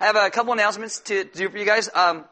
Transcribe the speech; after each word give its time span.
I 0.00 0.06
have 0.06 0.16
a 0.16 0.30
couple 0.30 0.52
announcements 0.52 1.00
to 1.00 1.24
do 1.24 1.48
for 1.48 1.58
you 1.58 1.64
guys. 1.64 1.90
Um, 1.92 2.24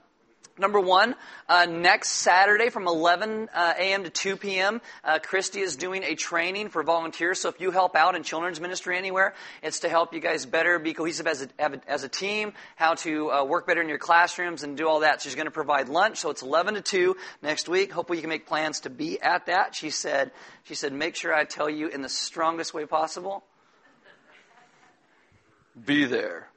Number 0.58 0.80
one, 0.80 1.16
uh, 1.50 1.66
next 1.66 2.12
Saturday 2.12 2.70
from 2.70 2.88
11 2.88 3.50
uh, 3.52 3.74
a.m. 3.78 4.04
to 4.04 4.10
2 4.10 4.38
p.m., 4.38 4.80
uh, 5.04 5.18
Christy 5.18 5.60
is 5.60 5.76
doing 5.76 6.02
a 6.02 6.14
training 6.14 6.70
for 6.70 6.82
volunteers. 6.82 7.38
So 7.40 7.50
if 7.50 7.60
you 7.60 7.70
help 7.70 7.94
out 7.94 8.14
in 8.14 8.22
children's 8.22 8.58
ministry 8.58 8.96
anywhere, 8.96 9.34
it's 9.62 9.80
to 9.80 9.90
help 9.90 10.14
you 10.14 10.20
guys 10.20 10.46
better 10.46 10.78
be 10.78 10.94
cohesive 10.94 11.26
as 11.26 11.46
a, 11.58 11.80
as 11.86 12.04
a 12.04 12.08
team, 12.08 12.54
how 12.74 12.94
to 12.94 13.30
uh, 13.30 13.44
work 13.44 13.66
better 13.66 13.82
in 13.82 13.88
your 13.90 13.98
classrooms 13.98 14.62
and 14.62 14.78
do 14.78 14.88
all 14.88 15.00
that. 15.00 15.20
She's 15.20 15.34
going 15.34 15.44
to 15.44 15.50
provide 15.50 15.90
lunch. 15.90 16.16
So 16.20 16.30
it's 16.30 16.40
11 16.40 16.72
to 16.74 16.80
2 16.80 17.16
next 17.42 17.68
week. 17.68 17.92
Hopefully 17.92 18.16
you 18.16 18.22
can 18.22 18.30
make 18.30 18.46
plans 18.46 18.80
to 18.80 18.90
be 18.90 19.20
at 19.20 19.46
that. 19.46 19.74
She 19.74 19.90
said, 19.90 20.30
she 20.64 20.74
said, 20.74 20.94
make 20.94 21.16
sure 21.16 21.34
I 21.34 21.44
tell 21.44 21.68
you 21.68 21.88
in 21.88 22.00
the 22.00 22.08
strongest 22.08 22.72
way 22.72 22.86
possible. 22.86 23.44
Be 25.84 26.06
there. 26.06 26.48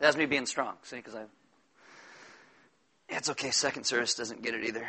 That's 0.00 0.16
me 0.16 0.26
being 0.26 0.46
strong. 0.46 0.74
See, 0.82 0.96
because 0.96 1.14
I. 1.14 1.24
It's 3.08 3.30
okay. 3.30 3.50
Second 3.50 3.84
service 3.84 4.14
doesn't 4.14 4.42
get 4.42 4.54
it 4.54 4.64
either. 4.64 4.86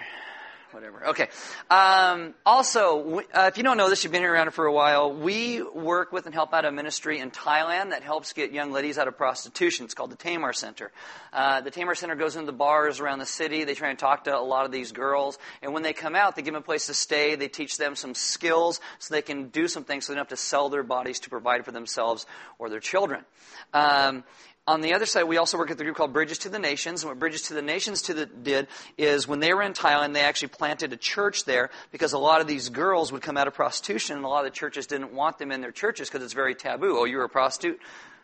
Whatever. 0.71 1.07
Okay. 1.07 1.27
Um, 1.69 2.33
also, 2.45 3.19
uh, 3.33 3.49
if 3.51 3.57
you 3.57 3.63
don't 3.63 3.75
know 3.75 3.89
this, 3.89 4.05
you've 4.05 4.13
been 4.13 4.23
around 4.23 4.53
for 4.53 4.65
a 4.67 4.71
while. 4.71 5.13
We 5.13 5.61
work 5.61 6.13
with 6.13 6.27
and 6.27 6.33
help 6.33 6.53
out 6.53 6.63
a 6.63 6.71
ministry 6.71 7.19
in 7.19 7.29
Thailand 7.29 7.89
that 7.89 8.03
helps 8.03 8.31
get 8.31 8.53
young 8.53 8.71
ladies 8.71 8.97
out 8.97 9.09
of 9.09 9.17
prostitution. 9.17 9.83
It's 9.83 9.93
called 9.93 10.11
the 10.11 10.15
Tamar 10.15 10.53
Center. 10.53 10.91
Uh, 11.33 11.59
the 11.59 11.71
Tamar 11.71 11.93
Center 11.93 12.15
goes 12.15 12.37
into 12.37 12.45
the 12.45 12.57
bars 12.57 13.01
around 13.01 13.19
the 13.19 13.25
city. 13.25 13.65
They 13.65 13.73
try 13.73 13.89
and 13.89 13.99
talk 13.99 14.23
to 14.25 14.37
a 14.37 14.39
lot 14.39 14.65
of 14.65 14.71
these 14.71 14.93
girls, 14.93 15.37
and 15.61 15.73
when 15.73 15.83
they 15.83 15.91
come 15.91 16.15
out, 16.15 16.37
they 16.37 16.41
give 16.41 16.53
them 16.53 16.61
a 16.61 16.65
place 16.65 16.85
to 16.85 16.93
stay. 16.93 17.35
They 17.35 17.49
teach 17.49 17.77
them 17.77 17.97
some 17.97 18.15
skills 18.15 18.79
so 18.99 19.13
they 19.13 19.21
can 19.21 19.49
do 19.49 19.67
some 19.67 19.83
things 19.83 20.05
so 20.05 20.13
they 20.13 20.15
don't 20.15 20.29
have 20.29 20.37
to 20.37 20.41
sell 20.41 20.69
their 20.69 20.83
bodies 20.83 21.19
to 21.21 21.29
provide 21.29 21.65
for 21.65 21.73
themselves 21.73 22.25
or 22.59 22.69
their 22.69 22.79
children. 22.79 23.25
Um, 23.73 24.23
on 24.67 24.81
the 24.81 24.93
other 24.93 25.05
side, 25.05 25.23
we 25.23 25.37
also 25.37 25.57
work 25.57 25.69
with 25.69 25.81
a 25.81 25.83
group 25.83 25.95
called 25.95 26.13
Bridges 26.13 26.37
to 26.39 26.49
the 26.49 26.59
Nations. 26.59 27.03
And 27.03 27.09
what 27.09 27.19
Bridges 27.19 27.43
to 27.43 27.53
the 27.53 27.61
Nations 27.61 28.03
to 28.03 28.13
the, 28.13 28.25
did 28.27 28.67
is 28.97 29.27
when 29.27 29.39
they 29.39 29.53
were 29.53 29.63
in 29.63 29.73
Thailand, 29.73 30.13
they 30.13 30.21
actually 30.21 30.49
planted 30.49 30.93
a 30.93 30.97
church 30.97 31.45
there 31.45 31.71
because 31.91 32.13
a 32.13 32.19
lot 32.19 32.41
of 32.41 32.47
these 32.47 32.69
girls 32.69 33.11
would 33.11 33.21
come 33.21 33.37
out 33.37 33.47
of 33.47 33.53
prostitution, 33.55 34.17
and 34.17 34.25
a 34.25 34.27
lot 34.27 34.45
of 34.45 34.51
the 34.51 34.55
churches 34.55 34.85
didn't 34.85 35.13
want 35.13 35.39
them 35.39 35.51
in 35.51 35.61
their 35.61 35.71
churches 35.71 36.09
because 36.09 36.23
it's 36.23 36.33
very 36.33 36.53
taboo. 36.53 36.97
Oh, 36.99 37.05
you're 37.05 37.23
a 37.23 37.29
prostitute? 37.29 37.79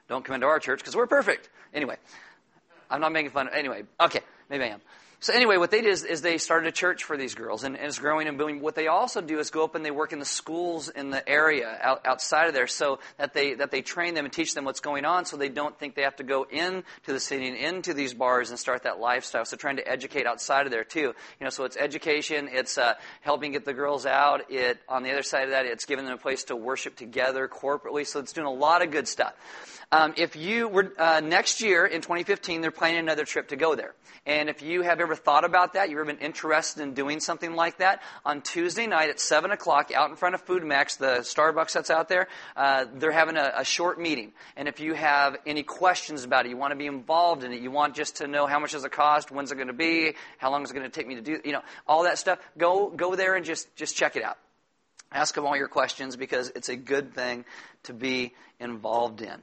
Don't 0.08 0.24
come 0.24 0.36
into 0.36 0.48
our 0.48 0.60
church 0.60 0.80
because 0.80 0.96
we're 0.96 1.08
perfect. 1.08 1.50
Anyway, 1.74 1.98
I'm 2.90 3.02
not 3.02 3.12
making 3.12 3.32
fun. 3.32 3.48
Of 3.48 3.54
anyway, 3.54 3.84
okay, 4.00 4.22
maybe 4.50 4.66
I 4.66 4.68
am. 4.68 4.82
So 5.20 5.34
anyway, 5.34 5.58
what 5.58 5.72
they 5.72 5.82
did 5.82 5.90
is, 5.90 6.04
is, 6.04 6.22
they 6.22 6.38
started 6.38 6.68
a 6.68 6.72
church 6.72 7.04
for 7.04 7.18
these 7.18 7.34
girls, 7.34 7.64
and, 7.64 7.76
and, 7.76 7.88
it's 7.88 7.98
growing 7.98 8.28
and 8.28 8.38
booming. 8.38 8.62
What 8.62 8.76
they 8.76 8.86
also 8.86 9.20
do 9.20 9.40
is 9.40 9.50
go 9.50 9.64
up 9.64 9.74
and 9.74 9.84
they 9.84 9.90
work 9.90 10.14
in 10.14 10.20
the 10.20 10.26
schools 10.26 10.90
in 10.90 11.10
the 11.10 11.28
area 11.28 11.76
out, 11.82 12.06
outside 12.06 12.48
of 12.50 12.54
there, 12.54 12.68
so 12.68 13.00
that 13.18 13.34
they 13.34 13.56
that 13.56 13.72
they 13.72 13.82
train 13.82 14.14
them 14.14 14.26
and 14.26 14.34
teach 14.34 14.54
them 14.54 14.64
what's 14.64 14.80
going 14.80 15.06
on, 15.06 15.26
so 15.26 15.36
they 15.36 15.50
don't 15.50 15.78
think 15.80 15.96
they 15.96 16.04
have 16.04 16.18
to 16.18 16.24
go 16.24 16.44
into 16.44 16.84
the 17.08 17.20
city 17.20 17.48
and 17.48 17.58
into 17.58 17.96
these 17.96 18.14
bars 18.14 18.52
and 18.52 18.60
start 18.60 18.84
that 18.84 19.00
lifestyle. 19.00 19.44
So 19.44 19.58
trying 19.58 19.78
to 19.78 19.88
educate 19.88 20.28
outside 20.28 20.68
of 20.68 20.72
there 20.72 20.84
too. 20.84 21.00
You 21.00 21.14
know, 21.42 21.50
so 21.50 21.64
it's 21.64 21.78
education, 21.78 22.48
it's 22.52 22.78
uh, 22.78 22.94
helping 23.22 23.54
get 23.54 23.66
the 23.66 23.74
girls 23.74 24.06
out. 24.06 24.52
It 24.52 24.78
on 24.88 25.02
the 25.02 25.12
other 25.12 25.24
side 25.24 25.46
of 25.46 25.50
that, 25.50 25.66
it's 25.66 25.86
giving 25.86 26.06
them 26.06 26.14
a 26.14 26.22
place 26.22 26.44
to 26.46 26.56
worship 26.56 26.96
together 26.96 27.48
corporately. 27.48 28.06
So 28.06 28.20
it's 28.20 28.34
doing 28.34 28.48
a 28.48 28.54
lot 28.54 28.84
of 28.84 28.92
good 28.92 29.08
stuff. 29.08 29.34
Um, 29.90 30.14
if 30.18 30.36
you 30.36 30.68
were 30.68 30.92
uh, 30.98 31.22
next 31.22 31.62
year 31.62 31.86
in 31.86 32.02
2015, 32.02 32.60
they're 32.60 32.72
planning 32.72 33.00
another 33.00 33.24
trip 33.24 33.50
to 33.50 33.56
go 33.56 33.74
there. 33.74 33.96
And 34.26 34.50
if 34.50 34.62
you 34.62 34.82
have 34.82 35.00
ever 35.00 35.16
thought 35.16 35.46
about 35.46 35.74
that, 35.74 35.90
you've 35.90 36.00
ever 36.00 36.14
been 36.14 36.18
interested 36.18 36.84
in 36.84 36.94
doing 36.94 37.22
something 37.22 37.56
like 37.56 37.78
that, 37.78 38.02
on 38.26 38.42
Tuesday 38.42 38.86
night 38.86 39.10
at 39.10 39.22
7 39.22 39.50
o'clock 39.50 39.90
out 39.96 40.10
in 40.10 40.18
front 40.18 40.36
of 40.36 40.42
Food 40.42 40.66
Max, 40.66 40.98
the 40.98 41.20
Starbucks 41.20 41.72
that's 41.72 41.90
out 41.90 42.10
there, 42.10 42.28
uh, 42.58 42.86
they're 42.96 43.14
having 43.14 43.38
a, 43.38 43.54
a, 43.56 43.64
short 43.64 43.98
meeting. 43.98 44.34
And 44.58 44.68
if 44.68 44.82
you 44.82 44.94
have 44.94 45.38
any 45.46 45.64
questions 45.64 46.26
about 46.26 46.46
it, 46.46 46.50
you 46.50 46.58
want 46.58 46.72
to 46.72 46.78
be 46.78 46.88
involved 46.88 47.46
in 47.46 47.54
it, 47.54 47.62
you 47.62 47.72
want 47.72 47.96
just 47.96 48.18
to 48.18 48.28
know 48.28 48.46
how 48.46 48.60
much 48.60 48.74
does 48.74 48.84
it 48.84 48.92
cost, 48.92 49.32
when's 49.32 49.54
it 49.54 49.56
going 49.56 49.68
to 49.68 49.74
be, 49.74 50.16
how 50.38 50.52
long 50.52 50.64
is 50.64 50.72
it 50.72 50.74
going 50.74 50.86
to 50.86 50.92
take 50.92 51.08
me 51.08 51.16
to 51.16 51.22
do, 51.22 51.40
you 51.46 51.54
know, 51.54 51.62
all 51.88 52.04
that 52.04 52.18
stuff, 52.18 52.40
go, 52.58 52.90
go 52.90 53.16
there 53.16 53.36
and 53.36 53.46
just, 53.46 53.74
just 53.78 53.96
check 53.96 54.18
it 54.18 54.24
out. 54.24 54.38
Ask 55.14 55.36
them 55.36 55.46
all 55.46 55.56
your 55.56 55.70
questions 55.70 56.18
because 56.18 56.52
it's 56.54 56.68
a 56.68 56.76
good 56.76 57.14
thing 57.14 57.46
to 57.84 57.94
be 57.94 58.34
involved 58.60 59.22
in. 59.22 59.42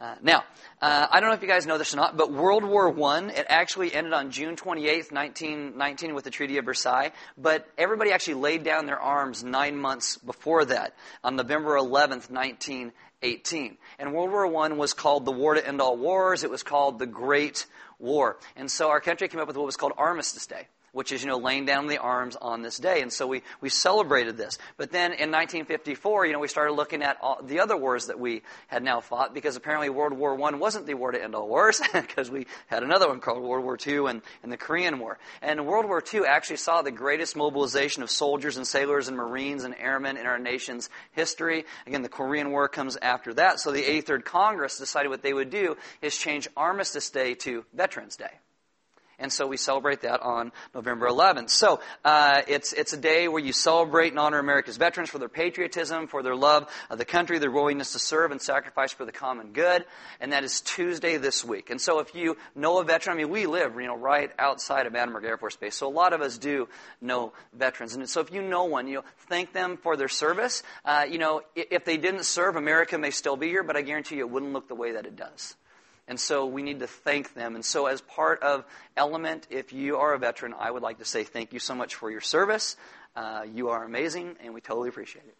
Uh, 0.00 0.14
now, 0.22 0.44
uh, 0.80 1.06
I 1.10 1.20
don't 1.20 1.28
know 1.28 1.34
if 1.34 1.42
you 1.42 1.48
guys 1.48 1.66
know 1.66 1.76
this 1.76 1.92
or 1.92 1.98
not, 1.98 2.16
but 2.16 2.32
World 2.32 2.64
War 2.64 2.88
I, 2.88 3.26
it 3.26 3.44
actually 3.50 3.92
ended 3.92 4.14
on 4.14 4.30
June 4.30 4.56
28th, 4.56 5.12
1919 5.12 6.14
with 6.14 6.24
the 6.24 6.30
Treaty 6.30 6.56
of 6.56 6.64
Versailles, 6.64 7.12
but 7.36 7.68
everybody 7.76 8.10
actually 8.10 8.34
laid 8.34 8.64
down 8.64 8.86
their 8.86 8.98
arms 8.98 9.44
nine 9.44 9.76
months 9.76 10.16
before 10.16 10.64
that, 10.64 10.94
on 11.22 11.36
November 11.36 11.76
11th, 11.76 12.30
1918. 12.30 13.76
And 13.98 14.14
World 14.14 14.30
War 14.30 14.64
I 14.64 14.68
was 14.68 14.94
called 14.94 15.26
the 15.26 15.32
War 15.32 15.52
to 15.52 15.66
End 15.66 15.82
All 15.82 15.98
Wars. 15.98 16.44
It 16.44 16.50
was 16.50 16.62
called 16.62 16.98
the 16.98 17.06
Great 17.06 17.66
War. 17.98 18.38
And 18.56 18.70
so 18.70 18.88
our 18.88 19.00
country 19.00 19.28
came 19.28 19.40
up 19.40 19.48
with 19.48 19.58
what 19.58 19.66
was 19.66 19.76
called 19.76 19.92
Armistice 19.98 20.46
Day 20.46 20.66
which 20.92 21.12
is, 21.12 21.22
you 21.22 21.28
know, 21.28 21.38
laying 21.38 21.64
down 21.64 21.86
the 21.86 21.98
arms 21.98 22.36
on 22.40 22.62
this 22.62 22.78
day. 22.78 23.02
And 23.02 23.12
so 23.12 23.26
we, 23.26 23.42
we 23.60 23.68
celebrated 23.68 24.36
this. 24.36 24.58
But 24.76 24.90
then 24.90 25.12
in 25.12 25.30
1954, 25.30 26.26
you 26.26 26.32
know, 26.32 26.38
we 26.38 26.48
started 26.48 26.72
looking 26.72 27.02
at 27.02 27.18
all 27.20 27.40
the 27.42 27.60
other 27.60 27.76
wars 27.76 28.06
that 28.06 28.18
we 28.18 28.42
had 28.66 28.82
now 28.82 29.00
fought 29.00 29.34
because 29.34 29.56
apparently 29.56 29.88
World 29.88 30.12
War 30.12 30.40
I 30.40 30.54
wasn't 30.56 30.86
the 30.86 30.94
war 30.94 31.12
to 31.12 31.22
end 31.22 31.34
all 31.34 31.48
wars 31.48 31.80
because 31.92 32.30
we 32.30 32.46
had 32.66 32.82
another 32.82 33.08
one 33.08 33.20
called 33.20 33.42
World 33.42 33.64
War 33.64 33.78
II 33.84 34.06
and, 34.08 34.22
and 34.42 34.52
the 34.52 34.56
Korean 34.56 34.98
War. 34.98 35.18
And 35.42 35.66
World 35.66 35.86
War 35.86 36.02
II 36.02 36.22
actually 36.26 36.56
saw 36.56 36.82
the 36.82 36.90
greatest 36.90 37.36
mobilization 37.36 38.02
of 38.02 38.10
soldiers 38.10 38.56
and 38.56 38.66
sailors 38.66 39.08
and 39.08 39.16
Marines 39.16 39.64
and 39.64 39.74
airmen 39.78 40.16
in 40.16 40.26
our 40.26 40.38
nation's 40.38 40.90
history. 41.12 41.64
Again, 41.86 42.02
the 42.02 42.08
Korean 42.08 42.50
War 42.50 42.68
comes 42.68 42.96
after 43.00 43.34
that. 43.34 43.60
So 43.60 43.72
the 43.72 43.82
83rd 43.82 44.24
Congress 44.24 44.78
decided 44.78 45.10
what 45.10 45.22
they 45.22 45.32
would 45.32 45.50
do 45.50 45.76
is 46.02 46.16
change 46.16 46.48
Armistice 46.56 47.10
Day 47.10 47.34
to 47.34 47.64
Veterans 47.74 48.16
Day 48.16 48.40
and 49.20 49.32
so 49.32 49.46
we 49.46 49.56
celebrate 49.56 50.00
that 50.02 50.20
on 50.20 50.52
November 50.74 51.06
11th. 51.08 51.50
So 51.50 51.80
uh, 52.04 52.42
it's 52.48 52.72
it's 52.72 52.92
a 52.92 52.96
day 52.96 53.28
where 53.28 53.42
you 53.42 53.52
celebrate 53.52 54.08
and 54.08 54.18
honor 54.18 54.38
America's 54.38 54.76
veterans 54.76 55.10
for 55.10 55.18
their 55.18 55.28
patriotism, 55.28 56.08
for 56.08 56.22
their 56.22 56.34
love 56.34 56.68
of 56.88 56.98
the 56.98 57.04
country, 57.04 57.38
their 57.38 57.50
willingness 57.50 57.92
to 57.92 57.98
serve 57.98 58.32
and 58.32 58.40
sacrifice 58.40 58.92
for 58.92 59.04
the 59.04 59.12
common 59.12 59.52
good, 59.52 59.84
and 60.20 60.32
that 60.32 60.44
is 60.44 60.60
Tuesday 60.60 61.16
this 61.16 61.44
week. 61.44 61.70
And 61.70 61.80
so 61.80 62.00
if 62.00 62.14
you 62.14 62.36
know 62.54 62.78
a 62.78 62.84
veteran, 62.84 63.16
I 63.16 63.22
mean, 63.22 63.30
we 63.30 63.46
live 63.46 63.74
you 63.76 63.86
know 63.86 63.96
right 63.96 64.30
outside 64.38 64.86
of 64.86 64.92
Vandenberg 64.92 65.24
Air 65.24 65.36
Force 65.36 65.56
Base, 65.56 65.76
so 65.76 65.86
a 65.86 65.90
lot 65.90 66.12
of 66.12 66.20
us 66.20 66.38
do 66.38 66.68
know 67.00 67.32
veterans, 67.52 67.94
and 67.94 68.08
so 68.08 68.20
if 68.20 68.32
you 68.32 68.42
know 68.42 68.64
one, 68.64 68.88
you 68.88 68.96
know, 68.96 69.04
thank 69.28 69.52
them 69.52 69.76
for 69.76 69.96
their 69.96 70.08
service. 70.08 70.62
Uh, 70.84 71.06
you 71.08 71.18
know, 71.18 71.42
if 71.54 71.84
they 71.84 71.96
didn't 71.96 72.24
serve, 72.24 72.56
America 72.56 72.98
may 72.98 73.10
still 73.10 73.36
be 73.36 73.48
here, 73.48 73.62
but 73.62 73.76
I 73.76 73.82
guarantee 73.82 74.16
you 74.16 74.26
it 74.26 74.30
wouldn't 74.30 74.52
look 74.52 74.68
the 74.68 74.74
way 74.74 74.92
that 74.92 75.06
it 75.06 75.16
does. 75.16 75.54
And 76.10 76.18
so 76.18 76.44
we 76.44 76.62
need 76.62 76.80
to 76.80 76.88
thank 76.88 77.34
them. 77.34 77.54
And 77.54 77.64
so, 77.64 77.86
as 77.86 78.00
part 78.00 78.42
of 78.42 78.64
Element, 78.96 79.46
if 79.48 79.72
you 79.72 79.98
are 79.98 80.12
a 80.12 80.18
veteran, 80.18 80.52
I 80.58 80.68
would 80.68 80.82
like 80.82 80.98
to 80.98 81.04
say 81.04 81.22
thank 81.22 81.52
you 81.52 81.60
so 81.60 81.72
much 81.72 81.94
for 81.94 82.10
your 82.10 82.20
service. 82.20 82.76
Uh, 83.14 83.44
you 83.54 83.68
are 83.68 83.84
amazing, 83.84 84.34
and 84.42 84.52
we 84.52 84.60
totally 84.60 84.88
appreciate 84.88 85.24
it. 85.24 85.36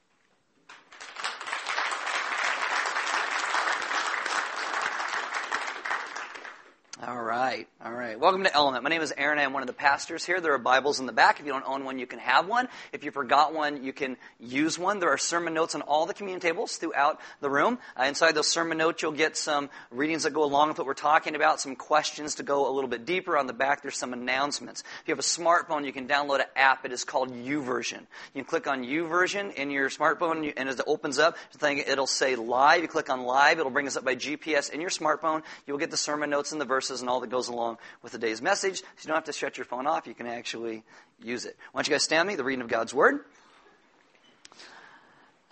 All 7.11 7.21
right, 7.21 7.67
all 7.85 7.93
right. 7.93 8.21
Welcome 8.21 8.45
to 8.45 8.55
Element. 8.55 8.85
My 8.85 8.89
name 8.89 9.03
is 9.03 9.13
Aaron. 9.19 9.41
I'm 9.41 9.53
one 9.53 9.65
of 9.65 9.67
the 9.67 9.73
pastors 9.73 10.25
here. 10.25 10.41
There 10.41 10.55
are 10.55 10.59
Bibles 10.59 11.01
in 11.01 11.07
the 11.07 11.13
back. 11.13 11.41
If 11.41 11.47
you 11.47 11.51
don't 11.51 11.65
own 11.67 11.85
one, 11.85 11.99
you 11.99 12.07
can 12.07 12.21
have 12.21 12.47
one. 12.47 12.69
If 12.93 13.03
you 13.03 13.11
forgot 13.11 13.53
one, 13.53 13.83
you 13.83 13.93
can 13.93 14.17
use 14.39 14.79
one. 14.79 15.01
There 15.01 15.09
are 15.09 15.19
sermon 15.19 15.53
notes 15.53 15.75
on 15.75 15.83
all 15.83 16.07
the 16.07 16.15
communion 16.15 16.41
tables 16.41 16.77
throughout 16.77 17.19
the 17.41 17.51
room. 17.51 17.81
Uh, 17.99 18.05
inside 18.05 18.37
those 18.37 18.47
sermon 18.47 18.79
notes, 18.79 19.03
you'll 19.03 19.11
get 19.11 19.37
some 19.37 19.71
readings 19.91 20.23
that 20.23 20.35
go 20.35 20.45
along 20.45 20.69
with 20.69 20.79
what 20.79 20.87
we're 20.87 20.95
talking 20.95 21.35
about, 21.35 21.61
some 21.61 21.75
questions 21.75 22.37
to 22.37 22.45
go 22.45 22.71
a 22.71 22.73
little 22.73 22.89
bit 22.89 23.05
deeper. 23.05 23.37
On 23.37 23.49
the 23.49 23.53
back, 23.53 23.83
there's 23.83 23.99
some 23.99 24.13
announcements. 24.13 24.85
If 25.03 25.09
you 25.09 25.13
have 25.13 25.19
a 25.19 25.23
smartphone, 25.23 25.85
you 25.85 25.93
can 25.93 26.07
download 26.07 26.39
an 26.39 26.47
app. 26.55 26.85
It 26.85 26.93
is 26.93 27.03
called 27.03 27.33
YouVersion. 27.33 28.03
You 28.35 28.43
can 28.43 28.45
click 28.45 28.69
on 28.69 28.85
YouVersion 28.85 29.55
in 29.55 29.73
your 29.73 29.91
smartphone, 29.91 30.53
and 30.57 30.69
as 30.69 30.79
it 30.79 30.85
opens 30.87 31.19
up, 31.19 31.37
it'll 31.61 32.07
say 32.07 32.37
live. 32.37 32.83
You 32.83 32.89
click 32.89 33.11
on 33.11 33.23
live, 33.23 33.59
it'll 33.59 33.73
bring 33.73 33.89
us 33.89 33.97
up 33.97 34.05
by 34.05 34.15
GPS 34.15 34.71
in 34.71 34.81
your 34.81 34.91
smartphone. 34.91 35.43
You'll 35.67 35.79
get 35.79 35.91
the 35.91 35.97
sermon 35.97 36.31
notes 36.31 36.53
and 36.53 36.61
the 36.61 36.65
verses 36.65 37.00
and 37.01 37.09
all 37.09 37.21
that 37.21 37.31
goes 37.31 37.49
along 37.49 37.79
with 38.03 38.13
the 38.13 38.19
day's 38.19 38.41
message. 38.41 38.81
So 38.81 38.85
you 39.03 39.07
don't 39.09 39.17
have 39.17 39.25
to 39.25 39.33
shut 39.33 39.59
your 39.59 39.65
phone 39.65 39.87
off. 39.87 40.07
You 40.07 40.15
can 40.15 40.27
actually 40.27 40.83
use 41.23 41.45
it. 41.45 41.57
Why 41.73 41.81
don't 41.81 41.89
you 41.89 41.95
guys 41.95 42.05
stand 42.05 42.29
me? 42.29 42.37
The 42.37 42.45
reading 42.45 42.63
of 42.63 42.69
God's 42.69 42.95
Word. 42.95 43.21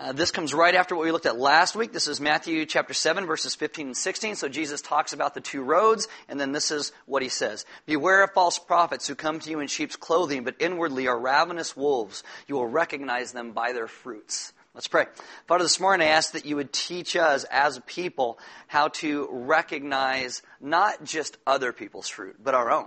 Uh, 0.00 0.12
this 0.12 0.30
comes 0.30 0.54
right 0.54 0.76
after 0.76 0.94
what 0.94 1.04
we 1.04 1.10
looked 1.10 1.26
at 1.26 1.36
last 1.36 1.74
week. 1.74 1.92
This 1.92 2.06
is 2.06 2.20
Matthew 2.20 2.64
chapter 2.66 2.94
7, 2.94 3.26
verses 3.26 3.56
15 3.56 3.88
and 3.88 3.96
16. 3.96 4.36
So 4.36 4.48
Jesus 4.48 4.80
talks 4.80 5.12
about 5.12 5.34
the 5.34 5.40
two 5.40 5.60
roads, 5.60 6.06
and 6.28 6.38
then 6.38 6.52
this 6.52 6.70
is 6.70 6.92
what 7.06 7.20
he 7.20 7.28
says. 7.28 7.66
Beware 7.84 8.22
of 8.22 8.30
false 8.30 8.60
prophets 8.60 9.08
who 9.08 9.16
come 9.16 9.40
to 9.40 9.50
you 9.50 9.58
in 9.58 9.66
sheep's 9.66 9.96
clothing, 9.96 10.44
but 10.44 10.54
inwardly 10.60 11.08
are 11.08 11.18
ravenous 11.18 11.76
wolves. 11.76 12.22
You 12.46 12.54
will 12.54 12.68
recognize 12.68 13.32
them 13.32 13.50
by 13.50 13.72
their 13.72 13.88
fruits. 13.88 14.52
Let's 14.78 14.86
pray. 14.86 15.06
Father, 15.48 15.64
this 15.64 15.80
morning 15.80 16.06
I 16.06 16.12
ask 16.12 16.34
that 16.34 16.46
you 16.46 16.54
would 16.54 16.72
teach 16.72 17.16
us 17.16 17.42
as 17.50 17.76
a 17.76 17.80
people 17.80 18.38
how 18.68 18.86
to 18.88 19.28
recognize 19.28 20.40
not 20.60 21.02
just 21.02 21.36
other 21.48 21.72
people's 21.72 22.06
fruit, 22.06 22.36
but 22.40 22.54
our 22.54 22.70
own. 22.70 22.86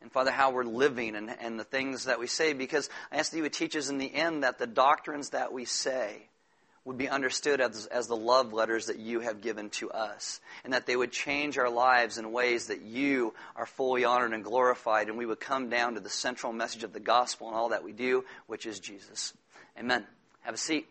And 0.00 0.12
Father, 0.12 0.30
how 0.30 0.52
we're 0.52 0.62
living 0.62 1.16
and, 1.16 1.28
and 1.40 1.58
the 1.58 1.64
things 1.64 2.04
that 2.04 2.20
we 2.20 2.28
say, 2.28 2.52
because 2.52 2.88
I 3.10 3.16
ask 3.16 3.32
that 3.32 3.36
you 3.36 3.42
would 3.42 3.52
teach 3.52 3.74
us 3.74 3.88
in 3.88 3.98
the 3.98 4.14
end 4.14 4.44
that 4.44 4.60
the 4.60 4.68
doctrines 4.68 5.30
that 5.30 5.52
we 5.52 5.64
say 5.64 6.28
would 6.84 6.96
be 6.96 7.08
understood 7.08 7.60
as, 7.60 7.86
as 7.86 8.06
the 8.06 8.14
love 8.14 8.52
letters 8.52 8.86
that 8.86 9.00
you 9.00 9.18
have 9.18 9.40
given 9.40 9.68
to 9.70 9.90
us, 9.90 10.40
and 10.62 10.74
that 10.74 10.86
they 10.86 10.94
would 10.94 11.10
change 11.10 11.58
our 11.58 11.70
lives 11.70 12.18
in 12.18 12.30
ways 12.30 12.68
that 12.68 12.82
you 12.82 13.34
are 13.56 13.66
fully 13.66 14.04
honored 14.04 14.32
and 14.32 14.44
glorified, 14.44 15.08
and 15.08 15.18
we 15.18 15.26
would 15.26 15.40
come 15.40 15.70
down 15.70 15.94
to 15.94 16.00
the 16.00 16.08
central 16.08 16.52
message 16.52 16.84
of 16.84 16.92
the 16.92 17.00
gospel 17.00 17.48
and 17.48 17.56
all 17.56 17.70
that 17.70 17.82
we 17.82 17.90
do, 17.90 18.24
which 18.46 18.64
is 18.64 18.78
Jesus. 18.78 19.34
Amen. 19.76 20.06
Have 20.42 20.54
a 20.54 20.58
seat. 20.58 20.86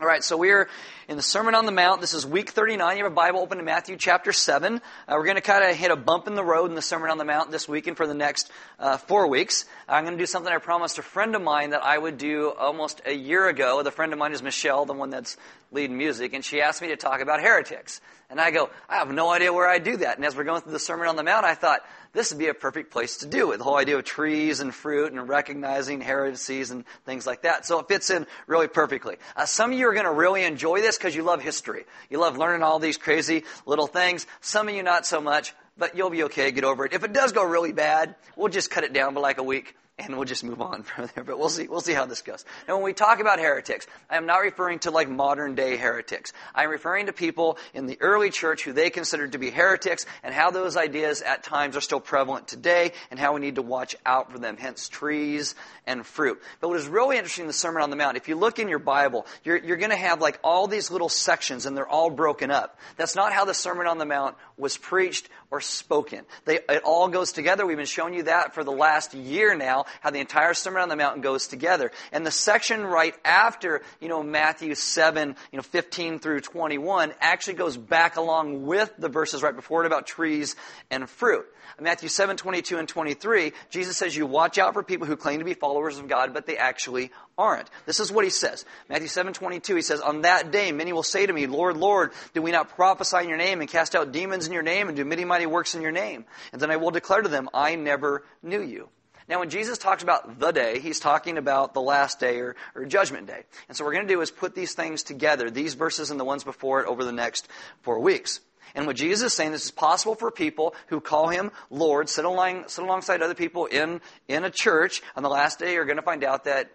All 0.00 0.08
right, 0.08 0.24
so 0.24 0.36
we're 0.36 0.68
in 1.06 1.16
the 1.16 1.22
Sermon 1.22 1.54
on 1.54 1.66
the 1.66 1.72
Mount. 1.72 2.00
This 2.00 2.14
is 2.14 2.26
week 2.26 2.50
39. 2.50 2.96
You 2.96 3.04
have 3.04 3.12
a 3.12 3.14
Bible 3.14 3.38
open 3.38 3.58
to 3.58 3.64
Matthew 3.64 3.96
chapter 3.96 4.32
7. 4.32 4.74
Uh, 4.74 4.80
we're 5.10 5.22
going 5.22 5.36
to 5.36 5.40
kind 5.40 5.62
of 5.62 5.76
hit 5.76 5.92
a 5.92 5.96
bump 5.96 6.26
in 6.26 6.34
the 6.34 6.42
road 6.42 6.68
in 6.68 6.74
the 6.74 6.82
Sermon 6.82 7.12
on 7.12 7.18
the 7.18 7.24
Mount 7.24 7.52
this 7.52 7.68
week 7.68 7.86
and 7.86 7.96
for 7.96 8.04
the 8.04 8.12
next 8.12 8.50
uh, 8.80 8.96
four 8.96 9.28
weeks. 9.28 9.66
I'm 9.88 10.02
going 10.02 10.18
to 10.18 10.20
do 10.20 10.26
something 10.26 10.52
I 10.52 10.58
promised 10.58 10.98
a 10.98 11.02
friend 11.02 11.36
of 11.36 11.42
mine 11.42 11.70
that 11.70 11.84
I 11.84 11.96
would 11.96 12.18
do 12.18 12.50
almost 12.50 13.02
a 13.06 13.14
year 13.14 13.46
ago. 13.46 13.84
The 13.84 13.92
friend 13.92 14.12
of 14.12 14.18
mine 14.18 14.32
is 14.32 14.42
Michelle, 14.42 14.84
the 14.84 14.94
one 14.94 15.10
that's 15.10 15.36
leading 15.70 15.96
music, 15.96 16.34
and 16.34 16.44
she 16.44 16.60
asked 16.60 16.82
me 16.82 16.88
to 16.88 16.96
talk 16.96 17.20
about 17.20 17.40
heretics. 17.40 18.00
And 18.30 18.40
I 18.40 18.50
go, 18.50 18.70
I 18.88 18.96
have 18.96 19.12
no 19.12 19.30
idea 19.30 19.52
where 19.52 19.68
I 19.68 19.78
do 19.78 19.98
that. 19.98 20.16
And 20.16 20.24
as 20.24 20.34
we're 20.34 20.42
going 20.42 20.62
through 20.62 20.72
the 20.72 20.80
Sermon 20.80 21.06
on 21.06 21.14
the 21.14 21.22
Mount, 21.22 21.44
I 21.44 21.54
thought, 21.54 21.82
this 22.14 22.30
would 22.30 22.38
be 22.38 22.48
a 22.48 22.54
perfect 22.54 22.90
place 22.90 23.18
to 23.18 23.26
do 23.26 23.52
it. 23.52 23.58
The 23.58 23.64
whole 23.64 23.76
idea 23.76 23.98
of 23.98 24.04
trees 24.04 24.60
and 24.60 24.74
fruit 24.74 25.12
and 25.12 25.28
recognizing 25.28 26.00
heresies 26.00 26.70
and 26.70 26.84
things 27.04 27.26
like 27.26 27.42
that. 27.42 27.66
So 27.66 27.80
it 27.80 27.88
fits 27.88 28.08
in 28.08 28.26
really 28.46 28.68
perfectly. 28.68 29.16
Uh, 29.36 29.46
some 29.46 29.72
of 29.72 29.78
you 29.78 29.88
are 29.88 29.92
going 29.92 30.06
to 30.06 30.12
really 30.12 30.44
enjoy 30.44 30.80
this 30.80 30.96
because 30.96 31.14
you 31.14 31.22
love 31.22 31.42
history. 31.42 31.84
You 32.08 32.18
love 32.18 32.38
learning 32.38 32.62
all 32.62 32.78
these 32.78 32.96
crazy 32.96 33.44
little 33.66 33.86
things. 33.86 34.26
Some 34.40 34.68
of 34.68 34.74
you 34.74 34.82
not 34.82 35.04
so 35.04 35.20
much, 35.20 35.52
but 35.76 35.96
you'll 35.96 36.10
be 36.10 36.24
okay. 36.24 36.50
Get 36.52 36.64
over 36.64 36.86
it. 36.86 36.92
If 36.92 37.04
it 37.04 37.12
does 37.12 37.32
go 37.32 37.44
really 37.44 37.72
bad, 37.72 38.14
we'll 38.36 38.48
just 38.48 38.70
cut 38.70 38.84
it 38.84 38.92
down 38.92 39.14
by 39.14 39.20
like 39.20 39.38
a 39.38 39.42
week 39.42 39.76
and 39.96 40.16
we'll 40.16 40.24
just 40.24 40.42
move 40.42 40.60
on 40.60 40.82
from 40.82 41.08
there. 41.14 41.24
But 41.24 41.38
we'll 41.38 41.48
see. 41.48 41.68
We'll 41.68 41.80
see 41.80 41.92
how 41.92 42.06
this 42.06 42.22
goes. 42.22 42.44
Now, 42.66 42.74
when 42.74 42.84
we 42.84 42.92
talk 42.92 43.20
about 43.20 43.38
heretics, 43.38 43.86
I 44.10 44.16
am 44.16 44.26
not 44.26 44.38
referring 44.38 44.80
to 44.80 44.90
like 44.90 45.08
modern 45.08 45.54
day 45.54 45.76
heretics. 45.76 46.32
I'm 46.54 46.70
referring 46.70 47.06
to 47.06 47.12
people 47.12 47.58
in 47.72 47.86
the 47.86 47.98
early 48.00 48.30
church 48.30 48.64
who 48.64 48.72
they 48.72 48.90
considered 48.90 49.32
to 49.32 49.38
be 49.38 49.50
heretics, 49.50 50.06
and 50.22 50.34
how 50.34 50.50
those 50.50 50.76
ideas 50.76 51.22
at 51.22 51.44
times 51.44 51.76
are 51.76 51.80
still 51.80 52.00
prevalent 52.00 52.48
today, 52.48 52.92
and 53.10 53.18
how 53.20 53.34
we 53.34 53.40
need 53.40 53.56
to 53.56 53.62
watch 53.62 53.94
out 54.04 54.32
for 54.32 54.38
them. 54.38 54.56
Hence, 54.56 54.88
trees 54.88 55.54
and 55.86 56.04
fruit. 56.04 56.40
But 56.60 56.68
what 56.68 56.78
is 56.78 56.88
really 56.88 57.16
interesting 57.16 57.44
in 57.44 57.48
the 57.48 57.52
Sermon 57.52 57.82
on 57.82 57.90
the 57.90 57.96
Mount, 57.96 58.16
if 58.16 58.28
you 58.28 58.36
look 58.36 58.58
in 58.58 58.68
your 58.68 58.78
Bible, 58.78 59.26
you're, 59.44 59.56
you're 59.56 59.76
going 59.76 59.90
to 59.90 59.96
have 59.96 60.20
like 60.20 60.40
all 60.42 60.66
these 60.66 60.90
little 60.90 61.08
sections, 61.08 61.66
and 61.66 61.76
they're 61.76 61.88
all 61.88 62.10
broken 62.10 62.50
up. 62.50 62.78
That's 62.96 63.14
not 63.14 63.32
how 63.32 63.44
the 63.44 63.54
Sermon 63.54 63.86
on 63.86 63.98
the 63.98 64.06
Mount 64.06 64.36
was 64.56 64.76
preached 64.76 65.28
or 65.54 65.60
spoken. 65.60 66.24
They, 66.46 66.56
it 66.68 66.82
all 66.82 67.06
goes 67.06 67.30
together. 67.30 67.64
We've 67.64 67.76
been 67.76 67.86
showing 67.86 68.14
you 68.14 68.24
that 68.24 68.54
for 68.54 68.64
the 68.64 68.72
last 68.72 69.14
year 69.14 69.54
now, 69.54 69.84
how 70.00 70.10
the 70.10 70.18
entire 70.18 70.52
Sermon 70.52 70.82
on 70.82 70.88
the 70.88 70.96
Mount 70.96 71.22
goes 71.22 71.46
together. 71.46 71.92
And 72.10 72.26
the 72.26 72.32
section 72.32 72.82
right 72.82 73.14
after, 73.24 73.82
you 74.00 74.08
know, 74.08 74.24
Matthew 74.24 74.74
7, 74.74 75.36
you 75.52 75.56
know, 75.56 75.62
15 75.62 76.18
through 76.18 76.40
21 76.40 77.14
actually 77.20 77.54
goes 77.54 77.76
back 77.76 78.16
along 78.16 78.66
with 78.66 78.92
the 78.98 79.08
verses 79.08 79.44
right 79.44 79.54
before 79.54 79.84
it 79.84 79.86
about 79.86 80.08
trees 80.08 80.56
and 80.90 81.08
fruit. 81.08 81.46
Matthew 81.80 82.08
7, 82.08 82.36
22 82.36 82.78
and 82.78 82.88
23, 82.88 83.52
Jesus 83.70 83.96
says 83.96 84.16
you 84.16 84.26
watch 84.26 84.58
out 84.58 84.74
for 84.74 84.82
people 84.82 85.06
who 85.06 85.16
claim 85.16 85.40
to 85.40 85.44
be 85.44 85.54
followers 85.54 85.98
of 85.98 86.08
God, 86.08 86.32
but 86.32 86.46
they 86.46 86.56
actually 86.56 87.10
aren't. 87.36 87.68
This 87.84 87.98
is 87.98 88.12
what 88.12 88.24
he 88.24 88.30
says. 88.30 88.64
Matthew 88.88 89.08
7, 89.08 89.32
22, 89.32 89.74
he 89.74 89.82
says, 89.82 90.00
On 90.00 90.22
that 90.22 90.52
day 90.52 90.70
many 90.70 90.92
will 90.92 91.02
say 91.02 91.26
to 91.26 91.32
me, 91.32 91.46
Lord, 91.46 91.76
Lord, 91.76 92.12
do 92.32 92.42
we 92.42 92.52
not 92.52 92.70
prophesy 92.70 93.18
in 93.18 93.28
your 93.28 93.38
name 93.38 93.60
and 93.60 93.68
cast 93.68 93.94
out 93.96 94.12
demons 94.12 94.46
in 94.46 94.52
your 94.52 94.62
name 94.62 94.88
and 94.88 94.96
do 94.96 95.04
many 95.04 95.24
mighty 95.24 95.46
works 95.46 95.74
in 95.74 95.82
your 95.82 95.92
name? 95.92 96.24
And 96.52 96.60
then 96.60 96.70
I 96.70 96.76
will 96.76 96.90
declare 96.92 97.22
to 97.22 97.28
them, 97.28 97.48
I 97.52 97.74
never 97.74 98.24
knew 98.42 98.62
you. 98.62 98.88
Now, 99.26 99.38
when 99.38 99.48
Jesus 99.48 99.78
talks 99.78 100.02
about 100.02 100.38
the 100.38 100.52
day, 100.52 100.80
he's 100.80 101.00
talking 101.00 101.38
about 101.38 101.72
the 101.72 101.80
last 101.80 102.20
day 102.20 102.40
or, 102.40 102.56
or 102.74 102.84
judgment 102.84 103.26
day. 103.26 103.42
And 103.68 103.76
so 103.76 103.82
what 103.82 103.88
we're 103.88 103.94
going 103.94 104.06
to 104.08 104.14
do 104.14 104.20
is 104.20 104.30
put 104.30 104.54
these 104.54 104.74
things 104.74 105.02
together, 105.02 105.50
these 105.50 105.74
verses 105.74 106.10
and 106.10 106.20
the 106.20 106.24
ones 106.24 106.44
before 106.44 106.82
it, 106.82 106.86
over 106.86 107.04
the 107.04 107.12
next 107.12 107.48
four 107.80 108.00
weeks. 108.00 108.40
And 108.74 108.86
what 108.86 108.96
Jesus 108.96 109.32
is 109.32 109.32
saying, 109.34 109.52
this 109.52 109.66
is 109.66 109.70
possible 109.70 110.14
for 110.14 110.30
people 110.30 110.74
who 110.88 111.00
call 111.00 111.28
him 111.28 111.50
Lord, 111.70 112.08
sit, 112.08 112.24
along, 112.24 112.64
sit 112.68 112.84
alongside 112.84 113.22
other 113.22 113.34
people 113.34 113.66
in, 113.66 114.00
in 114.28 114.44
a 114.44 114.50
church 114.50 115.02
on 115.16 115.22
the 115.22 115.28
last 115.28 115.58
day 115.58 115.74
you're 115.74 115.84
going 115.84 115.96
to 115.96 116.02
find 116.02 116.24
out 116.24 116.44
that 116.44 116.70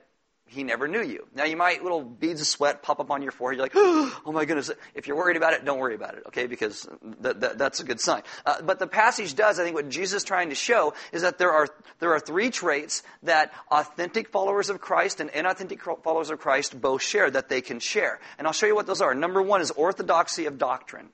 he 0.49 0.63
never 0.63 0.87
knew 0.87 1.01
you. 1.01 1.27
Now 1.35 1.45
you 1.45 1.55
might 1.55 1.83
little 1.83 2.01
beads 2.01 2.41
of 2.41 2.47
sweat 2.47 2.81
pop 2.81 2.99
up 2.99 3.11
on 3.11 3.21
your 3.21 3.31
forehead. 3.31 3.57
You're 3.57 3.65
like, 3.65 3.73
oh 4.25 4.31
my 4.31 4.45
goodness. 4.45 4.71
If 4.95 5.07
you're 5.07 5.15
worried 5.15 5.37
about 5.37 5.53
it, 5.53 5.63
don't 5.63 5.77
worry 5.77 5.93
about 5.93 6.15
it, 6.15 6.23
okay? 6.27 6.47
Because 6.47 6.87
that, 7.21 7.39
that, 7.41 7.57
that's 7.57 7.79
a 7.79 7.83
good 7.83 7.99
sign. 7.99 8.23
Uh, 8.45 8.61
but 8.63 8.79
the 8.79 8.87
passage 8.87 9.35
does, 9.35 9.59
I 9.59 9.63
think 9.63 9.75
what 9.75 9.89
Jesus 9.89 10.17
is 10.17 10.23
trying 10.23 10.49
to 10.49 10.55
show 10.55 10.93
is 11.11 11.21
that 11.21 11.37
there 11.37 11.51
are, 11.51 11.67
there 11.99 12.13
are 12.13 12.19
three 12.19 12.49
traits 12.49 13.03
that 13.23 13.53
authentic 13.69 14.29
followers 14.29 14.69
of 14.69 14.81
Christ 14.81 15.19
and 15.19 15.29
inauthentic 15.29 15.81
followers 16.01 16.31
of 16.31 16.39
Christ 16.39 16.79
both 16.81 17.03
share 17.03 17.29
that 17.29 17.49
they 17.49 17.61
can 17.61 17.79
share. 17.79 18.19
And 18.39 18.47
I'll 18.47 18.53
show 18.53 18.65
you 18.65 18.75
what 18.75 18.87
those 18.87 19.01
are. 19.01 19.13
Number 19.13 19.41
one 19.41 19.61
is 19.61 19.71
orthodoxy 19.71 20.47
of 20.47 20.57
doctrine. 20.57 21.09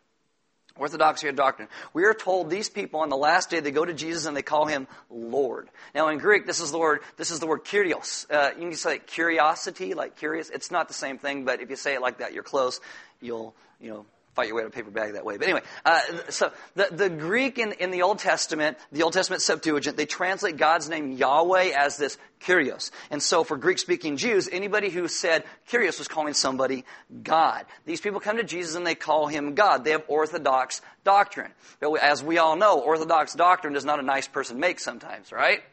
Orthodoxy 0.77 1.29
of 1.29 1.35
doctrine. 1.35 1.69
We 1.93 2.03
are 2.03 2.13
told 2.13 2.49
these 2.49 2.69
people 2.69 2.99
on 2.99 3.09
the 3.09 3.15
last 3.15 3.49
day 3.49 3.61
they 3.61 3.71
go 3.71 3.85
to 3.85 3.93
Jesus 3.93 4.25
and 4.25 4.35
they 4.35 4.41
call 4.41 4.65
him 4.65 4.87
Lord. 5.09 5.69
Now 5.93 6.09
in 6.09 6.17
Greek, 6.17 6.45
this 6.45 6.59
is 6.59 6.71
the 6.71 6.77
word. 6.77 6.99
This 7.15 7.31
is 7.31 7.39
the 7.39 7.47
word 7.47 7.63
kurios. 7.63 8.29
Uh, 8.29 8.51
you 8.55 8.67
can 8.67 8.73
say 8.75 8.99
curiosity, 8.99 9.93
like 9.93 10.17
curious. 10.17 10.49
It's 10.49 10.71
not 10.71 10.89
the 10.89 10.93
same 10.93 11.17
thing, 11.17 11.45
but 11.45 11.61
if 11.61 11.69
you 11.69 11.77
say 11.77 11.93
it 11.93 12.01
like 12.01 12.17
that, 12.17 12.33
you're 12.33 12.43
close. 12.43 12.81
You'll 13.21 13.55
you 13.79 13.89
know 13.89 14.05
fight 14.35 14.47
your 14.47 14.57
way 14.57 14.63
to 14.63 14.67
a 14.67 14.71
paper 14.71 14.91
bag 14.91 15.13
that 15.13 15.25
way. 15.25 15.37
But 15.37 15.47
anyway, 15.47 15.61
uh, 15.85 16.01
so 16.29 16.51
the, 16.75 16.89
the 16.91 17.09
Greek 17.09 17.57
in, 17.57 17.71
in 17.73 17.91
the 17.91 18.01
Old 18.01 18.19
Testament, 18.19 18.77
the 18.91 19.03
Old 19.03 19.13
Testament 19.13 19.41
Septuagint, 19.41 19.95
they 19.95 20.05
translate 20.05 20.57
God's 20.57 20.89
name 20.89 21.13
Yahweh 21.13 21.71
as 21.75 21.97
this 21.97 22.17
Kyrios. 22.41 22.91
And 23.09 23.23
so 23.23 23.45
for 23.45 23.55
Greek 23.55 23.79
speaking 23.79 24.17
Jews, 24.17 24.49
anybody 24.51 24.89
who 24.89 25.07
said 25.07 25.45
Kyrios 25.69 25.97
was 25.99 26.09
calling 26.09 26.33
somebody 26.33 26.83
God. 27.23 27.65
These 27.85 28.01
people 28.01 28.19
come 28.19 28.37
to 28.37 28.43
Jesus 28.43 28.75
and 28.75 28.85
they 28.85 28.95
call 28.95 29.27
him 29.27 29.55
God. 29.55 29.85
They 29.85 29.91
have 29.91 30.03
Orthodox 30.09 30.81
doctrine. 31.05 31.51
But 31.79 31.93
as 31.95 32.21
we 32.21 32.37
all 32.37 32.57
know, 32.57 32.79
Orthodox 32.81 33.33
doctrine 33.33 33.73
does 33.73 33.85
not 33.85 33.99
a 33.99 34.03
nice 34.03 34.27
person 34.27 34.59
make 34.59 34.79
sometimes, 34.79 35.31
right? 35.31 35.63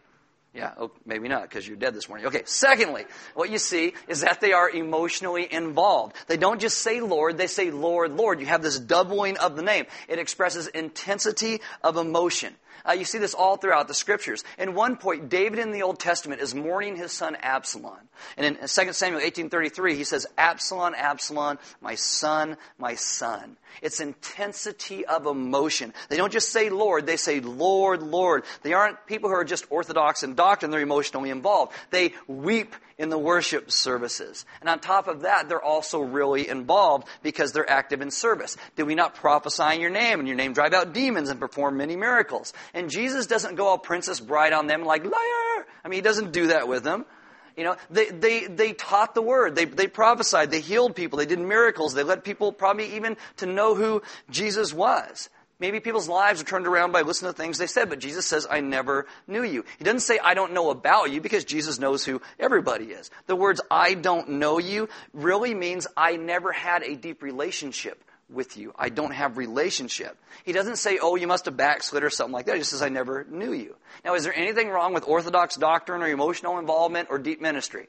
Yeah, 0.55 0.73
oh, 0.79 0.91
maybe 1.07 1.29
not 1.29 1.43
because 1.43 1.67
you're 1.67 1.79
dead 1.79 1.95
this 1.95 2.11
morning. 2.11 2.27
Okay, 2.27 2.43
secondly, 2.45 3.07
what 3.35 3.49
you 3.49 3.57
see 3.57 3.95
is 4.07 4.21
that 4.21 4.43
they 4.43 4.53
are 4.53 4.69
emotionally 4.69 5.51
involved. 5.51 6.15
They 6.27 6.37
don't 6.37 6.61
just 6.61 6.79
say 6.79 7.01
Lord, 7.01 7.39
they 7.39 7.47
say 7.47 7.71
Lord, 7.71 8.13
Lord. 8.17 8.39
You 8.39 8.47
have 8.47 8.63
this 8.63 8.79
doubling 8.79 9.39
of 9.39 9.57
the 9.57 9.63
name. 9.63 9.87
It 10.09 10.19
expresses 10.19 10.67
intensity 10.69 11.63
of 11.83 11.97
emotion. 11.97 12.55
Uh, 12.87 12.93
you 12.93 13.05
see 13.05 13.19
this 13.19 13.35
all 13.35 13.57
throughout 13.57 13.89
the 13.89 13.95
scriptures. 13.95 14.45
In 14.59 14.75
one 14.75 14.97
point, 14.97 15.29
David 15.29 15.59
in 15.59 15.73
the 15.73 15.83
Old 15.83 15.99
Testament 15.99 16.41
is 16.41 16.55
mourning 16.55 16.97
his 16.97 17.13
son 17.13 17.37
Absalom. 17.37 17.99
And 18.37 18.47
in 18.47 18.55
2 18.57 18.93
Samuel 18.93 19.21
18.33, 19.21 19.95
he 19.95 20.05
says, 20.05 20.27
Absalom, 20.37 20.95
Absalom, 20.97 21.59
my 21.81 21.95
son, 21.95 22.57
my 22.79 22.95
son. 22.95 23.57
It's 23.81 24.01
intensity 24.01 25.05
of 25.07 25.27
emotion. 25.27 25.95
They 26.09 26.17
don't 26.17 26.33
just 26.33 26.51
say 26.51 26.69
Lord, 26.69 27.07
they 27.07 27.17
say 27.17 27.41
Lord, 27.41 28.03
Lord. 28.03 28.45
They 28.63 28.75
aren't 28.75 29.07
people 29.07 29.31
who 29.31 29.37
are 29.37 29.45
just 29.45 29.67
orthodox 29.71 30.23
in 30.23 30.35
doctrine, 30.35 30.71
they're 30.71 30.81
emotionally 30.81 31.31
involved. 31.31 31.73
They 31.91 32.13
weep 32.27 32.75
in 32.99 33.09
the 33.09 33.19
worship 33.19 33.71
services. 33.73 34.45
And 34.61 34.69
on 34.69 34.79
top 34.79 35.09
of 35.09 35.23
that, 35.23 35.49
they're 35.49 35.63
also 35.63 36.01
really 36.01 36.49
involved 36.49 37.09
because 37.23 37.53
they're 37.53 37.69
active 37.69 38.01
in 38.01 38.11
service. 38.11 38.57
Did 38.77 38.85
we 38.85 38.95
not 38.95 39.15
prophesy 39.15 39.75
in 39.75 39.81
your 39.81 39.91
name 39.91 40.19
and 40.19 40.29
your 40.29 40.37
name 40.37 40.53
drive 40.53 40.73
out 40.73 40.93
demons 40.93 41.31
and 41.31 41.41
perform 41.41 41.79
many 41.79 41.97
miracles? 41.97 42.53
And 42.75 42.91
Jesus 42.91 43.27
doesn't 43.27 43.57
go 43.57 43.67
all 43.67 43.79
Princess 43.79 44.21
Bride 44.21 44.53
on 44.53 44.67
them 44.67 44.85
like, 44.85 45.05
liar! 45.05 45.67
I 45.85 45.89
mean, 45.89 45.99
he 45.99 46.01
doesn't 46.01 46.33
do 46.33 46.49
that 46.49 46.69
with 46.69 46.85
them. 46.85 47.05
You 47.57 47.65
know, 47.65 47.77
they, 47.91 48.09
they, 48.09 48.47
they 48.47 48.73
taught 48.73 49.15
the 49.15 49.21
word. 49.21 49.55
They, 49.55 49.67
they 49.67 49.87
prophesied. 49.87 50.51
They 50.51 50.61
healed 50.61 50.97
people. 50.97 51.19
They 51.19 51.27
did 51.27 51.39
miracles. 51.39 51.93
They 51.93 52.03
led 52.03 52.25
people 52.25 52.51
probably 52.51 52.97
even 52.97 53.17
to 53.39 53.47
know 53.47 53.75
who 53.75 54.03
Jesus 54.31 54.73
was. 54.73 55.29
Maybe 55.63 55.79
people's 55.79 56.09
lives 56.09 56.41
are 56.41 56.45
turned 56.45 56.67
around 56.67 56.91
by 56.91 57.03
listening 57.03 57.31
to 57.31 57.37
things 57.37 57.59
they 57.59 57.69
said, 57.69 57.89
but 57.89 58.01
Jesus 58.01 58.27
says, 58.27 58.49
I 58.51 58.61
never 58.61 59.07
knew 59.29 59.45
you. 59.45 59.65
He 59.79 59.85
doesn't 59.85 60.01
say, 60.01 60.19
I 60.19 60.35
don't 60.35 60.55
know 60.55 60.71
about 60.71 61.13
you, 61.13 61.21
because 61.21 61.45
Jesus 61.45 61.79
knows 61.79 62.05
who 62.05 62.21
everybody 62.41 62.87
is. 62.87 63.13
The 63.27 63.37
words, 63.37 63.61
I 63.71 63.95
don't 63.95 64.29
know 64.29 64.59
you, 64.59 64.89
really 65.13 65.55
means 65.55 65.87
I 65.97 66.17
never 66.17 66.51
had 66.51 66.83
a 66.83 66.97
deep 66.97 67.23
relationship 67.23 68.03
with 68.33 68.57
you. 68.57 68.73
I 68.77 68.89
don't 68.89 69.13
have 69.13 69.37
relationship. 69.37 70.17
He 70.45 70.53
doesn't 70.53 70.77
say, 70.77 70.99
oh, 71.01 71.17
you 71.17 71.27
must 71.27 71.45
have 71.45 71.57
backslid 71.57 72.05
or 72.05 72.11
something 72.11 72.33
like 72.33 72.47
that. 72.47 72.55
He 72.55 72.61
just 72.61 72.71
says, 72.71 72.83
I 72.83 72.89
never 72.89 73.25
knew 73.31 73.53
you. 73.53 73.77
Now, 74.05 74.15
is 74.15 74.25
there 74.25 74.35
anything 74.35 74.69
wrong 74.69 74.95
with 74.95 75.07
orthodox 75.07 75.57
doctrine 75.57 76.03
or 76.03 76.09
emotional 76.09 76.59
involvement 76.59 77.09
or 77.11 77.19
deep 77.19 77.41
ministry? 77.41 77.89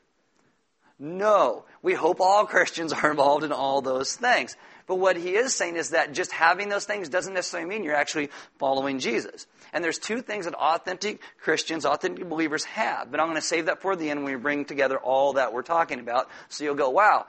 No. 0.99 1.65
We 1.81 1.93
hope 1.93 2.21
all 2.21 2.45
Christians 2.47 2.93
are 2.93 3.11
involved 3.11 3.43
in 3.43 3.51
all 3.51 3.81
those 3.81 4.15
things. 4.15 4.55
But 4.85 4.95
what 4.95 5.15
he 5.15 5.35
is 5.35 5.53
saying 5.53 5.77
is 5.77 5.91
that 5.91 6.13
just 6.13 6.31
having 6.31 6.67
those 6.67 6.85
things 6.85 7.07
doesn't 7.07 7.33
necessarily 7.33 7.69
mean 7.69 7.83
you're 7.83 7.95
actually 7.95 8.29
following 8.59 8.99
Jesus. 8.99 9.47
And 9.71 9.83
there's 9.83 9.97
two 9.97 10.21
things 10.21 10.45
that 10.45 10.53
authentic 10.55 11.21
Christians, 11.41 11.85
authentic 11.85 12.27
believers 12.27 12.65
have. 12.65 13.09
But 13.09 13.19
I'm 13.19 13.27
going 13.27 13.35
to 13.35 13.41
save 13.41 13.67
that 13.67 13.81
for 13.81 13.95
the 13.95 14.09
end 14.09 14.23
when 14.23 14.33
we 14.33 14.39
bring 14.39 14.65
together 14.65 14.97
all 14.97 15.33
that 15.33 15.53
we're 15.53 15.61
talking 15.61 15.99
about. 15.99 16.29
So 16.49 16.65
you'll 16.65 16.75
go, 16.75 16.89
wow, 16.89 17.27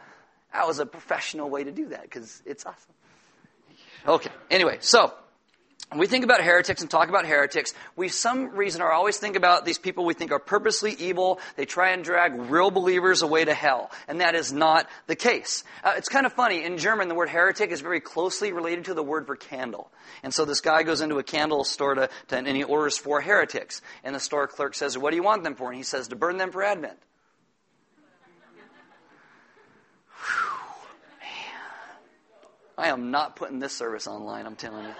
that 0.52 0.66
was 0.66 0.80
a 0.80 0.87
professional 0.87 1.49
way 1.49 1.64
to 1.64 1.73
do 1.73 1.88
that 1.88 2.02
because 2.02 2.42
it's 2.44 2.66
awesome. 2.66 2.94
Okay. 4.06 4.30
Anyway, 4.50 4.78
so 4.80 5.14
when 5.90 6.00
we 6.00 6.06
think 6.06 6.25
about 6.25 6.42
heretics 6.42 6.82
and 6.82 6.90
talk 6.90 7.08
about 7.08 7.25
heretics, 7.25 7.73
we 7.96 8.08
some 8.08 8.50
reason 8.50 8.82
are 8.82 8.92
always 8.92 9.16
think 9.16 9.37
about 9.37 9.64
these 9.64 9.78
people 9.78 10.04
we 10.04 10.12
think 10.12 10.32
are 10.32 10.38
purposely 10.38 10.92
evil. 10.99 11.40
They 11.56 11.64
try 11.66 11.90
and 11.90 12.04
drag 12.04 12.34
real 12.34 12.70
believers 12.70 13.23
away 13.23 13.44
to 13.44 13.54
hell. 13.54 13.90
And 14.08 14.20
that 14.20 14.34
is 14.34 14.52
not 14.52 14.88
the 15.06 15.16
case. 15.16 15.64
Uh, 15.82 15.94
it's 15.96 16.08
kind 16.08 16.26
of 16.26 16.32
funny. 16.32 16.64
In 16.64 16.78
German, 16.78 17.08
the 17.08 17.14
word 17.14 17.28
heretic 17.28 17.70
is 17.70 17.80
very 17.80 18.00
closely 18.00 18.52
related 18.52 18.87
to 18.87 18.94
the 18.94 19.02
word 19.02 19.26
for 19.26 19.37
candle. 19.37 19.90
And 20.23 20.34
so 20.34 20.44
this 20.44 20.61
guy 20.61 20.82
goes 20.82 21.00
into 21.00 21.18
a 21.18 21.23
candle 21.23 21.64
store 21.64 21.94
to, 21.94 22.11
to, 22.28 22.37
and 22.37 22.49
he 22.49 22.64
orders 22.64 22.99
four 22.99 23.20
heretics. 23.20 23.80
And 24.02 24.14
the 24.14 24.20
store 24.20 24.49
clerk 24.49 24.75
says, 24.75 24.99
what 24.99 25.11
do 25.11 25.16
you 25.16 25.23
want 25.23 25.44
them 25.44 25.54
for? 25.54 25.68
And 25.68 25.76
he 25.76 25.84
says, 25.84 26.08
to 26.08 26.16
burn 26.16 26.37
them 26.37 26.50
for 26.50 26.62
Advent. 26.62 26.99
I 32.76 32.88
am 32.88 33.10
not 33.10 33.36
putting 33.36 33.60
this 33.60 33.72
service 33.72 34.06
online, 34.06 34.46
I'm 34.46 34.56
telling 34.56 34.84
you. 34.84 34.94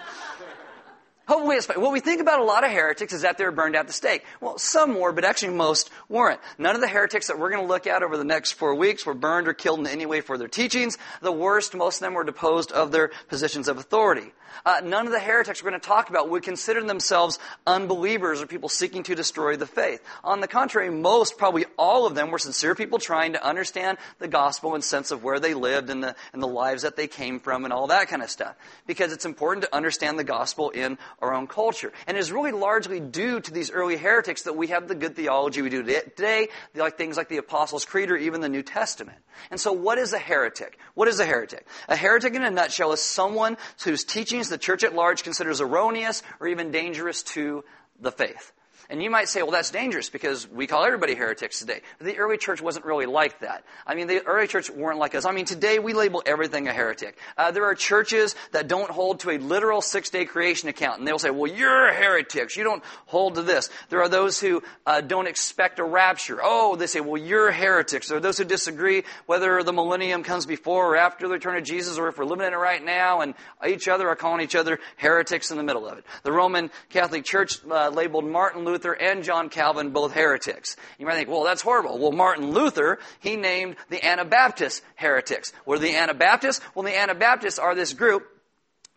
Hopefully 1.27 1.55
it's. 1.55 1.67
What 1.67 1.91
we 1.91 1.99
think 1.99 2.21
about 2.21 2.39
a 2.39 2.43
lot 2.43 2.63
of 2.63 2.71
heretics 2.71 3.13
is 3.13 3.23
that 3.23 3.37
they 3.37 3.45
were 3.45 3.51
burned 3.51 3.75
at 3.75 3.87
the 3.87 3.93
stake. 3.93 4.23
Well, 4.41 4.57
some 4.57 4.99
were, 4.99 5.11
but 5.11 5.25
actually 5.25 5.53
most 5.53 5.89
weren't. 6.07 6.39
None 6.57 6.75
of 6.75 6.81
the 6.81 6.87
heretics 6.87 7.27
that 7.27 7.39
we're 7.39 7.49
going 7.49 7.63
to 7.63 7.67
look 7.67 7.87
at 7.87 8.03
over 8.03 8.17
the 8.17 8.23
next 8.23 8.53
four 8.53 8.75
weeks 8.75 9.05
were 9.05 9.13
burned 9.13 9.47
or 9.47 9.53
killed 9.53 9.79
in 9.79 9.87
any 9.87 10.05
way 10.05 10.21
for 10.21 10.37
their 10.37 10.47
teachings. 10.47 10.97
The 11.21 11.31
worst, 11.31 11.73
most 11.73 11.97
of 11.97 12.01
them 12.01 12.13
were 12.13 12.23
deposed 12.23 12.71
of 12.71 12.91
their 12.91 13.11
positions 13.27 13.67
of 13.67 13.77
authority. 13.77 14.31
Uh, 14.65 14.81
none 14.83 15.05
of 15.05 15.11
the 15.11 15.19
heretics 15.19 15.63
we're 15.63 15.71
going 15.71 15.81
to 15.81 15.87
talk 15.87 16.09
about 16.09 16.29
would 16.29 16.43
consider 16.43 16.81
themselves 16.83 17.39
unbelievers 17.67 18.41
or 18.41 18.47
people 18.47 18.69
seeking 18.69 19.03
to 19.03 19.15
destroy 19.15 19.55
the 19.55 19.65
faith. 19.65 20.01
On 20.23 20.39
the 20.39 20.47
contrary, 20.47 20.89
most, 20.89 21.37
probably 21.37 21.65
all 21.77 22.05
of 22.05 22.15
them, 22.15 22.31
were 22.31 22.39
sincere 22.39 22.75
people 22.75 22.99
trying 22.99 23.33
to 23.33 23.45
understand 23.45 23.97
the 24.19 24.27
gospel 24.27 24.75
and 24.75 24.83
sense 24.83 25.11
of 25.11 25.23
where 25.23 25.39
they 25.39 25.53
lived 25.53 25.89
and 25.89 26.03
the, 26.03 26.15
and 26.33 26.41
the 26.41 26.47
lives 26.47 26.83
that 26.83 26.95
they 26.95 27.07
came 27.07 27.39
from 27.39 27.65
and 27.65 27.73
all 27.73 27.87
that 27.87 28.07
kind 28.07 28.21
of 28.21 28.29
stuff. 28.29 28.55
Because 28.87 29.11
it's 29.11 29.25
important 29.25 29.65
to 29.65 29.75
understand 29.75 30.17
the 30.17 30.23
gospel 30.23 30.69
in 30.69 30.97
our 31.19 31.33
own 31.33 31.47
culture. 31.47 31.91
And 32.07 32.17
it's 32.17 32.31
really 32.31 32.51
largely 32.51 32.99
due 32.99 33.39
to 33.39 33.51
these 33.51 33.71
early 33.71 33.97
heretics 33.97 34.43
that 34.43 34.55
we 34.55 34.67
have 34.67 34.87
the 34.87 34.95
good 34.95 35.15
theology 35.15 35.61
we 35.61 35.69
do 35.69 35.83
today, 35.83 36.49
like 36.75 36.97
things 36.97 37.17
like 37.17 37.29
the 37.29 37.37
Apostles' 37.37 37.85
Creed 37.85 38.11
or 38.11 38.17
even 38.17 38.41
the 38.41 38.49
New 38.49 38.63
Testament. 38.63 39.17
And 39.51 39.59
so 39.59 39.71
what 39.71 39.97
is 39.97 40.13
a 40.13 40.19
heretic? 40.19 40.77
What 40.93 41.07
is 41.07 41.19
a 41.19 41.25
heretic? 41.25 41.65
A 41.87 41.95
heretic 41.95 42.35
in 42.35 42.43
a 42.43 42.51
nutshell 42.51 42.91
is 42.91 43.01
someone 43.01 43.57
whose 43.83 44.03
teachings 44.03 44.49
the 44.49 44.57
church 44.57 44.83
at 44.83 44.95
large 44.95 45.23
considers 45.23 45.61
erroneous 45.61 46.23
or 46.39 46.47
even 46.47 46.71
dangerous 46.71 47.23
to 47.23 47.63
the 47.99 48.11
faith. 48.11 48.51
And 48.89 49.01
you 49.01 49.09
might 49.09 49.29
say, 49.29 49.41
well, 49.41 49.51
that's 49.51 49.71
dangerous 49.71 50.09
because 50.09 50.47
we 50.47 50.67
call 50.67 50.85
everybody 50.85 51.15
heretics 51.15 51.59
today. 51.59 51.81
But 51.97 52.05
the 52.05 52.17
early 52.17 52.37
church 52.37 52.61
wasn't 52.61 52.85
really 52.85 53.05
like 53.05 53.39
that. 53.39 53.63
I 53.85 53.95
mean, 53.95 54.07
the 54.07 54.23
early 54.25 54.47
church 54.47 54.69
weren't 54.69 54.99
like 54.99 55.15
us. 55.15 55.25
I 55.25 55.31
mean, 55.31 55.45
today 55.45 55.79
we 55.79 55.93
label 55.93 56.21
everything 56.25 56.67
a 56.67 56.73
heretic. 56.73 57.17
Uh, 57.37 57.51
there 57.51 57.65
are 57.65 57.75
churches 57.75 58.35
that 58.51 58.67
don't 58.67 58.91
hold 58.91 59.21
to 59.21 59.31
a 59.31 59.37
literal 59.37 59.81
six 59.81 60.09
day 60.09 60.25
creation 60.25 60.69
account. 60.69 60.99
And 60.99 61.07
they'll 61.07 61.19
say, 61.19 61.31
well, 61.31 61.51
you're 61.51 61.93
heretics. 61.93 62.55
You 62.55 62.63
don't 62.63 62.83
hold 63.07 63.35
to 63.35 63.41
this. 63.41 63.69
There 63.89 64.01
are 64.01 64.09
those 64.09 64.39
who 64.39 64.61
uh, 64.85 65.01
don't 65.01 65.27
expect 65.27 65.79
a 65.79 65.83
rapture. 65.83 66.39
Oh, 66.43 66.75
they 66.75 66.87
say, 66.87 66.99
well, 66.99 67.21
you're 67.21 67.51
heretics. 67.51 68.09
There 68.09 68.17
are 68.17 68.21
those 68.21 68.37
who 68.37 68.43
disagree 68.43 69.03
whether 69.25 69.63
the 69.63 69.73
millennium 69.73 70.23
comes 70.23 70.45
before 70.45 70.93
or 70.93 70.97
after 70.97 71.27
the 71.27 71.33
return 71.33 71.57
of 71.57 71.63
Jesus 71.63 71.97
or 71.97 72.07
if 72.09 72.17
we're 72.17 72.25
living 72.25 72.45
in 72.45 72.53
it 72.53 72.57
right 72.57 72.83
now. 72.83 73.21
And 73.21 73.33
each 73.67 73.87
other 73.87 74.07
are 74.09 74.15
calling 74.15 74.41
each 74.41 74.55
other 74.55 74.79
heretics 74.97 75.49
in 75.49 75.57
the 75.57 75.63
middle 75.63 75.87
of 75.87 75.97
it. 75.97 76.05
The 76.23 76.31
Roman 76.31 76.69
Catholic 76.89 77.23
Church 77.23 77.59
uh, 77.65 77.89
labeled 77.89 78.25
Martin 78.25 78.64
Luther 78.65 78.93
and 78.93 79.23
John 79.23 79.49
Calvin 79.49 79.91
both 79.91 80.13
heretics. 80.13 80.75
You 80.99 81.05
might 81.05 81.15
think, 81.15 81.29
well, 81.29 81.43
that's 81.43 81.61
horrible. 81.61 81.97
Well, 81.97 82.11
Martin 82.11 82.51
Luther, 82.51 82.99
he 83.19 83.35
named 83.35 83.75
the 83.89 84.03
Anabaptists 84.05 84.81
heretics. 84.95 85.53
What 85.63 85.75
are 85.75 85.81
the 85.81 85.95
Anabaptists? 85.95 86.61
Well, 86.73 86.83
the 86.83 86.97
Anabaptists 86.97 87.59
are 87.59 87.75
this 87.75 87.93
group 87.93 88.27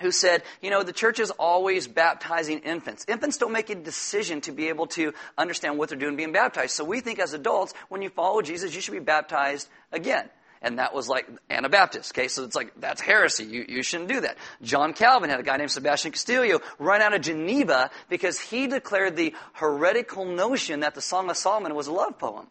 who 0.01 0.13
said, 0.13 0.43
you 0.63 0.71
know, 0.71 0.83
the 0.83 0.93
church 0.93 1.19
is 1.19 1.31
always 1.33 1.89
baptizing 1.89 2.61
infants. 2.61 3.05
Infants 3.09 3.37
don't 3.37 3.53
make 3.53 3.69
a 3.71 3.75
decision 3.75 4.41
to 4.43 4.53
be 4.53 4.69
able 4.69 4.87
to 4.89 5.13
understand 5.37 5.77
what 5.77 5.89
they're 5.89 5.99
doing 5.99 6.17
being 6.17 6.33
baptized. 6.33 6.73
So 6.73 6.85
we 6.85 7.01
think 7.01 7.19
as 7.19 7.35
adults, 7.35 7.75
when 7.89 8.03
you 8.03 8.11
follow 8.11 8.41
Jesus, 8.41 8.75
you 8.75 8.81
should 8.81 8.93
be 8.93 9.01
baptized 9.01 9.69
again. 9.91 10.29
And 10.63 10.79
that 10.79 10.95
was 10.95 11.09
like 11.09 11.29
Anabaptist. 11.51 12.13
Okay, 12.13 12.29
so 12.29 12.45
it's 12.45 12.57
like, 12.57 12.73
that's 12.81 13.01
heresy. 13.01 13.45
You, 13.45 13.65
you 13.69 13.83
shouldn't 13.83 14.09
do 14.09 14.21
that. 14.21 14.37
John 14.63 14.93
Calvin 14.93 15.31
had 15.31 15.41
a 15.41 15.43
guy 15.43 15.57
named 15.57 15.71
Sebastian 15.71 16.13
Castellio 16.13 16.61
run 16.79 17.01
out 17.01 17.15
of 17.15 17.21
Geneva 17.21 17.91
because 18.09 18.41
he 18.41 18.67
declared 18.67 19.17
the 19.17 19.35
heretical 19.53 20.25
notion 20.25 20.81
that 20.81 20.95
the 20.95 21.01
Song 21.01 21.31
of 21.31 21.37
Solomon 21.37 21.75
was 21.75 21.87
a 21.87 21.93
love 21.93 22.19
poem. 22.19 22.49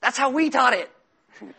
That's 0.00 0.18
how 0.18 0.30
we 0.30 0.50
taught 0.50 0.74
it. 0.74 0.90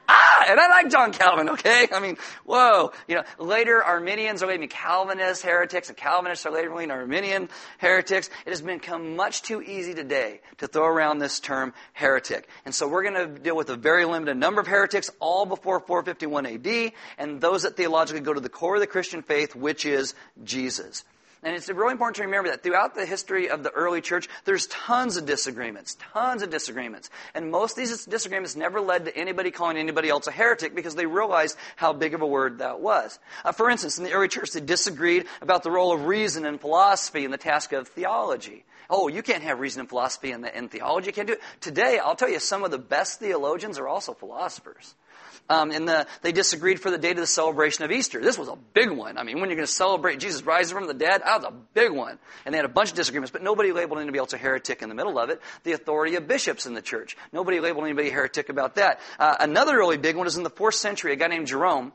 Ah, 0.07 0.45
and 0.49 0.59
I 0.59 0.67
like 0.67 0.89
John 0.89 1.11
Calvin, 1.11 1.49
okay? 1.49 1.87
I 1.91 1.99
mean, 1.99 2.17
whoa. 2.45 2.91
You 3.07 3.15
know, 3.15 3.23
later 3.37 3.83
Arminians 3.83 4.41
are 4.41 4.47
labeling 4.47 4.69
Calvinist 4.69 5.43
heretics, 5.43 5.89
and 5.89 5.97
Calvinists 5.97 6.45
are 6.45 6.51
labeling 6.51 6.91
Arminian 6.91 7.49
heretics. 7.77 8.29
It 8.45 8.49
has 8.49 8.61
become 8.61 9.15
much 9.15 9.41
too 9.41 9.61
easy 9.61 9.93
today 9.93 10.41
to 10.57 10.67
throw 10.67 10.85
around 10.85 11.19
this 11.19 11.39
term 11.39 11.73
heretic. 11.93 12.47
And 12.65 12.73
so 12.73 12.87
we're 12.87 13.03
going 13.03 13.35
to 13.35 13.39
deal 13.39 13.55
with 13.55 13.69
a 13.69 13.75
very 13.75 14.05
limited 14.05 14.37
number 14.37 14.61
of 14.61 14.67
heretics, 14.67 15.09
all 15.19 15.45
before 15.45 15.79
451 15.79 16.45
AD, 16.45 16.91
and 17.17 17.41
those 17.41 17.63
that 17.63 17.77
theologically 17.77 18.21
go 18.21 18.33
to 18.33 18.39
the 18.39 18.49
core 18.49 18.75
of 18.75 18.81
the 18.81 18.87
Christian 18.87 19.21
faith, 19.21 19.55
which 19.55 19.85
is 19.85 20.15
Jesus. 20.43 21.03
And 21.43 21.55
it's 21.55 21.69
really 21.69 21.91
important 21.91 22.15
to 22.15 22.23
remember 22.23 22.49
that 22.49 22.63
throughout 22.63 22.95
the 22.95 23.05
history 23.05 23.49
of 23.49 23.63
the 23.63 23.69
early 23.69 24.01
church, 24.01 24.27
there's 24.45 24.65
tons 24.67 25.17
of 25.17 25.25
disagreements, 25.25 25.95
tons 26.13 26.41
of 26.41 26.49
disagreements. 26.49 27.09
And 27.35 27.51
most 27.51 27.73
of 27.73 27.77
these 27.77 28.05
disagreements 28.05 28.55
never 28.55 28.81
led 28.81 29.05
to 29.05 29.15
anybody 29.15 29.51
calling 29.51 29.77
anybody 29.77 30.09
else 30.09 30.27
a 30.27 30.31
heretic 30.31 30.73
because 30.73 30.95
they 30.95 31.05
realized 31.05 31.55
how 31.75 31.93
big 31.93 32.15
of 32.15 32.21
a 32.21 32.27
word 32.27 32.59
that 32.59 32.79
was. 32.79 33.19
Uh, 33.45 33.51
for 33.51 33.69
instance, 33.69 33.97
in 33.97 34.03
the 34.03 34.13
early 34.13 34.27
church, 34.27 34.51
they 34.51 34.61
disagreed 34.61 35.25
about 35.41 35.63
the 35.63 35.71
role 35.71 35.93
of 35.93 36.05
reason 36.05 36.45
and 36.45 36.59
philosophy 36.59 37.23
in 37.23 37.31
the 37.31 37.37
task 37.37 37.71
of 37.71 37.87
theology. 37.87 38.65
Oh, 38.89 39.07
you 39.07 39.21
can't 39.21 39.43
have 39.43 39.59
reason 39.59 39.81
and 39.81 39.89
philosophy 39.89 40.31
in, 40.31 40.41
the, 40.41 40.57
in 40.57 40.69
theology. 40.69 41.07
You 41.07 41.13
can't 41.13 41.27
do 41.27 41.33
it. 41.33 41.41
Today, 41.61 41.99
I'll 41.99 42.15
tell 42.15 42.29
you, 42.29 42.39
some 42.39 42.63
of 42.63 42.71
the 42.71 42.77
best 42.77 43.19
theologians 43.19 43.77
are 43.77 43.87
also 43.87 44.13
philosophers. 44.13 44.95
Um, 45.49 45.71
and 45.71 45.87
the, 45.87 46.07
they 46.21 46.31
disagreed 46.31 46.79
for 46.79 46.91
the 46.91 46.97
date 46.97 47.11
of 47.11 47.17
the 47.17 47.27
celebration 47.27 47.85
of 47.85 47.91
Easter. 47.91 48.21
This 48.21 48.37
was 48.37 48.49
a 48.49 48.57
big 48.73 48.91
one. 48.91 49.17
I 49.17 49.23
mean, 49.23 49.39
when 49.39 49.49
you're 49.49 49.55
going 49.55 49.67
to 49.67 49.71
celebrate 49.73 50.19
Jesus 50.19 50.43
rising 50.43 50.77
from 50.77 50.87
the 50.87 50.93
dead, 50.93 51.21
that 51.23 51.41
was 51.41 51.45
a 51.45 51.53
big 51.73 51.91
one. 51.91 52.19
And 52.45 52.53
they 52.53 52.57
had 52.57 52.65
a 52.65 52.69
bunch 52.69 52.89
of 52.89 52.95
disagreements, 52.95 53.31
but 53.31 53.41
nobody 53.41 53.71
labeled 53.71 53.99
anybody 53.99 54.19
else 54.19 54.33
a 54.33 54.37
heretic 54.37 54.81
in 54.81 54.89
the 54.89 54.95
middle 54.95 55.17
of 55.17 55.29
it. 55.29 55.41
The 55.63 55.71
authority 55.71 56.15
of 56.15 56.27
bishops 56.27 56.65
in 56.65 56.73
the 56.73 56.81
church. 56.81 57.15
Nobody 57.31 57.59
labeled 57.59 57.85
anybody 57.85 58.09
a 58.09 58.13
heretic 58.13 58.49
about 58.49 58.75
that. 58.75 58.99
Uh, 59.17 59.35
another 59.39 59.77
really 59.77 59.97
big 59.97 60.17
one 60.17 60.27
is 60.27 60.37
in 60.37 60.43
the 60.43 60.49
fourth 60.49 60.75
century, 60.75 61.13
a 61.13 61.15
guy 61.15 61.27
named 61.27 61.47
Jerome 61.47 61.93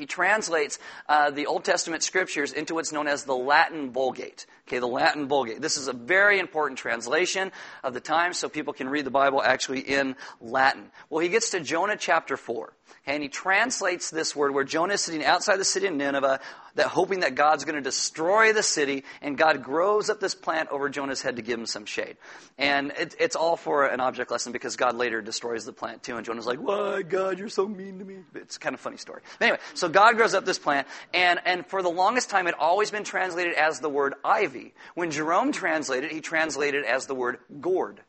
he 0.00 0.06
translates 0.06 0.78
uh, 1.08 1.30
the 1.30 1.46
Old 1.46 1.64
Testament 1.64 2.02
scriptures 2.02 2.52
into 2.52 2.74
what's 2.74 2.90
known 2.90 3.06
as 3.06 3.24
the 3.24 3.36
Latin 3.36 3.92
Vulgate. 3.92 4.46
Okay, 4.66 4.78
the 4.78 4.86
Latin 4.86 5.28
Vulgate. 5.28 5.60
This 5.60 5.76
is 5.76 5.88
a 5.88 5.92
very 5.92 6.38
important 6.38 6.78
translation 6.78 7.52
of 7.84 7.92
the 7.92 8.00
time, 8.00 8.32
so 8.32 8.48
people 8.48 8.72
can 8.72 8.88
read 8.88 9.04
the 9.04 9.10
Bible 9.10 9.42
actually 9.42 9.80
in 9.80 10.16
Latin. 10.40 10.90
Well, 11.10 11.20
he 11.20 11.28
gets 11.28 11.50
to 11.50 11.60
Jonah 11.60 11.96
chapter 11.96 12.36
four, 12.36 12.72
okay, 12.79 12.79
and 13.06 13.22
he 13.22 13.28
translates 13.28 14.10
this 14.10 14.36
word 14.36 14.54
where 14.54 14.64
Jonah 14.64 14.94
is 14.94 15.00
sitting 15.00 15.24
outside 15.24 15.56
the 15.56 15.64
city 15.64 15.86
of 15.86 15.94
Nineveh, 15.94 16.40
that 16.74 16.86
hoping 16.86 17.20
that 17.20 17.34
God's 17.34 17.64
going 17.64 17.74
to 17.74 17.80
destroy 17.80 18.52
the 18.52 18.62
city, 18.62 19.04
and 19.20 19.36
God 19.36 19.62
grows 19.62 20.08
up 20.10 20.20
this 20.20 20.34
plant 20.34 20.68
over 20.70 20.88
Jonah's 20.88 21.20
head 21.20 21.36
to 21.36 21.42
give 21.42 21.58
him 21.58 21.66
some 21.66 21.84
shade. 21.84 22.16
And 22.58 22.92
it, 22.98 23.14
it's 23.18 23.36
all 23.36 23.56
for 23.56 23.86
an 23.86 24.00
object 24.00 24.30
lesson 24.30 24.52
because 24.52 24.76
God 24.76 24.96
later 24.96 25.20
destroys 25.20 25.64
the 25.64 25.72
plant 25.72 26.02
too, 26.02 26.16
and 26.16 26.24
Jonah's 26.24 26.46
like, 26.46 26.58
"Why, 26.58 27.02
God, 27.02 27.38
you're 27.38 27.48
so 27.48 27.66
mean 27.66 27.98
to 27.98 28.04
me." 28.04 28.18
It's 28.34 28.58
kind 28.58 28.74
of 28.74 28.80
funny 28.80 28.96
story. 28.96 29.22
But 29.38 29.46
anyway, 29.46 29.60
so 29.74 29.88
God 29.88 30.16
grows 30.16 30.34
up 30.34 30.44
this 30.44 30.58
plant, 30.58 30.86
and 31.12 31.40
and 31.44 31.66
for 31.66 31.82
the 31.82 31.90
longest 31.90 32.30
time, 32.30 32.46
it 32.46 32.54
always 32.58 32.90
been 32.90 33.04
translated 33.04 33.54
as 33.54 33.80
the 33.80 33.88
word 33.88 34.14
ivy. 34.24 34.74
When 34.94 35.10
Jerome 35.10 35.52
translated, 35.52 36.10
he 36.12 36.20
translated 36.20 36.84
as 36.84 37.06
the 37.06 37.14
word 37.14 37.38
gourd. 37.60 38.00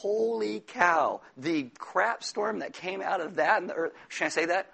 Holy 0.00 0.60
cow. 0.60 1.20
The 1.36 1.70
crap 1.76 2.22
storm 2.22 2.60
that 2.60 2.72
came 2.72 3.02
out 3.02 3.20
of 3.20 3.34
that 3.36 3.60
in 3.60 3.66
the 3.66 3.74
earth. 3.74 3.92
Should 4.08 4.26
I 4.26 4.28
say 4.28 4.46
that? 4.46 4.70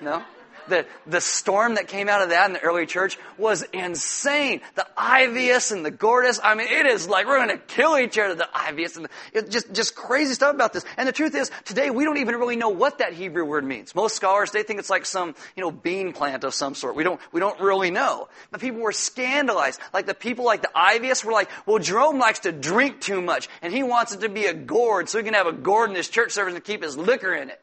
No? 0.00 0.22
The, 0.68 0.86
the 1.06 1.20
storm 1.20 1.74
that 1.74 1.88
came 1.88 2.08
out 2.08 2.22
of 2.22 2.30
that 2.30 2.46
in 2.46 2.52
the 2.52 2.60
early 2.60 2.86
church 2.86 3.18
was 3.38 3.62
insane. 3.72 4.60
The 4.74 4.86
Ivius 4.96 5.72
and 5.72 5.84
the 5.84 5.90
Gordas, 5.90 6.40
I 6.42 6.54
mean, 6.54 6.68
it 6.68 6.86
is 6.86 7.08
like 7.08 7.26
we're 7.26 7.44
going 7.44 7.56
to 7.56 7.64
kill 7.64 7.98
each 7.98 8.18
other, 8.18 8.34
the 8.34 8.48
Ivius 8.54 8.96
and 8.96 9.06
the, 9.06 9.10
it 9.32 9.50
just, 9.50 9.72
just 9.72 9.94
crazy 9.94 10.34
stuff 10.34 10.54
about 10.54 10.72
this. 10.72 10.84
And 10.96 11.08
the 11.08 11.12
truth 11.12 11.34
is, 11.34 11.50
today 11.64 11.90
we 11.90 12.04
don't 12.04 12.18
even 12.18 12.36
really 12.36 12.56
know 12.56 12.68
what 12.68 12.98
that 12.98 13.12
Hebrew 13.12 13.44
word 13.44 13.64
means. 13.64 13.94
Most 13.94 14.16
scholars, 14.16 14.50
they 14.50 14.62
think 14.62 14.78
it's 14.78 14.90
like 14.90 15.06
some, 15.06 15.34
you 15.56 15.62
know, 15.62 15.70
bean 15.70 16.12
plant 16.12 16.44
of 16.44 16.54
some 16.54 16.74
sort. 16.74 16.96
We 16.96 17.04
don't, 17.04 17.20
we 17.32 17.40
don't 17.40 17.60
really 17.60 17.90
know. 17.90 18.28
But 18.50 18.60
people 18.60 18.80
were 18.80 18.92
scandalized. 18.92 19.80
Like 19.92 20.06
the 20.06 20.14
people 20.14 20.44
like 20.44 20.62
the 20.62 20.70
Ivius 20.74 21.24
were 21.24 21.32
like, 21.32 21.50
well, 21.66 21.78
Jerome 21.78 22.18
likes 22.18 22.40
to 22.40 22.52
drink 22.52 23.00
too 23.00 23.20
much 23.20 23.48
and 23.62 23.72
he 23.72 23.82
wants 23.82 24.14
it 24.14 24.20
to 24.20 24.28
be 24.28 24.46
a 24.46 24.54
gourd 24.54 25.08
so 25.08 25.18
he 25.18 25.24
can 25.24 25.34
have 25.34 25.46
a 25.46 25.52
gourd 25.52 25.90
in 25.90 25.96
his 25.96 26.08
church 26.08 26.32
service 26.32 26.54
and 26.54 26.64
keep 26.64 26.82
his 26.82 26.96
liquor 26.96 27.34
in 27.34 27.50
it. 27.50 27.60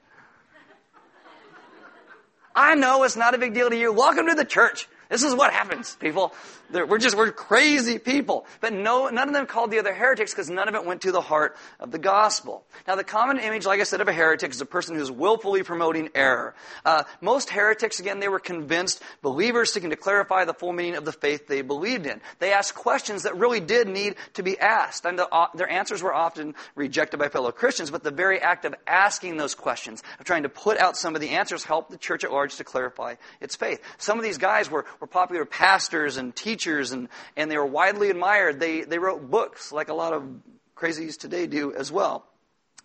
I 2.57 2.73
know 2.73 3.03
it's 3.03 3.15
not 3.15 3.35
a 3.35 3.37
big 3.37 3.53
deal 3.53 3.69
to 3.69 3.77
you. 3.77 3.93
Welcome 3.93 4.25
to 4.25 4.33
the 4.33 4.43
church. 4.43 4.89
This 5.09 5.21
is 5.21 5.35
what 5.35 5.53
happens, 5.53 5.95
people. 5.97 6.33
We're 6.71 6.97
just, 6.97 7.15
we're 7.15 7.31
crazy 7.31 7.99
people. 7.99 8.45
But 8.59 8.73
no, 8.73 9.07
none 9.07 9.27
of 9.27 9.33
them 9.33 9.45
called 9.45 9.71
the 9.71 9.79
other 9.79 9.93
heretics 9.93 10.33
because 10.33 10.49
none 10.49 10.67
of 10.67 10.75
it 10.75 10.85
went 10.85 11.01
to 11.01 11.11
the 11.11 11.21
heart 11.21 11.55
of 11.79 11.91
the 11.91 11.99
gospel. 11.99 12.65
Now, 12.87 12.95
the 12.95 13.03
common 13.03 13.39
image, 13.39 13.65
like 13.65 13.79
I 13.79 13.83
said, 13.83 14.01
of 14.01 14.07
a 14.07 14.13
heretic 14.13 14.51
is 14.51 14.61
a 14.61 14.65
person 14.65 14.95
who's 14.95 15.11
willfully 15.11 15.63
promoting 15.63 16.09
error. 16.13 16.55
Uh, 16.83 17.03
most 17.21 17.49
heretics, 17.49 17.99
again, 17.99 18.19
they 18.19 18.27
were 18.27 18.39
convinced 18.39 19.01
believers 19.21 19.71
seeking 19.71 19.91
to 19.91 19.95
clarify 19.95 20.45
the 20.45 20.53
full 20.53 20.73
meaning 20.73 20.95
of 20.95 21.05
the 21.05 21.11
faith 21.11 21.47
they 21.47 21.61
believed 21.61 22.05
in. 22.05 22.21
They 22.39 22.51
asked 22.51 22.75
questions 22.75 23.23
that 23.23 23.37
really 23.37 23.59
did 23.59 23.87
need 23.87 24.15
to 24.33 24.43
be 24.43 24.59
asked. 24.59 25.05
And 25.05 25.17
the, 25.17 25.27
uh, 25.27 25.47
their 25.55 25.69
answers 25.69 26.03
were 26.03 26.13
often 26.13 26.55
rejected 26.75 27.17
by 27.17 27.29
fellow 27.29 27.51
Christians, 27.51 27.91
but 27.91 28.03
the 28.03 28.11
very 28.11 28.41
act 28.41 28.65
of 28.65 28.75
asking 28.85 29.37
those 29.37 29.55
questions, 29.55 30.03
of 30.19 30.25
trying 30.25 30.43
to 30.43 30.49
put 30.49 30.77
out 30.77 30.97
some 30.97 31.15
of 31.15 31.21
the 31.21 31.29
answers, 31.29 31.63
helped 31.63 31.91
the 31.91 31.97
church 31.97 32.23
at 32.23 32.31
large 32.31 32.55
to 32.57 32.63
clarify 32.63 33.15
its 33.39 33.55
faith. 33.55 33.81
Some 33.97 34.17
of 34.17 34.23
these 34.23 34.37
guys 34.37 34.69
were, 34.69 34.85
were 34.99 35.07
popular 35.07 35.45
pastors 35.45 36.17
and 36.17 36.35
teachers, 36.35 36.56
and, 36.91 37.09
and 37.35 37.51
they 37.51 37.57
were 37.57 37.65
widely 37.65 38.09
admired. 38.09 38.59
They, 38.59 38.81
they 38.81 38.97
wrote 38.97 39.29
books 39.29 39.71
like 39.71 39.89
a 39.89 39.93
lot 39.93 40.13
of 40.13 40.23
crazies 40.75 41.17
today 41.17 41.47
do 41.47 41.73
as 41.73 41.91
well. 41.91 42.25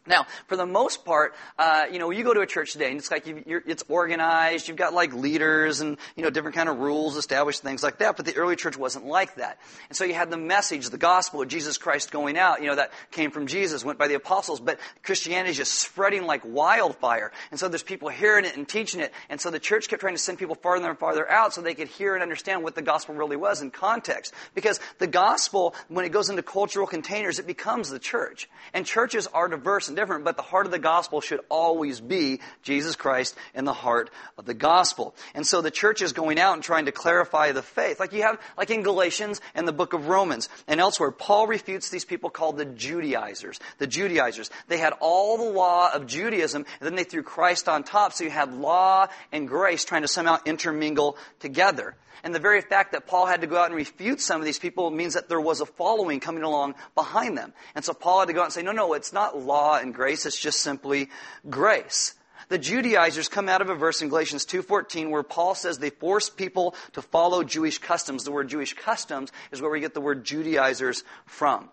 Now, 0.04 0.26
for 0.48 0.56
the 0.56 0.66
most 0.66 1.04
part, 1.04 1.32
uh, 1.56 1.84
you 1.92 2.00
know, 2.00 2.10
you 2.10 2.24
go 2.24 2.34
to 2.34 2.40
a 2.40 2.46
church 2.46 2.72
today, 2.72 2.90
and 2.90 2.98
it's 2.98 3.10
like 3.10 3.24
you, 3.28 3.62
it's 3.66 3.84
organized. 3.88 4.66
You've 4.66 4.76
got 4.76 4.94
like 4.94 5.14
leaders 5.14 5.80
and 5.80 5.96
you 6.16 6.24
know 6.24 6.30
different 6.30 6.56
kind 6.56 6.68
of 6.68 6.78
rules 6.78 7.16
established, 7.16 7.62
things 7.62 7.84
like 7.84 7.98
that. 7.98 8.16
But 8.16 8.26
the 8.26 8.34
early 8.34 8.56
church 8.56 8.76
wasn't 8.76 9.06
like 9.06 9.36
that, 9.36 9.58
and 9.88 9.96
so 9.96 10.04
you 10.04 10.14
had 10.14 10.28
the 10.28 10.36
message, 10.36 10.90
the 10.90 10.98
gospel 10.98 11.40
of 11.40 11.46
Jesus 11.46 11.78
Christ 11.78 12.10
going 12.10 12.36
out. 12.36 12.62
You 12.62 12.66
know, 12.66 12.74
that 12.74 12.90
came 13.12 13.30
from 13.30 13.46
Jesus, 13.46 13.84
went 13.84 13.96
by 13.96 14.08
the 14.08 14.14
apostles. 14.14 14.58
But 14.58 14.80
Christianity 15.04 15.50
is 15.50 15.56
just 15.56 15.74
spreading 15.74 16.26
like 16.26 16.42
wildfire, 16.44 17.30
and 17.52 17.60
so 17.60 17.68
there's 17.68 17.84
people 17.84 18.08
hearing 18.08 18.44
it 18.44 18.56
and 18.56 18.68
teaching 18.68 19.00
it, 19.00 19.12
and 19.28 19.40
so 19.40 19.50
the 19.50 19.60
church 19.60 19.88
kept 19.88 20.00
trying 20.00 20.14
to 20.14 20.20
send 20.20 20.36
people 20.36 20.56
farther 20.56 20.90
and 20.90 20.98
farther 20.98 21.30
out 21.30 21.54
so 21.54 21.60
they 21.60 21.74
could 21.74 21.86
hear 21.86 22.14
and 22.14 22.24
understand 22.24 22.64
what 22.64 22.74
the 22.74 22.82
gospel 22.82 23.14
really 23.14 23.36
was 23.36 23.62
in 23.62 23.70
context. 23.70 24.34
Because 24.52 24.80
the 24.98 25.06
gospel, 25.06 25.76
when 25.86 26.04
it 26.04 26.10
goes 26.10 26.28
into 26.28 26.42
cultural 26.42 26.88
containers, 26.88 27.38
it 27.38 27.46
becomes 27.46 27.88
the 27.88 28.00
church, 28.00 28.48
and 28.74 28.84
churches 28.84 29.28
are 29.28 29.46
diverse 29.46 29.91
and 29.92 29.96
different, 29.98 30.24
but 30.24 30.36
the 30.36 30.42
heart 30.42 30.66
of 30.66 30.72
the 30.72 30.78
gospel 30.78 31.20
should 31.20 31.40
always 31.48 32.00
be 32.00 32.40
Jesus 32.62 32.96
Christ 32.96 33.36
in 33.54 33.64
the 33.64 33.72
heart 33.72 34.10
of 34.38 34.46
the 34.46 34.54
gospel. 34.54 35.14
And 35.34 35.46
so 35.46 35.60
the 35.60 35.70
church 35.70 36.02
is 36.02 36.12
going 36.12 36.40
out 36.40 36.54
and 36.54 36.62
trying 36.62 36.86
to 36.86 36.92
clarify 36.92 37.52
the 37.52 37.62
faith. 37.62 38.00
Like 38.00 38.12
you 38.12 38.22
have, 38.22 38.40
like 38.56 38.70
in 38.70 38.82
Galatians 38.82 39.40
and 39.54 39.68
the 39.68 39.72
book 39.72 39.92
of 39.92 40.08
Romans 40.08 40.48
and 40.66 40.80
elsewhere, 40.80 41.10
Paul 41.10 41.46
refutes 41.46 41.90
these 41.90 42.06
people 42.06 42.30
called 42.30 42.56
the 42.56 42.64
Judaizers. 42.64 43.60
The 43.78 43.86
Judaizers. 43.86 44.50
They 44.68 44.78
had 44.78 44.94
all 45.00 45.36
the 45.36 45.52
law 45.52 45.92
of 45.92 46.06
Judaism, 46.06 46.64
and 46.80 46.86
then 46.86 46.94
they 46.94 47.04
threw 47.04 47.22
Christ 47.22 47.68
on 47.68 47.84
top, 47.84 48.14
so 48.14 48.24
you 48.24 48.30
had 48.30 48.54
law 48.54 49.08
and 49.30 49.46
grace 49.46 49.84
trying 49.84 50.02
to 50.02 50.08
somehow 50.08 50.38
intermingle 50.46 51.16
together. 51.40 51.94
And 52.24 52.34
the 52.34 52.38
very 52.38 52.60
fact 52.60 52.92
that 52.92 53.06
Paul 53.06 53.26
had 53.26 53.40
to 53.40 53.48
go 53.48 53.56
out 53.56 53.66
and 53.66 53.74
refute 53.74 54.20
some 54.20 54.40
of 54.40 54.44
these 54.44 54.58
people 54.58 54.90
means 54.90 55.14
that 55.14 55.28
there 55.28 55.40
was 55.40 55.60
a 55.60 55.66
following 55.66 56.20
coming 56.20 56.44
along 56.44 56.76
behind 56.94 57.36
them. 57.36 57.52
And 57.74 57.84
so 57.84 57.94
Paul 57.94 58.20
had 58.20 58.28
to 58.28 58.32
go 58.32 58.40
out 58.40 58.46
and 58.46 58.52
say, 58.52 58.62
no, 58.62 58.70
no, 58.70 58.92
it's 58.94 59.12
not 59.12 59.36
law 59.36 59.78
and 59.82 59.94
grace, 59.94 60.24
it's 60.24 60.40
just 60.40 60.60
simply 60.60 61.10
grace. 61.50 62.14
The 62.48 62.58
Judaizers 62.58 63.28
come 63.28 63.48
out 63.48 63.62
of 63.62 63.70
a 63.70 63.74
verse 63.74 64.02
in 64.02 64.08
Galatians 64.08 64.44
2.14 64.46 65.10
where 65.10 65.22
Paul 65.22 65.54
says 65.54 65.78
they 65.78 65.90
force 65.90 66.28
people 66.28 66.74
to 66.92 67.02
follow 67.02 67.42
Jewish 67.42 67.78
customs. 67.78 68.24
The 68.24 68.32
word 68.32 68.48
Jewish 68.48 68.74
customs 68.74 69.32
is 69.52 69.62
where 69.62 69.70
we 69.70 69.80
get 69.80 69.94
the 69.94 70.00
word 70.00 70.24
Judaizers 70.24 71.04
from. 71.24 71.70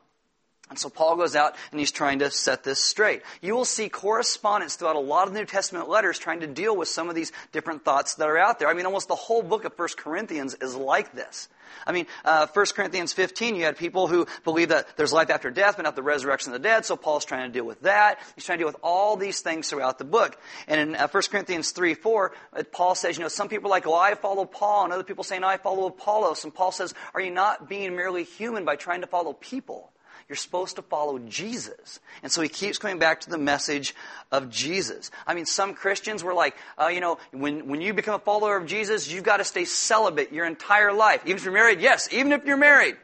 And 0.70 0.78
so 0.78 0.90
Paul 0.90 1.16
goes 1.16 1.36
out 1.36 1.56
and 1.72 1.80
he's 1.80 1.92
trying 1.92 2.20
to 2.20 2.30
set 2.30 2.64
this 2.64 2.80
straight. 2.80 3.24
You 3.42 3.56
will 3.56 3.66
see 3.66 3.90
correspondence 3.90 4.76
throughout 4.76 4.96
a 4.96 5.00
lot 5.00 5.28
of 5.28 5.34
the 5.34 5.40
New 5.40 5.46
Testament 5.46 5.90
letters 5.90 6.20
trying 6.20 6.42
to 6.42 6.48
deal 6.48 6.78
with 6.78 6.88
some 6.88 7.10
of 7.10 7.16
these 7.16 7.32
different 7.52 7.84
thoughts 7.84 8.16
that 8.16 8.30
are 8.30 8.38
out 8.38 8.60
there. 8.60 8.68
I 8.68 8.74
mean, 8.74 8.86
almost 8.86 9.08
the 9.08 9.16
whole 9.16 9.42
book 9.42 9.66
of 9.66 9.74
1 9.76 9.88
Corinthians 9.98 10.54
is 10.56 10.76
like 10.76 11.14
this. 11.14 11.50
I 11.88 11.92
mean, 11.92 12.08
uh, 12.26 12.48
1 12.54 12.66
Corinthians 12.76 13.14
15, 13.14 13.56
you 13.56 13.64
had 13.64 13.78
people 13.78 14.08
who 14.08 14.28
believe 14.44 14.70
that 14.70 14.98
there's 14.98 15.14
life 15.14 15.30
after 15.30 15.50
death, 15.50 15.76
but 15.78 15.84
not 15.84 15.96
the 15.96 16.04
resurrection 16.04 16.54
of 16.54 16.62
the 16.62 16.68
dead, 16.68 16.86
so 16.86 16.96
Paul's 16.96 17.26
trying 17.26 17.48
to 17.48 17.54
deal 17.54 17.66
with 17.66 17.82
that. 17.82 18.20
He's 18.36 18.46
trying 18.46 18.58
to 18.58 18.64
deal 18.64 18.68
with 18.68 18.80
all 18.84 19.18
these 19.18 19.42
things 19.42 19.70
throughout 19.70 19.98
the 19.98 20.06
book. 20.06 20.38
And 20.68 20.82
in 20.82 20.96
uh, 20.96 21.08
1 21.08 21.24
Corinthians 21.32 21.72
3, 21.72 21.94
4, 21.94 22.32
uh, 22.54 22.64
Paul 22.72 22.96
says, 22.96 23.18
you 23.18 23.24
know, 23.24 23.30
some 23.30 23.50
people 23.50 23.70
are 23.70 23.72
like, 23.72 23.88
oh, 23.88 23.96
I 23.96 24.14
follow 24.16 24.46
Paul, 24.46 24.86
and 24.86 24.94
other 24.94 25.04
people 25.04 25.24
saying, 25.24 25.44
I 25.44 25.58
follow 25.58 25.88
Apollos. 25.88 26.44
And 26.44 26.54
Paul 26.54 26.72
says, 26.72 26.94
are 27.14 27.22
you 27.22 27.32
not 27.32 27.70
being 27.70 27.96
merely 27.96 28.24
human 28.24 28.66
by 28.66 28.76
trying 28.76 29.02
to 29.02 29.08
follow 29.08 29.34
people? 29.34 29.92
You're 30.30 30.36
supposed 30.36 30.76
to 30.76 30.84
follow 30.84 31.18
Jesus. 31.18 32.00
And 32.22 32.32
so 32.32 32.42
he 32.42 32.50
keeps 32.50 32.78
coming 32.78 33.00
back 33.00 33.22
to 33.22 33.32
the 33.32 33.40
message 33.40 33.96
of 34.32 34.52
Jesus. 34.52 35.10
I 35.26 35.34
mean, 35.34 35.48
some 35.48 35.74
Christians 35.74 36.24
were 36.24 36.36
like, 36.36 36.56
uh, 36.80 36.88
you 36.88 37.00
know, 37.00 37.18
when, 37.32 37.68
when 37.68 37.82
you 37.82 37.96
become 37.96 38.14
a 38.14 38.20
follower 38.20 38.56
of 38.56 38.68
Jesus, 38.68 39.12
you've 39.12 39.24
got 39.24 39.38
to 39.38 39.44
stay 39.44 39.66
celibate 39.66 40.32
your 40.32 40.46
entire 40.46 40.94
life. 40.94 41.22
Even 41.26 41.38
if 41.38 41.44
you're 41.44 41.54
married, 41.54 41.82
yes, 41.82 42.08
even 42.14 42.32
if 42.32 42.46
you're 42.46 42.58
married. 42.58 42.96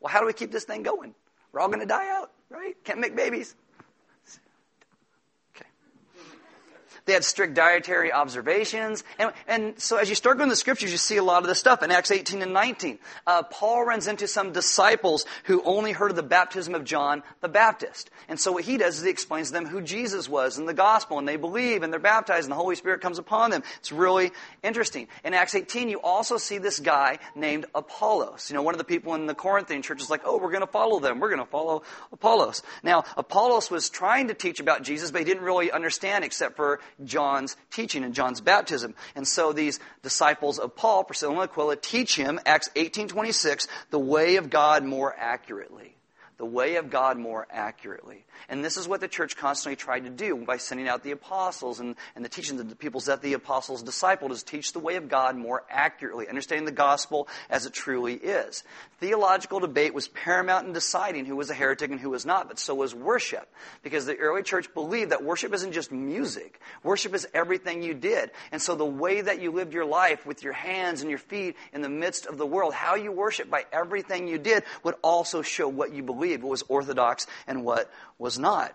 Well, 0.00 0.12
how 0.12 0.18
do 0.18 0.26
we 0.26 0.32
keep 0.32 0.50
this 0.50 0.64
thing 0.64 0.82
going? 0.82 1.14
We're 1.52 1.60
all 1.60 1.68
going 1.68 1.80
to 1.80 1.86
die 1.86 2.10
out, 2.10 2.32
right? 2.50 2.74
Can't 2.82 2.98
make 2.98 3.14
babies. 3.14 3.54
They 7.06 7.12
had 7.12 7.24
strict 7.24 7.54
dietary 7.54 8.12
observations. 8.12 9.04
And, 9.18 9.32
and 9.46 9.80
so 9.80 9.96
as 9.96 10.08
you 10.08 10.16
start 10.16 10.38
going 10.38 10.48
to 10.48 10.52
the 10.52 10.56
scriptures, 10.56 10.90
you 10.90 10.98
see 10.98 11.16
a 11.16 11.22
lot 11.22 11.42
of 11.42 11.48
this 11.48 11.58
stuff. 11.58 11.82
In 11.82 11.92
Acts 11.92 12.10
18 12.10 12.42
and 12.42 12.52
19, 12.52 12.98
uh, 13.26 13.44
Paul 13.44 13.84
runs 13.84 14.08
into 14.08 14.26
some 14.26 14.52
disciples 14.52 15.24
who 15.44 15.62
only 15.64 15.92
heard 15.92 16.10
of 16.10 16.16
the 16.16 16.24
baptism 16.24 16.74
of 16.74 16.84
John 16.84 17.22
the 17.40 17.48
Baptist. 17.48 18.10
And 18.28 18.40
so 18.40 18.52
what 18.52 18.64
he 18.64 18.76
does 18.76 18.98
is 18.98 19.04
he 19.04 19.10
explains 19.10 19.48
to 19.48 19.52
them 19.54 19.66
who 19.66 19.80
Jesus 19.80 20.28
was 20.28 20.58
in 20.58 20.66
the 20.66 20.74
gospel, 20.74 21.18
and 21.20 21.28
they 21.28 21.36
believe, 21.36 21.84
and 21.84 21.92
they're 21.92 22.00
baptized, 22.00 22.44
and 22.44 22.52
the 22.52 22.56
Holy 22.56 22.74
Spirit 22.74 23.00
comes 23.00 23.18
upon 23.18 23.50
them. 23.52 23.62
It's 23.78 23.92
really 23.92 24.32
interesting. 24.64 25.06
In 25.24 25.32
Acts 25.32 25.54
18, 25.54 25.88
you 25.88 26.00
also 26.00 26.38
see 26.38 26.58
this 26.58 26.80
guy 26.80 27.20
named 27.36 27.66
Apollos. 27.72 28.50
You 28.50 28.54
know, 28.54 28.62
one 28.62 28.74
of 28.74 28.78
the 28.78 28.84
people 28.84 29.14
in 29.14 29.26
the 29.26 29.34
Corinthian 29.34 29.82
church 29.82 30.02
is 30.02 30.10
like, 30.10 30.22
oh, 30.24 30.38
we're 30.38 30.50
going 30.50 30.60
to 30.60 30.66
follow 30.66 30.98
them. 30.98 31.20
We're 31.20 31.30
going 31.30 31.44
to 31.44 31.50
follow 31.50 31.84
Apollos. 32.12 32.62
Now, 32.82 33.04
Apollos 33.16 33.70
was 33.70 33.90
trying 33.90 34.28
to 34.28 34.34
teach 34.34 34.58
about 34.58 34.82
Jesus, 34.82 35.12
but 35.12 35.20
he 35.20 35.24
didn't 35.24 35.44
really 35.44 35.70
understand 35.70 36.24
except 36.24 36.56
for 36.56 36.80
John's 37.04 37.56
teaching 37.70 38.04
and 38.04 38.14
John's 38.14 38.40
baptism. 38.40 38.94
And 39.14 39.26
so 39.26 39.52
these 39.52 39.80
disciples 40.02 40.58
of 40.58 40.76
Paul, 40.76 41.04
Priscilla 41.04 41.32
and 41.32 41.42
Aquila, 41.42 41.76
teach 41.76 42.16
him, 42.16 42.40
Acts 42.46 42.70
18.26, 42.74 43.68
the 43.90 43.98
way 43.98 44.36
of 44.36 44.50
God 44.50 44.84
more 44.84 45.14
accurately 45.18 45.96
the 46.38 46.44
way 46.44 46.76
of 46.76 46.90
God 46.90 47.18
more 47.18 47.46
accurately. 47.50 48.24
And 48.48 48.64
this 48.64 48.76
is 48.76 48.88
what 48.88 49.00
the 49.00 49.08
church 49.08 49.36
constantly 49.36 49.76
tried 49.76 50.04
to 50.04 50.10
do 50.10 50.36
by 50.36 50.56
sending 50.56 50.88
out 50.88 51.02
the 51.02 51.12
apostles 51.12 51.80
and, 51.80 51.96
and 52.14 52.24
the 52.24 52.28
teaching 52.28 52.58
of 52.60 52.68
the 52.68 52.76
peoples 52.76 53.06
that 53.06 53.22
the 53.22 53.32
apostles 53.32 53.82
discipled 53.82 54.30
is 54.30 54.42
teach 54.42 54.72
the 54.72 54.80
way 54.80 54.96
of 54.96 55.08
God 55.08 55.36
more 55.36 55.64
accurately, 55.70 56.28
understanding 56.28 56.64
the 56.64 56.72
gospel 56.72 57.28
as 57.48 57.66
it 57.66 57.72
truly 57.72 58.14
is. 58.14 58.64
Theological 59.00 59.60
debate 59.60 59.94
was 59.94 60.08
paramount 60.08 60.66
in 60.66 60.72
deciding 60.72 61.26
who 61.26 61.36
was 61.36 61.50
a 61.50 61.54
heretic 61.54 61.90
and 61.90 62.00
who 62.00 62.10
was 62.10 62.26
not, 62.26 62.48
but 62.48 62.58
so 62.58 62.74
was 62.74 62.94
worship. 62.94 63.48
Because 63.82 64.06
the 64.06 64.16
early 64.16 64.42
church 64.42 64.72
believed 64.74 65.12
that 65.12 65.24
worship 65.24 65.54
isn't 65.54 65.72
just 65.72 65.92
music. 65.92 66.60
Worship 66.82 67.14
is 67.14 67.26
everything 67.32 67.82
you 67.82 67.94
did. 67.94 68.30
And 68.52 68.60
so 68.60 68.74
the 68.74 68.84
way 68.84 69.20
that 69.20 69.40
you 69.40 69.52
lived 69.52 69.72
your 69.72 69.84
life 69.84 70.26
with 70.26 70.42
your 70.42 70.52
hands 70.52 71.00
and 71.00 71.10
your 71.10 71.18
feet 71.18 71.56
in 71.72 71.82
the 71.82 71.88
midst 71.88 72.26
of 72.26 72.38
the 72.38 72.46
world, 72.46 72.74
how 72.74 72.94
you 72.94 73.12
worship 73.12 73.50
by 73.50 73.64
everything 73.72 74.28
you 74.28 74.38
did 74.38 74.64
would 74.82 74.94
also 75.02 75.42
show 75.42 75.68
what 75.68 75.92
you 75.92 76.02
believe 76.02 76.16
believed, 76.16 76.42
what 76.42 76.50
was 76.50 76.64
orthodox 76.68 77.26
and 77.46 77.64
what 77.64 77.90
was 78.18 78.38
not. 78.38 78.74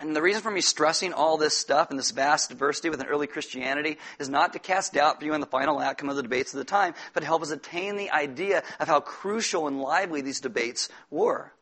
And 0.00 0.16
the 0.16 0.22
reason 0.22 0.40
for 0.40 0.50
me 0.50 0.62
stressing 0.62 1.12
all 1.12 1.36
this 1.36 1.56
stuff 1.56 1.90
and 1.90 1.98
this 1.98 2.10
vast 2.10 2.48
diversity 2.48 2.88
within 2.88 3.06
early 3.06 3.26
Christianity 3.26 3.98
is 4.18 4.30
not 4.30 4.54
to 4.54 4.58
cast 4.58 4.94
doubt 4.94 5.20
you 5.22 5.34
on 5.34 5.40
the 5.40 5.46
final 5.46 5.78
outcome 5.78 6.08
of 6.08 6.16
the 6.16 6.22
debates 6.22 6.54
of 6.54 6.58
the 6.58 6.64
time, 6.64 6.94
but 7.12 7.20
to 7.20 7.26
help 7.26 7.42
us 7.42 7.50
attain 7.50 7.96
the 7.96 8.10
idea 8.10 8.62
of 8.78 8.88
how 8.88 9.00
crucial 9.00 9.66
and 9.66 9.78
lively 9.78 10.22
these 10.22 10.40
debates 10.40 10.88
were. 11.10 11.52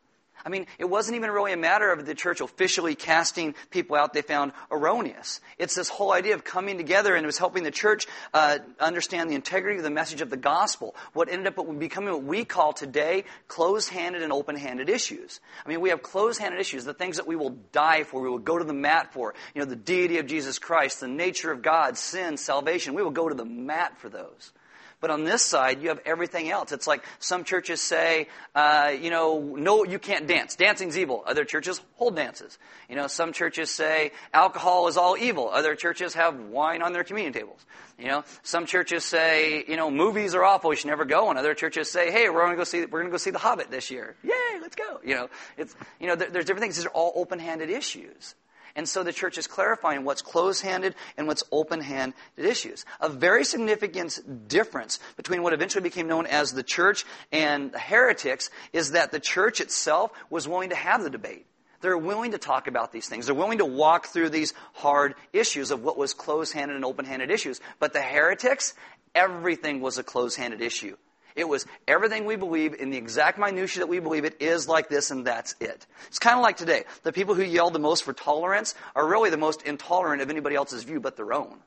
I 0.45 0.49
mean, 0.49 0.67
it 0.77 0.85
wasn't 0.85 1.17
even 1.17 1.31
really 1.31 1.53
a 1.53 1.57
matter 1.57 1.91
of 1.91 2.05
the 2.05 2.15
church 2.15 2.41
officially 2.41 2.95
casting 2.95 3.55
people 3.71 3.95
out 3.95 4.13
they 4.13 4.21
found 4.21 4.53
erroneous. 4.71 5.41
It's 5.57 5.75
this 5.75 5.89
whole 5.89 6.11
idea 6.11 6.35
of 6.35 6.43
coming 6.43 6.77
together 6.77 7.15
and 7.15 7.23
it 7.23 7.27
was 7.27 7.37
helping 7.37 7.63
the 7.63 7.71
church 7.71 8.07
uh, 8.33 8.59
understand 8.79 9.29
the 9.29 9.35
integrity 9.35 9.77
of 9.77 9.83
the 9.83 9.89
message 9.89 10.21
of 10.21 10.29
the 10.29 10.37
gospel. 10.37 10.95
What 11.13 11.29
ended 11.29 11.47
up 11.47 11.79
becoming 11.79 12.13
what 12.13 12.23
we 12.23 12.45
call 12.45 12.73
today 12.73 13.25
closed-handed 13.47 14.21
and 14.21 14.31
open-handed 14.31 14.89
issues. 14.89 15.39
I 15.65 15.69
mean, 15.69 15.81
we 15.81 15.89
have 15.89 16.01
closed-handed 16.01 16.59
issues, 16.59 16.85
the 16.85 16.93
things 16.93 17.17
that 17.17 17.27
we 17.27 17.35
will 17.35 17.57
die 17.71 18.03
for, 18.03 18.21
we 18.21 18.29
will 18.29 18.39
go 18.39 18.57
to 18.57 18.63
the 18.65 18.73
mat 18.73 19.13
for. 19.13 19.33
You 19.53 19.61
know, 19.61 19.65
the 19.65 19.75
deity 19.75 20.19
of 20.19 20.27
Jesus 20.27 20.59
Christ, 20.59 20.99
the 20.99 21.07
nature 21.07 21.51
of 21.51 21.61
God, 21.61 21.97
sin, 21.97 22.37
salvation. 22.37 22.93
We 22.93 23.03
will 23.03 23.11
go 23.11 23.29
to 23.29 23.35
the 23.35 23.45
mat 23.45 23.97
for 23.99 24.09
those. 24.09 24.51
But 25.01 25.11
on 25.11 25.23
this 25.23 25.41
side, 25.41 25.81
you 25.81 25.89
have 25.89 26.01
everything 26.05 26.49
else. 26.49 26.73
It's 26.73 26.87
like 26.87 27.05
some 27.19 27.45
churches 27.45 27.81
say, 27.81 28.27
uh, 28.53 28.91
you 28.99 29.09
know, 29.09 29.55
no, 29.57 29.85
you 29.85 29.97
can't 29.97 30.27
dance. 30.27 30.55
Dancing's 30.55 30.97
evil. 30.97 31.23
Other 31.25 31.45
churches 31.45 31.81
hold 31.95 32.17
dances. 32.17 32.57
You 32.89 32.97
know, 32.97 33.07
some 33.07 33.31
churches 33.31 33.71
say 33.71 34.11
alcohol 34.33 34.89
is 34.89 34.97
all 34.97 35.15
evil. 35.17 35.49
Other 35.49 35.75
churches 35.75 36.15
have 36.15 36.37
wine 36.37 36.81
on 36.81 36.91
their 36.91 37.05
communion 37.05 37.31
tables. 37.31 37.65
You 37.97 38.07
know, 38.07 38.23
some 38.43 38.65
churches 38.65 39.05
say, 39.05 39.63
you 39.67 39.77
know, 39.77 39.89
movies 39.89 40.35
are 40.35 40.43
awful. 40.43 40.69
We 40.69 40.75
should 40.75 40.87
never 40.87 41.05
go. 41.05 41.29
And 41.29 41.39
other 41.39 41.53
churches 41.53 41.89
say, 41.89 42.11
hey, 42.11 42.29
we're 42.29 42.41
going 42.41 42.51
to 42.51 42.57
go 42.57 42.63
see, 42.65 42.81
we're 42.81 42.99
going 42.99 43.05
to 43.05 43.11
go 43.11 43.17
see 43.17 43.31
The 43.31 43.39
Hobbit 43.39 43.71
this 43.71 43.91
year. 43.91 44.15
Yay, 44.23 44.59
let's 44.61 44.75
go. 44.75 44.99
You 45.03 45.15
know, 45.15 45.29
it's, 45.57 45.75
you 45.99 46.07
know, 46.07 46.15
there, 46.15 46.29
there's 46.29 46.45
different 46.45 46.63
things. 46.63 46.75
These 46.75 46.85
are 46.85 46.89
all 46.89 47.13
open-handed 47.15 47.69
issues. 47.69 48.35
And 48.79 48.87
so 48.87 49.03
the 49.03 49.11
church 49.11 49.37
is 49.37 49.45
clarifying 49.45 50.05
what's 50.05 50.21
closed 50.21 50.63
handed 50.63 50.95
and 51.17 51.27
what's 51.27 51.43
open 51.51 51.81
handed 51.81 52.15
issues. 52.37 52.85
A 53.01 53.09
very 53.09 53.43
significant 53.43 54.47
difference 54.47 54.99
between 55.17 55.43
what 55.43 55.51
eventually 55.51 55.83
became 55.83 56.07
known 56.07 56.25
as 56.25 56.53
the 56.53 56.63
church 56.63 57.03
and 57.29 57.73
the 57.73 57.77
heretics 57.77 58.49
is 58.71 58.91
that 58.91 59.11
the 59.11 59.19
church 59.19 59.59
itself 59.59 60.11
was 60.29 60.47
willing 60.47 60.69
to 60.69 60.77
have 60.77 61.03
the 61.03 61.09
debate. 61.09 61.45
They're 61.81 61.97
willing 61.97 62.31
to 62.31 62.37
talk 62.37 62.67
about 62.67 62.93
these 62.93 63.09
things. 63.09 63.25
They're 63.25 63.35
willing 63.35 63.57
to 63.57 63.65
walk 63.65 64.07
through 64.07 64.29
these 64.29 64.53
hard 64.71 65.15
issues 65.33 65.71
of 65.71 65.83
what 65.83 65.97
was 65.97 66.13
closed 66.13 66.53
handed 66.53 66.75
and 66.75 66.85
open 66.85 67.03
handed 67.03 67.31
issues. 67.31 67.59
But 67.79 67.91
the 67.91 68.01
heretics, 68.01 68.75
everything 69.13 69.81
was 69.81 69.97
a 69.97 70.03
closed 70.03 70.37
handed 70.37 70.61
issue. 70.61 70.95
It 71.39 71.47
was 71.47 71.65
everything 71.87 72.25
we 72.25 72.35
believe 72.35 72.73
in 72.73 72.89
the 72.89 72.97
exact 72.97 73.39
minutiae 73.39 73.79
that 73.79 73.87
we 73.87 73.99
believe 73.99 74.25
it 74.25 74.41
is 74.41 74.67
like 74.67 74.89
this 74.89 75.09
and 75.09 75.25
that's 75.25 75.55
it. 75.61 75.87
It's 76.07 76.19
kind 76.19 76.35
of 76.35 76.43
like 76.43 76.57
today. 76.57 76.83
The 77.03 77.13
people 77.13 77.33
who 77.33 77.43
yell 77.43 77.69
the 77.69 77.79
most 77.79 78.03
for 78.03 78.11
tolerance 78.11 78.75
are 78.93 79.07
really 79.07 79.29
the 79.29 79.37
most 79.37 79.61
intolerant 79.61 80.21
of 80.21 80.29
anybody 80.29 80.57
else's 80.57 80.83
view 80.83 80.99
but 80.99 81.15
their 81.15 81.31
own. 81.31 81.59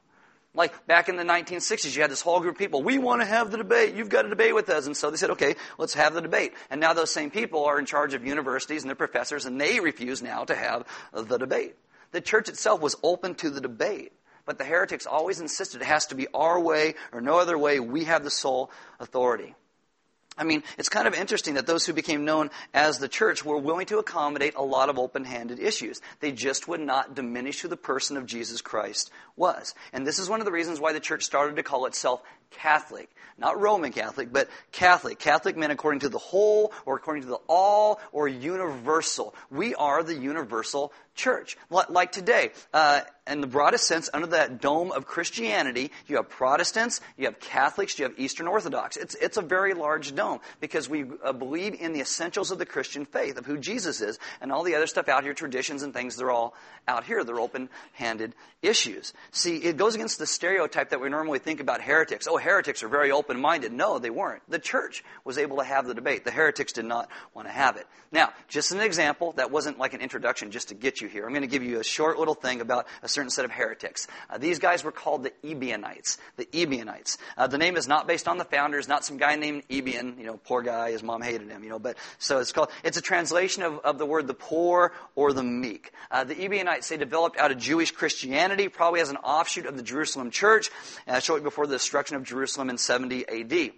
Like 0.55 0.87
back 0.87 1.09
in 1.09 1.17
the 1.17 1.23
1960s, 1.23 1.97
you 1.97 2.03
had 2.03 2.11
this 2.11 2.21
whole 2.21 2.41
group 2.41 2.57
of 2.57 2.59
people. 2.59 2.83
We 2.83 2.99
want 2.99 3.23
to 3.23 3.27
have 3.27 3.51
the 3.51 3.57
debate. 3.57 3.95
You've 3.95 4.11
got 4.11 4.23
to 4.23 4.29
debate 4.29 4.55
with 4.55 4.69
us. 4.69 4.87
And 4.87 4.95
so 4.95 5.11
they 5.11 5.17
said, 5.17 5.31
okay, 5.31 5.57
let's 5.79 5.95
have 5.95 6.13
the 6.13 6.21
debate. 6.21 6.53
And 6.71 6.79
now 6.79 6.93
those 6.93 7.11
same 7.11 7.31
people 7.31 7.65
are 7.65 7.79
in 7.79 7.87
charge 7.87 8.13
of 8.13 8.27
universities 8.27 8.83
and 8.83 8.91
their 8.91 8.95
professors, 8.95 9.47
and 9.47 9.59
they 9.59 9.81
refuse 9.81 10.21
now 10.21 10.45
to 10.45 10.55
have 10.55 10.87
the 11.15 11.39
debate. 11.39 11.77
The 12.11 12.21
church 12.21 12.51
itself 12.51 12.83
was 12.83 12.95
open 13.03 13.37
to 13.37 13.49
the 13.49 13.63
debate. 13.63 14.13
But 14.45 14.59
the 14.59 14.65
heretics 14.65 15.07
always 15.07 15.41
insisted 15.41 15.83
it 15.83 15.87
has 15.87 16.07
to 16.07 16.15
be 16.15 16.27
our 16.35 16.59
way 16.59 16.97
or 17.13 17.21
no 17.21 17.39
other 17.39 17.57
way. 17.57 17.81
We 17.81 18.05
have 18.05 18.25
the 18.25 18.31
sole 18.31 18.71
authority. 18.99 19.55
I 20.37 20.45
mean, 20.45 20.63
it's 20.79 20.89
kind 20.89 21.07
of 21.07 21.15
interesting 21.15 21.55
that 21.55 21.67
those 21.67 21.85
who 21.85 21.93
became 21.93 22.25
known 22.25 22.51
as 22.73 22.99
the 22.99 23.09
church 23.09 23.45
were 23.45 23.59
willing 23.59 23.87
to 23.87 23.99
accommodate 23.99 24.55
a 24.57 24.63
lot 24.63 24.89
of 24.89 24.99
open 24.99 25.25
handed 25.25 25.59
issues. 25.59 26.01
They 26.21 26.33
just 26.33 26.67
would 26.69 26.81
not 26.81 27.15
diminish 27.15 27.61
who 27.61 27.69
the 27.69 27.77
person 27.77 28.17
of 28.17 28.27
Jesus 28.27 28.63
Christ 28.63 29.11
was. 29.37 29.75
And 29.93 30.07
this 30.07 30.19
is 30.19 30.31
one 30.31 30.41
of 30.41 30.47
the 30.47 30.53
reasons 30.53 30.81
why 30.81 30.93
the 30.93 31.01
church 31.01 31.25
started 31.25 31.57
to 31.57 31.63
call 31.63 31.87
itself 31.87 32.23
Catholic. 32.59 33.09
Not 33.39 33.61
Roman 33.61 33.93
Catholic, 33.93 34.33
but 34.33 34.49
Catholic. 34.73 35.19
Catholic 35.19 35.57
meant 35.57 35.73
according 35.73 36.01
to 36.01 36.09
the 36.09 36.19
whole, 36.19 36.73
or 36.87 36.97
according 36.97 37.23
to 37.23 37.29
the 37.29 37.41
all, 37.49 38.01
or 38.13 38.29
universal. 38.29 39.35
We 39.51 39.75
are 39.75 40.03
the 40.03 40.15
universal 40.15 40.93
church. 41.15 41.57
Like 41.71 42.13
today, 42.13 42.51
uh, 42.73 43.03
in 43.27 43.41
the 43.41 43.47
broadest 43.47 43.87
sense, 43.87 44.09
under 44.13 44.29
that 44.29 44.61
dome 44.61 44.93
of 44.93 45.07
Christianity, 45.07 45.91
you 46.07 46.17
have 46.17 46.29
Protestants, 46.29 47.01
you 47.17 47.27
have 47.27 47.39
Catholics, 47.41 47.99
you 47.99 48.05
have 48.05 48.19
Eastern 48.19 48.49
Orthodox. 48.49 48.97
It's, 48.97 49.15
it's 49.17 49.37
a 49.37 49.43
very 49.43 49.75
large 49.75 50.15
dome 50.15 50.41
because 50.61 50.89
we 50.89 51.05
uh, 51.25 51.33
believe 51.33 51.75
in 51.75 51.93
the 51.93 52.01
essentials 52.01 52.51
of 52.51 52.59
the 52.59 52.67
Christian 52.67 53.05
faith, 53.05 53.39
of 53.39 53.47
who 53.47 53.59
Jesus 53.59 54.01
is, 54.01 54.19
and 54.41 54.51
all 54.51 54.63
the 54.63 54.75
other 54.75 54.87
stuff 54.87 55.09
out 55.09 55.25
here, 55.25 55.35
traditions 55.35 55.83
and 55.83 55.93
things, 55.93 56.17
they're 56.17 56.31
all 56.31 56.55
out 56.89 57.05
here. 57.05 57.23
They're 57.25 57.41
open 57.41 57.69
handed 57.93 58.35
issues. 58.61 59.13
See, 59.31 59.57
it 59.57 59.77
goes 59.77 59.95
against 59.95 60.19
the 60.19 60.27
stereotype 60.27 60.91
that 60.91 61.01
we 61.01 61.09
normally 61.09 61.39
think 61.39 61.61
about 61.61 61.81
heretics. 61.81 62.27
Oh, 62.29 62.39
heretics 62.43 62.83
are 62.83 62.89
very 62.89 63.11
open 63.11 63.41
minded. 63.41 63.73
No, 63.73 63.99
they 63.99 64.11
weren't. 64.11 64.43
The 64.49 64.59
church 64.59 65.03
was 65.25 65.39
able 65.39 65.57
to 65.59 65.65
have 65.65 65.87
the 65.87 65.95
debate. 65.95 66.25
The 66.25 66.31
heretics 66.31 66.73
did 66.73 66.85
not 66.85 67.09
want 67.35 67.49
to 67.49 67.53
have 67.53 67.77
it. 67.77 67.87
Now, 68.11 68.33
just 68.49 68.73
an 68.73 68.81
example, 68.81 69.33
that 69.33 69.51
wasn't 69.51 69.79
like 69.79 69.95
an 69.95 70.01
introduction 70.01 70.51
just 70.51 70.69
to 70.69 70.75
get 70.75 71.01
you 71.01 71.09
here. 71.09 71.25
I'm 71.25 71.33
going 71.33 71.43
to 71.43 71.49
give 71.49 71.63
you 71.63 71.81
a 71.81 71.85
short 71.85 72.19
little 72.19 72.35
thing 72.35 72.61
about 72.61 72.87
a 73.03 73.09
certain 73.09 73.31
set 73.31 73.45
of 73.45 73.51
heretics. 73.51 74.07
Uh, 74.29 74.39
these 74.39 74.59
guys 74.59 74.85
were 74.85 74.93
called 74.93 75.23
the 75.23 75.33
Ebionites. 75.43 76.19
The 76.37 76.47
Ebionites. 76.53 77.17
Uh, 77.39 77.47
the 77.47 77.59
name 77.59 77.77
is 77.77 77.89
not 77.89 78.07
based 78.07 78.29
on 78.29 78.37
the 78.37 78.45
founders, 78.45 78.89
not 78.89 79.05
some 79.05 79.17
guy 79.17 79.37
named 79.37 79.63
Ebion. 79.71 80.19
You 80.19 80.27
know, 80.27 80.37
poor 80.37 80.63
guy, 80.63 80.91
his 80.91 81.03
mom 81.03 81.23
hated 81.23 81.49
him, 81.49 81.65
you 81.65 81.71
know, 81.71 81.79
but 81.79 81.97
so 82.19 82.39
it's 82.39 82.53
called, 82.53 82.71
it's 82.85 82.99
a 82.99 83.03
translation 83.03 83.63
of, 83.63 83.79
of 83.81 83.99
the 83.99 84.07
word 84.07 84.27
the 84.27 84.35
poor 84.35 84.93
or 85.15 85.33
the 85.33 85.43
meek. 85.43 85.93
Uh, 86.11 86.25
the 86.25 86.35
Ebionites, 86.35 86.89
they 86.89 86.97
developed 86.97 87.39
out 87.39 87.51
of 87.51 87.59
Jewish 87.59 87.93
Christianity, 87.93 88.69
probably 88.69 89.01
as 89.01 89.11
an 89.11 89.17
offshoot 89.17 89.67
of 89.67 89.77
the 89.77 89.83
Jerusalem 89.83 90.31
church, 90.31 90.71
uh, 91.07 91.21
shortly 91.21 91.45
before 91.45 91.67
the 91.67 91.77
destruction 91.77 92.17
of 92.17 92.25
Jerusalem 92.33 92.71
in 92.71 92.79
70 92.79 93.29
AD. 93.29 93.73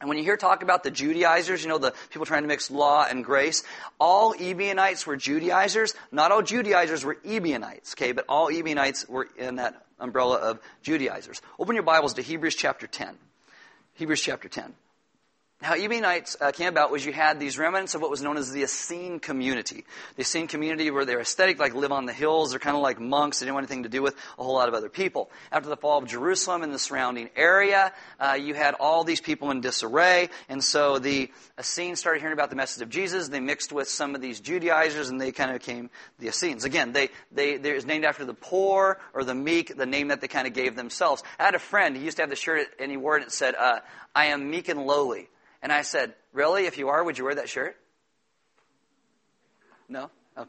And 0.00 0.08
when 0.08 0.16
you 0.16 0.22
hear 0.22 0.36
talk 0.36 0.62
about 0.62 0.84
the 0.84 0.92
Judaizers, 0.92 1.62
you 1.62 1.68
know, 1.68 1.78
the 1.78 1.92
people 2.10 2.24
trying 2.24 2.42
to 2.42 2.48
mix 2.48 2.70
law 2.70 3.04
and 3.08 3.24
grace, 3.24 3.64
all 3.98 4.32
Ebionites 4.32 5.06
were 5.06 5.16
Judaizers. 5.16 5.94
Not 6.12 6.30
all 6.30 6.42
Judaizers 6.42 7.04
were 7.04 7.16
Ebionites, 7.24 7.94
okay, 7.94 8.12
but 8.12 8.24
all 8.28 8.48
Ebionites 8.48 9.08
were 9.08 9.28
in 9.36 9.56
that 9.56 9.84
umbrella 9.98 10.36
of 10.36 10.60
Judaizers. 10.82 11.42
Open 11.58 11.74
your 11.74 11.82
Bibles 11.82 12.14
to 12.14 12.22
Hebrews 12.22 12.54
chapter 12.54 12.86
10. 12.86 13.16
Hebrews 13.94 14.20
chapter 14.20 14.48
10. 14.48 14.72
How 15.60 15.74
Ebionites 15.74 16.36
uh, 16.40 16.52
came 16.52 16.68
about 16.68 16.92
was 16.92 17.04
you 17.04 17.12
had 17.12 17.40
these 17.40 17.58
remnants 17.58 17.96
of 17.96 18.00
what 18.00 18.12
was 18.12 18.22
known 18.22 18.36
as 18.36 18.52
the 18.52 18.62
Essene 18.62 19.18
community. 19.18 19.84
The 20.14 20.20
Essene 20.20 20.46
community 20.46 20.88
where 20.92 21.04
they're 21.04 21.20
aesthetic, 21.20 21.58
like 21.58 21.74
live 21.74 21.90
on 21.90 22.06
the 22.06 22.12
hills. 22.12 22.50
They're 22.50 22.60
kind 22.60 22.76
of 22.76 22.82
like 22.82 23.00
monks. 23.00 23.40
They 23.40 23.46
didn't 23.46 23.54
want 23.54 23.64
anything 23.64 23.82
to 23.82 23.88
do 23.88 24.00
with 24.00 24.14
a 24.38 24.44
whole 24.44 24.54
lot 24.54 24.68
of 24.68 24.74
other 24.74 24.88
people. 24.88 25.32
After 25.50 25.68
the 25.68 25.76
fall 25.76 25.98
of 25.98 26.06
Jerusalem 26.06 26.62
and 26.62 26.72
the 26.72 26.78
surrounding 26.78 27.30
area, 27.34 27.92
uh, 28.20 28.38
you 28.40 28.54
had 28.54 28.74
all 28.74 29.02
these 29.02 29.20
people 29.20 29.50
in 29.50 29.60
disarray. 29.60 30.28
And 30.48 30.62
so 30.62 31.00
the 31.00 31.28
Essenes 31.58 31.98
started 31.98 32.20
hearing 32.20 32.34
about 32.34 32.50
the 32.50 32.56
message 32.56 32.80
of 32.80 32.88
Jesus. 32.88 33.26
They 33.26 33.40
mixed 33.40 33.72
with 33.72 33.88
some 33.88 34.14
of 34.14 34.20
these 34.20 34.38
Judaizers 34.38 35.08
and 35.08 35.20
they 35.20 35.32
kind 35.32 35.50
of 35.50 35.58
became 35.58 35.90
the 36.20 36.28
Essenes. 36.28 36.64
Again, 36.64 36.92
they, 36.92 37.08
they, 37.32 37.56
they're 37.56 37.80
named 37.80 38.04
after 38.04 38.24
the 38.24 38.32
poor 38.32 39.00
or 39.12 39.24
the 39.24 39.34
meek, 39.34 39.76
the 39.76 39.86
name 39.86 40.08
that 40.08 40.20
they 40.20 40.28
kind 40.28 40.46
of 40.46 40.52
gave 40.52 40.76
themselves. 40.76 41.24
I 41.36 41.42
had 41.46 41.56
a 41.56 41.58
friend, 41.58 41.96
he 41.96 42.04
used 42.04 42.18
to 42.18 42.22
have 42.22 42.30
the 42.30 42.36
shirt 42.36 42.68
and 42.78 42.92
he 42.92 42.96
wore 42.96 43.16
it 43.16 43.22
and 43.22 43.26
it 43.26 43.32
said, 43.32 43.56
uh, 43.56 43.80
I 44.14 44.26
am 44.26 44.48
meek 44.52 44.68
and 44.68 44.86
lowly. 44.86 45.28
And 45.62 45.72
I 45.72 45.82
said, 45.82 46.14
Really? 46.32 46.66
If 46.66 46.78
you 46.78 46.88
are, 46.88 47.02
would 47.02 47.18
you 47.18 47.24
wear 47.24 47.34
that 47.36 47.48
shirt? 47.48 47.76
No? 49.88 50.10
Oh. 50.36 50.46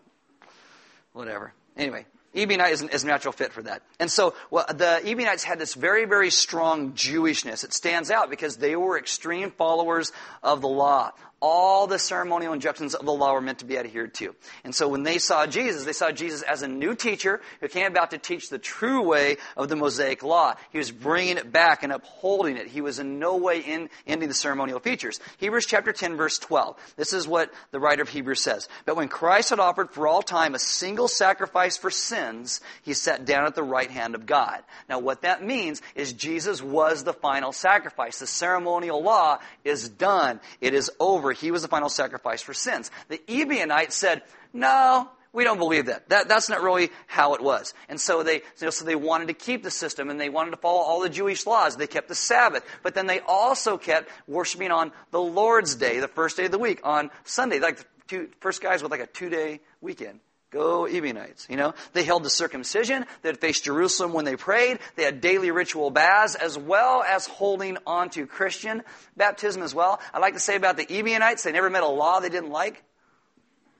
Whatever. 1.14 1.54
Anyway, 1.78 2.06
Ebionite 2.36 2.72
is, 2.72 2.84
is 2.84 3.04
a 3.04 3.08
natural 3.08 3.32
fit 3.32 3.54
for 3.54 3.64
that. 3.64 3.82
And 4.00 4.12
so 4.12 4.36
well, 4.52 4.66
the 4.68 5.02
Ebionites 5.04 5.44
had 5.44 5.58
this 5.60 5.74
very, 5.74 6.06
very 6.06 6.30
strong 6.30 6.94
Jewishness. 6.94 7.64
It 7.64 7.74
stands 7.74 8.12
out 8.12 8.30
because 8.30 8.58
they 8.58 8.76
were 8.76 8.98
extreme 8.98 9.52
followers 9.52 10.12
of 10.44 10.62
the 10.62 10.68
law 10.68 11.12
all 11.42 11.88
the 11.88 12.00
ceremonial 12.00 12.54
injunctions 12.54 12.96
of 12.96 13.06
the 13.06 13.14
law 13.14 13.34
were 13.34 13.42
meant 13.42 13.60
to 13.60 13.66
be 13.66 13.78
adhered 13.78 14.14
to. 14.16 14.36
And 14.64 14.76
so 14.76 14.88
when 14.88 15.04
they 15.04 15.18
saw 15.18 15.46
Jesus, 15.46 15.86
they 15.86 15.94
saw 15.94 16.12
Jesus 16.12 16.42
as 16.42 16.62
a 16.62 16.68
new 16.68 16.96
teacher 16.96 17.42
who 17.62 17.68
came 17.68 17.88
about 17.88 18.12
to 18.12 18.18
teach 18.18 18.50
the 18.50 18.60
true 18.60 19.02
way 19.02 19.38
of 19.56 19.70
the 19.70 19.76
Mosaic 19.76 20.24
law. 20.24 20.56
He 20.72 20.78
was 20.78 20.92
bringing 20.92 21.38
it 21.38 21.52
back 21.52 21.84
and 21.84 21.94
upholding 21.94 22.58
it. 22.58 22.68
He 22.68 22.82
was 22.82 23.00
in 23.00 23.20
no 23.20 23.38
way 23.38 23.60
in, 23.60 23.90
ending 24.06 24.28
the 24.28 24.36
ceremonial 24.36 24.80
features. 24.80 25.20
Hebrews 25.38 25.66
chapter 25.66 25.94
10 25.94 26.18
verse 26.18 26.40
12. 26.40 26.76
This 26.98 27.14
is 27.14 27.28
what 27.28 27.52
the 27.72 27.80
writer 27.80 28.02
of 28.02 28.10
Hebrews 28.10 28.42
says. 28.42 28.68
But 28.86 28.98
when 28.98 29.08
Christ 29.08 29.52
had 29.52 29.60
offered 29.60 29.92
for 29.92 30.08
all 30.08 30.22
time 30.22 30.56
a 30.56 30.60
single 30.60 31.08
sacrifice 31.08 31.78
for 31.78 31.90
sins, 31.90 32.62
he 32.84 32.94
sat 32.94 33.26
down 33.26 33.46
at 33.46 33.56
the 33.56 33.64
right 33.64 33.90
hand 33.90 34.16
of 34.16 34.26
God. 34.26 34.62
Now 34.90 35.00
what 35.00 35.22
that 35.22 35.44
means 35.44 35.82
is 35.96 36.14
Jesus 36.14 36.62
was 36.62 37.04
the 37.04 37.14
final 37.14 37.52
sacrifice. 37.52 38.20
The 38.20 38.28
ceremonial 38.28 39.02
law 39.02 39.40
is 39.64 39.88
done. 39.88 40.40
It 40.60 40.74
is 40.74 40.92
over 41.00 41.29
He 41.32 41.52
was 41.52 41.62
the 41.62 41.68
final 41.68 41.90
sacrifice 41.90 42.42
for 42.42 42.54
sins. 42.54 42.92
The 43.08 43.22
Ebionites 43.28 43.96
said, 43.96 44.24
no, 44.54 45.10
we 45.32 45.44
don't 45.44 45.60
believe 45.60 45.88
that. 45.88 46.10
that. 46.10 46.28
That's 46.28 46.50
not 46.50 46.62
really 46.62 46.90
how 47.08 47.36
it 47.36 47.42
was. 47.42 47.74
And 47.88 48.00
so 48.00 48.24
they, 48.24 48.42
so 48.56 48.84
they 48.84 48.96
wanted 48.96 49.28
to 49.28 49.34
keep 49.34 49.64
the 49.64 49.72
system 49.72 50.10
and 50.10 50.20
they 50.20 50.30
wanted 50.30 50.52
to 50.52 50.58
follow 50.58 50.80
all 50.80 51.02
the 51.02 51.10
Jewish 51.10 51.46
laws. 51.46 51.78
They 51.78 51.88
kept 51.88 52.08
the 52.08 52.16
Sabbath. 52.16 52.64
But 52.82 52.96
then 52.96 53.06
they 53.08 53.20
also 53.20 53.78
kept 53.78 54.10
worshiping 54.28 54.72
on 54.72 54.92
the 55.12 55.22
Lord's 55.22 55.76
Day, 55.76 56.00
the 56.00 56.08
first 56.08 56.38
day 56.38 56.46
of 56.46 56.52
the 56.52 56.60
week, 56.60 56.82
on 56.84 57.12
Sunday. 57.26 57.60
Like 57.60 57.78
the 57.78 57.86
two, 58.08 58.30
first 58.40 58.62
guys 58.62 58.82
with 58.82 58.92
like 58.92 59.02
a 59.02 59.08
two 59.08 59.30
day 59.30 59.62
weekend. 59.82 60.20
Go 60.52 60.86
Ebionites. 60.86 61.48
You 61.50 61.58
know, 61.58 61.76
they 61.94 62.04
held 62.04 62.24
the 62.24 62.30
circumcision. 62.30 63.06
They 63.22 63.34
faced 63.34 63.66
Jerusalem 63.66 64.14
when 64.14 64.26
they 64.26 64.36
prayed. 64.36 64.80
They 64.96 65.04
had 65.04 65.22
daily 65.22 65.52
ritual 65.52 65.92
baths 65.92 66.34
as 66.34 66.58
well 66.58 67.04
as 67.04 67.28
holding 67.28 67.78
on 67.86 68.10
to 68.12 68.26
Christian 68.26 68.82
baptism 69.16 69.62
as 69.62 69.76
well. 69.76 70.00
I 70.12 70.18
like 70.18 70.34
to 70.34 70.40
say 70.40 70.56
about 70.56 70.78
the 70.78 70.92
Ebionites, 70.92 71.44
they 71.44 71.52
never 71.52 71.70
met 71.70 71.84
a 71.84 71.88
law 71.88 72.20
they 72.20 72.30
didn't 72.30 72.50
like. 72.50 72.84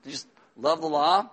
They 0.04 0.12
just 0.12 0.28
love 0.56 0.80
the 0.80 0.86
law. 0.86 1.28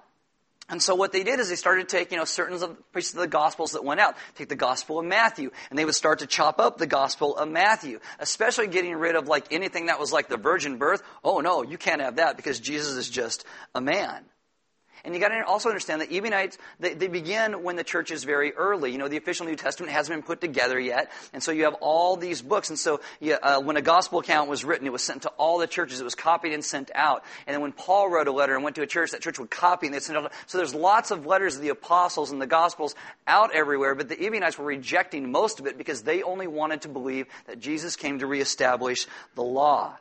And 0.70 0.82
so 0.82 0.96
what 0.96 1.14
they 1.14 1.24
did 1.24 1.40
is 1.40 1.48
they 1.48 1.56
started 1.56 1.88
to 1.88 1.98
take, 1.98 2.12
you 2.12 2.18
know, 2.18 2.26
certain 2.26 2.62
of 2.62 2.94
pieces 2.94 3.14
of 3.14 3.22
the 3.22 3.28
Gospels 3.28 3.72
that 3.72 3.86
went 3.86 4.02
out. 4.02 4.16
Take 4.36 4.50
the 4.50 4.56
Gospel 4.56 5.00
of 5.00 5.06
Matthew, 5.06 5.52
and 5.70 5.80
they 5.80 5.86
would 5.86 5.96
start 5.96 6.20
to 6.20 6.28
chop 6.28 6.60
up 6.60 6.78
the 6.78 6.88
Gospel 6.88 7.38
of 7.38 7.48
Matthew, 7.48 8.00
especially 8.20 8.68
getting 8.68 8.94
rid 8.96 9.16
of 9.16 9.30
like 9.30 9.46
anything 9.52 9.86
that 9.86 9.98
was 9.98 10.12
like 10.12 10.28
the 10.28 10.36
virgin 10.36 10.78
birth. 10.78 11.02
Oh 11.24 11.40
no, 11.40 11.64
you 11.64 11.78
can't 11.78 12.02
have 12.02 12.18
that 12.18 12.36
because 12.36 12.60
Jesus 12.60 12.94
is 12.96 13.10
just 13.10 13.46
a 13.74 13.80
man. 13.80 14.26
And 15.08 15.16
you 15.16 15.22
got 15.22 15.30
to 15.30 15.42
also 15.48 15.70
understand 15.70 16.02
that 16.02 16.12
Ebionites, 16.12 16.58
they, 16.82 16.94
they 16.94 17.08
begin 17.08 17.64
when 17.64 17.78
the 17.78 17.86
church 17.86 18.12
is 18.12 18.26
very 18.26 18.52
early. 18.52 18.92
You 18.92 18.98
know, 18.98 19.08
the 19.08 19.16
official 19.16 19.46
New 19.46 19.56
Testament 19.56 19.94
hasn't 19.94 20.14
been 20.14 20.22
put 20.22 20.42
together 20.42 20.78
yet. 20.78 21.10
And 21.32 21.42
so 21.42 21.54
you 21.54 21.64
have 21.64 21.76
all 21.76 22.18
these 22.18 22.42
books. 22.42 22.70
And 22.70 22.78
so 22.78 23.00
yeah, 23.22 23.38
uh, 23.42 23.62
when 23.62 23.78
a 23.78 23.82
gospel 23.82 24.20
account 24.20 24.50
was 24.50 24.66
written, 24.66 24.86
it 24.86 24.92
was 24.92 25.02
sent 25.02 25.22
to 25.22 25.30
all 25.38 25.60
the 25.60 25.68
churches. 25.68 26.02
It 26.02 26.04
was 26.04 26.14
copied 26.14 26.52
and 26.52 26.64
sent 26.64 26.92
out. 26.94 27.24
And 27.48 27.54
then 27.54 27.62
when 27.62 27.72
Paul 27.72 28.10
wrote 28.10 28.28
a 28.28 28.34
letter 28.34 28.54
and 28.54 28.66
went 28.66 28.76
to 28.76 28.82
a 28.82 28.86
church, 28.86 29.12
that 29.12 29.22
church 29.22 29.40
would 29.40 29.50
copy 29.50 29.88
and 29.88 29.96
they 29.96 30.02
sent 30.02 30.20
it 30.20 30.26
out. 30.26 30.34
So 30.46 30.58
there's 30.58 30.76
lots 30.76 31.10
of 31.10 31.26
letters 31.26 31.56
of 31.56 31.62
the 31.62 31.70
apostles 31.70 32.32
and 32.32 32.42
the 32.42 32.46
gospels 32.46 32.94
out 33.26 33.56
everywhere. 33.56 33.96
But 33.96 34.10
the 34.10 34.22
Ebionites 34.22 34.58
were 34.58 34.66
rejecting 34.66 35.32
most 35.32 35.62
of 35.62 35.68
it 35.68 35.78
because 35.78 36.04
they 36.04 36.22
only 36.22 36.48
wanted 36.48 36.82
to 36.82 36.90
believe 36.90 37.28
that 37.46 37.62
Jesus 37.62 37.96
came 37.96 38.20
to 38.20 38.28
reestablish 38.28 39.08
the 39.36 39.44
law. 39.44 39.98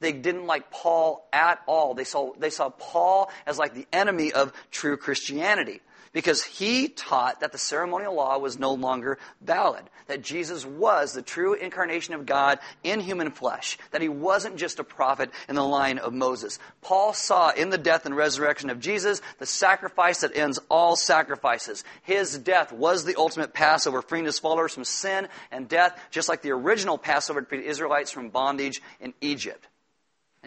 They 0.00 0.12
didn't 0.12 0.46
like 0.46 0.70
Paul 0.70 1.28
at 1.32 1.60
all. 1.66 1.94
They 1.94 2.04
saw, 2.04 2.32
they 2.38 2.50
saw 2.50 2.68
Paul 2.70 3.30
as 3.46 3.58
like 3.58 3.74
the 3.74 3.86
enemy 3.92 4.32
of 4.32 4.52
true 4.70 4.96
Christianity. 4.96 5.80
because 6.12 6.42
he 6.42 6.88
taught 6.88 7.40
that 7.40 7.52
the 7.52 7.58
ceremonial 7.58 8.14
law 8.14 8.38
was 8.38 8.58
no 8.58 8.72
longer 8.74 9.18
valid, 9.40 9.84
that 10.06 10.22
Jesus 10.22 10.64
was 10.64 11.12
the 11.12 11.22
true 11.22 11.54
incarnation 11.54 12.14
of 12.14 12.26
God 12.26 12.58
in 12.82 13.00
human 13.00 13.30
flesh, 13.30 13.78
that 13.90 14.02
he 14.02 14.08
wasn't 14.08 14.56
just 14.56 14.78
a 14.78 14.84
prophet 14.84 15.30
in 15.48 15.54
the 15.54 15.64
line 15.64 15.98
of 15.98 16.12
Moses. 16.12 16.58
Paul 16.80 17.12
saw 17.12 17.50
in 17.50 17.70
the 17.70 17.78
death 17.78 18.06
and 18.06 18.16
resurrection 18.16 18.70
of 18.70 18.80
Jesus 18.80 19.20
the 19.38 19.46
sacrifice 19.46 20.20
that 20.20 20.36
ends 20.36 20.58
all 20.70 20.96
sacrifices. 20.96 21.84
His 22.02 22.38
death 22.38 22.72
was 22.72 23.04
the 23.04 23.16
ultimate 23.16 23.52
Passover, 23.52 24.02
freeing 24.02 24.24
his 24.24 24.38
followers 24.38 24.74
from 24.74 24.84
sin 24.84 25.28
and 25.50 25.68
death, 25.68 25.98
just 26.10 26.28
like 26.28 26.42
the 26.42 26.52
original 26.52 26.98
Passover 26.98 27.42
freed 27.42 27.62
the 27.62 27.68
Israelites 27.68 28.10
from 28.10 28.30
bondage 28.30 28.82
in 29.00 29.14
Egypt. 29.20 29.66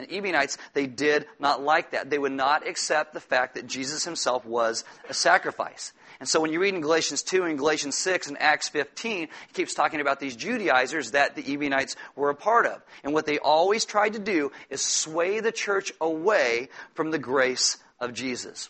And 0.01 0.11
Ebionites, 0.11 0.57
they 0.73 0.87
did 0.87 1.27
not 1.39 1.61
like 1.61 1.91
that. 1.91 2.09
They 2.09 2.17
would 2.17 2.31
not 2.31 2.67
accept 2.67 3.13
the 3.13 3.19
fact 3.19 3.55
that 3.55 3.67
Jesus 3.67 4.03
himself 4.03 4.45
was 4.45 4.83
a 5.07 5.13
sacrifice. 5.13 5.93
And 6.19 6.27
so 6.27 6.39
when 6.39 6.51
you 6.51 6.59
read 6.59 6.73
in 6.73 6.81
Galatians 6.81 7.23
2 7.23 7.43
and 7.43 7.57
Galatians 7.57 7.95
6 7.95 8.27
and 8.27 8.41
Acts 8.41 8.69
15, 8.69 9.27
he 9.47 9.53
keeps 9.53 9.73
talking 9.73 10.01
about 10.01 10.19
these 10.19 10.35
Judaizers 10.35 11.11
that 11.11 11.35
the 11.35 11.53
Ebionites 11.53 11.95
were 12.15 12.29
a 12.29 12.35
part 12.35 12.65
of. 12.65 12.81
And 13.03 13.13
what 13.13 13.25
they 13.25 13.39
always 13.39 13.85
tried 13.85 14.13
to 14.13 14.19
do 14.19 14.51
is 14.69 14.81
sway 14.81 15.39
the 15.39 15.51
church 15.51 15.93
away 16.01 16.69
from 16.93 17.11
the 17.11 17.19
grace 17.19 17.77
of 17.99 18.13
Jesus. 18.13 18.69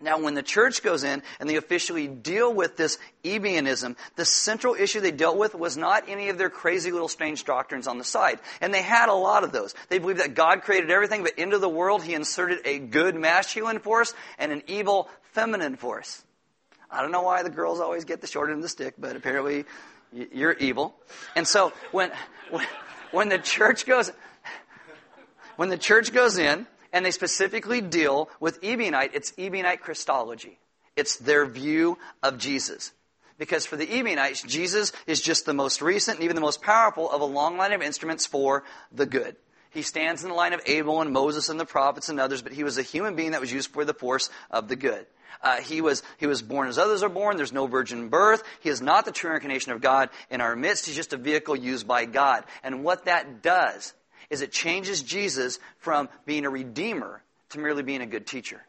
Now, 0.00 0.18
when 0.18 0.34
the 0.34 0.42
church 0.42 0.82
goes 0.82 1.04
in 1.04 1.22
and 1.40 1.48
they 1.48 1.56
officially 1.56 2.08
deal 2.08 2.52
with 2.52 2.76
this 2.76 2.98
Ebionism, 3.24 3.96
the 4.16 4.24
central 4.24 4.74
issue 4.74 5.00
they 5.00 5.12
dealt 5.12 5.38
with 5.38 5.54
was 5.54 5.76
not 5.76 6.08
any 6.08 6.28
of 6.28 6.36
their 6.36 6.50
crazy 6.50 6.92
little 6.92 7.08
strange 7.08 7.44
doctrines 7.44 7.86
on 7.86 7.98
the 7.98 8.04
side. 8.04 8.38
And 8.60 8.74
they 8.74 8.82
had 8.82 9.08
a 9.08 9.14
lot 9.14 9.44
of 9.44 9.52
those. 9.52 9.74
They 9.88 9.98
believed 9.98 10.20
that 10.20 10.34
God 10.34 10.62
created 10.62 10.90
everything, 10.90 11.22
but 11.22 11.38
into 11.38 11.58
the 11.58 11.68
world 11.68 12.02
he 12.02 12.14
inserted 12.14 12.60
a 12.64 12.78
good 12.78 13.14
masculine 13.14 13.78
force 13.78 14.12
and 14.38 14.52
an 14.52 14.62
evil 14.66 15.08
feminine 15.32 15.76
force. 15.76 16.22
I 16.90 17.00
don't 17.00 17.12
know 17.12 17.22
why 17.22 17.42
the 17.42 17.50
girls 17.50 17.80
always 17.80 18.04
get 18.04 18.20
the 18.20 18.26
short 18.26 18.50
end 18.50 18.58
of 18.58 18.62
the 18.62 18.68
stick, 18.68 18.94
but 18.98 19.16
apparently 19.16 19.64
you're 20.12 20.52
evil. 20.52 20.94
And 21.34 21.46
so 21.46 21.72
when, 21.92 22.10
when, 22.50 22.66
when 23.10 23.28
the 23.28 23.38
church 23.38 23.86
goes, 23.86 24.12
when 25.56 25.68
the 25.68 25.78
church 25.78 26.12
goes 26.12 26.36
in, 26.38 26.66
and 26.94 27.04
they 27.04 27.10
specifically 27.10 27.80
deal 27.80 28.30
with 28.38 28.62
Ebionite. 28.62 29.10
It's 29.14 29.32
Ebionite 29.32 29.80
Christology. 29.80 30.60
It's 30.96 31.16
their 31.16 31.44
view 31.44 31.98
of 32.22 32.38
Jesus. 32.38 32.92
Because 33.36 33.66
for 33.66 33.76
the 33.76 33.84
Ebionites, 33.98 34.42
Jesus 34.44 34.92
is 35.08 35.20
just 35.20 35.44
the 35.44 35.52
most 35.52 35.82
recent 35.82 36.18
and 36.18 36.24
even 36.24 36.36
the 36.36 36.40
most 36.40 36.62
powerful 36.62 37.10
of 37.10 37.20
a 37.20 37.24
long 37.24 37.56
line 37.58 37.72
of 37.72 37.82
instruments 37.82 38.26
for 38.26 38.62
the 38.92 39.06
good. 39.06 39.34
He 39.70 39.82
stands 39.82 40.22
in 40.22 40.28
the 40.28 40.36
line 40.36 40.52
of 40.52 40.60
Abel 40.66 41.00
and 41.00 41.12
Moses 41.12 41.48
and 41.48 41.58
the 41.58 41.64
prophets 41.66 42.08
and 42.08 42.20
others, 42.20 42.42
but 42.42 42.52
he 42.52 42.62
was 42.62 42.78
a 42.78 42.82
human 42.82 43.16
being 43.16 43.32
that 43.32 43.40
was 43.40 43.52
used 43.52 43.72
for 43.72 43.84
the 43.84 43.92
force 43.92 44.30
of 44.52 44.68
the 44.68 44.76
good. 44.76 45.04
Uh, 45.42 45.56
he, 45.56 45.80
was, 45.80 46.04
he 46.18 46.28
was 46.28 46.42
born 46.42 46.68
as 46.68 46.78
others 46.78 47.02
are 47.02 47.08
born. 47.08 47.36
There's 47.36 47.52
no 47.52 47.66
virgin 47.66 48.08
birth. 48.08 48.44
He 48.60 48.68
is 48.68 48.80
not 48.80 49.04
the 49.04 49.10
true 49.10 49.34
incarnation 49.34 49.72
of 49.72 49.80
God 49.80 50.10
in 50.30 50.40
our 50.40 50.54
midst. 50.54 50.86
He's 50.86 50.94
just 50.94 51.12
a 51.12 51.16
vehicle 51.16 51.56
used 51.56 51.88
by 51.88 52.04
God. 52.04 52.44
And 52.62 52.84
what 52.84 53.06
that 53.06 53.42
does 53.42 53.92
is 54.34 54.42
it 54.42 54.52
changes 54.52 55.00
Jesus 55.00 55.60
from 55.78 56.08
being 56.26 56.44
a 56.44 56.50
redeemer 56.50 57.22
to 57.50 57.60
merely 57.60 57.84
being 57.84 58.02
a 58.02 58.06
good 58.06 58.26
teacher. 58.26 58.60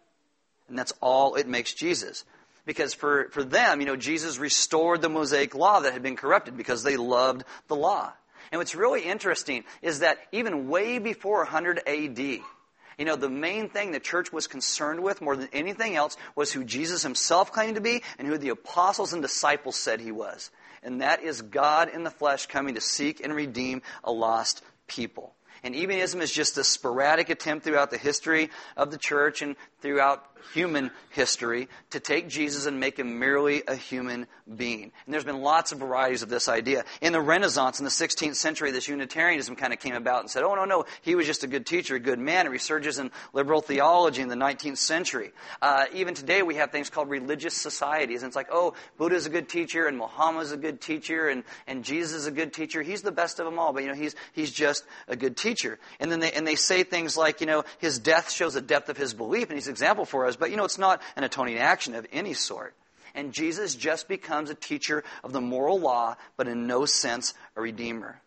And 0.69 0.77
that's 0.77 0.93
all 1.01 1.35
it 1.35 1.47
makes 1.47 1.73
Jesus. 1.73 2.23
Because 2.65 2.93
for, 2.93 3.29
for 3.31 3.43
them, 3.43 3.81
you 3.81 3.87
know, 3.87 3.95
Jesus 3.95 4.37
restored 4.37 5.01
the 5.01 5.09
Mosaic 5.09 5.55
law 5.55 5.79
that 5.79 5.93
had 5.93 6.03
been 6.03 6.15
corrupted 6.15 6.55
because 6.55 6.83
they 6.83 6.97
loved 6.97 7.43
the 7.67 7.75
law. 7.75 8.13
And 8.51 8.59
what's 8.59 8.75
really 8.75 9.01
interesting 9.01 9.63
is 9.81 9.99
that 9.99 10.19
even 10.31 10.69
way 10.69 10.99
before 10.99 11.39
100 11.39 11.81
AD, 11.87 12.19
you 12.19 13.05
know, 13.05 13.15
the 13.15 13.29
main 13.29 13.69
thing 13.69 13.91
the 13.91 13.99
church 13.99 14.31
was 14.31 14.47
concerned 14.47 15.03
with 15.03 15.21
more 15.21 15.35
than 15.35 15.49
anything 15.51 15.95
else 15.95 16.15
was 16.35 16.51
who 16.51 16.63
Jesus 16.63 17.03
himself 17.03 17.51
claimed 17.51 17.75
to 17.75 17.81
be 17.81 18.03
and 18.17 18.27
who 18.27 18.37
the 18.37 18.49
apostles 18.49 19.13
and 19.13 19.21
disciples 19.21 19.75
said 19.75 19.99
he 19.99 20.11
was. 20.11 20.51
And 20.81 21.01
that 21.01 21.23
is 21.23 21.41
God 21.41 21.89
in 21.89 22.03
the 22.03 22.11
flesh 22.11 22.45
coming 22.45 22.75
to 22.75 22.81
seek 22.81 23.19
and 23.19 23.33
redeem 23.33 23.81
a 24.03 24.11
lost 24.11 24.63
people. 24.87 25.34
And 25.65 25.73
Ebionism 25.73 26.21
is 26.21 26.31
just 26.31 26.59
a 26.59 26.63
sporadic 26.63 27.31
attempt 27.31 27.65
throughout 27.65 27.89
the 27.89 27.97
history 27.97 28.51
of 28.77 28.91
the 28.91 28.99
church 28.99 29.41
and 29.41 29.55
throughout 29.81 30.23
human 30.53 30.91
history 31.09 31.69
to 31.89 31.99
take 31.99 32.29
Jesus 32.29 32.67
and 32.67 32.79
make 32.79 32.99
him 32.99 33.17
merely 33.17 33.63
a 33.67 33.75
human 33.75 34.27
being. 34.55 34.91
And 35.05 35.13
there's 35.13 35.23
been 35.23 35.41
lots 35.41 35.71
of 35.71 35.79
varieties 35.79 36.21
of 36.21 36.29
this 36.29 36.47
idea. 36.47 36.85
In 37.01 37.13
the 37.13 37.21
Renaissance, 37.21 37.79
in 37.79 37.85
the 37.85 37.91
16th 37.91 38.35
century, 38.35 38.69
this 38.69 38.87
Unitarianism 38.87 39.55
kind 39.55 39.73
of 39.73 39.79
came 39.79 39.95
about 39.95 40.19
and 40.19 40.29
said, 40.29 40.43
oh, 40.43 40.53
no, 40.53 40.65
no, 40.65 40.85
he 41.01 41.15
was 41.15 41.25
just 41.25 41.43
a 41.43 41.47
good 41.47 41.65
teacher, 41.65 41.95
a 41.95 41.99
good 41.99 42.19
man. 42.19 42.45
It 42.45 42.51
resurges 42.51 42.99
in 42.99 43.09
liberal 43.33 43.61
theology 43.61 44.21
in 44.21 44.27
the 44.27 44.35
19th 44.35 44.77
century. 44.77 45.31
Uh, 45.63 45.85
even 45.93 46.13
today, 46.13 46.43
we 46.43 46.55
have 46.55 46.71
things 46.71 46.91
called 46.91 47.09
religious 47.09 47.55
societies. 47.55 48.21
And 48.21 48.29
it's 48.29 48.35
like, 48.35 48.49
oh, 48.51 48.75
Buddha's 48.99 49.25
a 49.25 49.31
good 49.31 49.49
teacher, 49.49 49.87
and 49.87 49.97
Muhammad's 49.97 50.51
a 50.51 50.57
good 50.57 50.79
teacher, 50.79 51.27
and, 51.27 51.43
and 51.65 51.83
Jesus 51.83 52.13
is 52.13 52.27
a 52.27 52.31
good 52.31 52.53
teacher. 52.53 52.83
He's 52.83 53.01
the 53.01 53.11
best 53.11 53.39
of 53.39 53.45
them 53.45 53.57
all, 53.57 53.73
but, 53.73 53.83
you 53.83 53.89
know, 53.89 53.95
he's, 53.95 54.15
he's 54.33 54.51
just 54.51 54.83
a 55.07 55.15
good 55.15 55.35
teacher. 55.35 55.54
And 55.99 56.11
then 56.11 56.19
they, 56.19 56.31
and 56.31 56.45
they 56.45 56.55
say 56.55 56.83
things 56.83 57.15
like, 57.15 57.41
you 57.41 57.47
know, 57.47 57.63
his 57.79 57.99
death 57.99 58.31
shows 58.31 58.53
the 58.53 58.61
depth 58.61 58.89
of 58.89 58.97
his 58.97 59.13
belief, 59.13 59.49
and 59.49 59.57
he's 59.57 59.67
an 59.67 59.71
example 59.71 60.05
for 60.05 60.25
us. 60.25 60.35
But, 60.35 60.51
you 60.51 60.57
know, 60.57 60.65
it's 60.65 60.77
not 60.77 61.01
an 61.15 61.23
atoning 61.23 61.57
action 61.57 61.95
of 61.95 62.05
any 62.11 62.33
sort. 62.33 62.75
And 63.13 63.33
Jesus 63.33 63.75
just 63.75 64.07
becomes 64.07 64.49
a 64.49 64.55
teacher 64.55 65.03
of 65.23 65.31
the 65.31 65.41
moral 65.41 65.79
law, 65.79 66.15
but 66.37 66.47
in 66.47 66.67
no 66.67 66.85
sense 66.85 67.33
a 67.55 67.61
redeemer. 67.61 68.21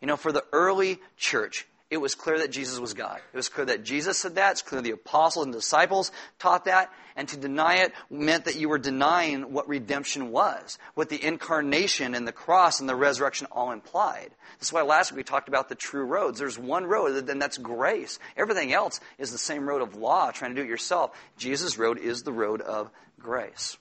You 0.00 0.06
know, 0.06 0.16
for 0.16 0.30
the 0.30 0.44
early 0.52 0.98
church, 1.16 1.66
it 1.88 1.98
was 1.98 2.16
clear 2.16 2.38
that 2.38 2.50
Jesus 2.50 2.80
was 2.80 2.94
God. 2.94 3.20
It 3.32 3.36
was 3.36 3.48
clear 3.48 3.66
that 3.66 3.84
Jesus 3.84 4.18
said 4.18 4.34
that. 4.34 4.52
It's 4.52 4.62
clear 4.62 4.82
the 4.82 4.90
apostles 4.90 5.44
and 5.44 5.54
disciples 5.54 6.10
taught 6.40 6.64
that. 6.64 6.90
And 7.14 7.28
to 7.28 7.36
deny 7.36 7.76
it 7.76 7.92
meant 8.10 8.46
that 8.46 8.56
you 8.56 8.68
were 8.68 8.78
denying 8.78 9.52
what 9.52 9.68
redemption 9.68 10.32
was, 10.32 10.78
what 10.94 11.08
the 11.10 11.24
incarnation 11.24 12.16
and 12.16 12.26
the 12.26 12.32
cross 12.32 12.80
and 12.80 12.88
the 12.88 12.96
resurrection 12.96 13.46
all 13.52 13.70
implied. 13.70 14.30
That's 14.58 14.72
why 14.72 14.82
last 14.82 15.12
week 15.12 15.18
we 15.18 15.22
talked 15.22 15.48
about 15.48 15.68
the 15.68 15.76
true 15.76 16.04
roads. 16.04 16.40
There's 16.40 16.58
one 16.58 16.86
road, 16.86 17.28
and 17.28 17.40
that's 17.40 17.56
grace. 17.56 18.18
Everything 18.36 18.72
else 18.72 19.00
is 19.16 19.30
the 19.30 19.38
same 19.38 19.68
road 19.68 19.80
of 19.80 19.94
law, 19.94 20.32
trying 20.32 20.56
to 20.56 20.60
do 20.60 20.66
it 20.66 20.68
yourself. 20.68 21.12
Jesus' 21.38 21.78
road 21.78 21.98
is 21.98 22.24
the 22.24 22.32
road 22.32 22.62
of 22.62 22.90
grace. 23.20 23.76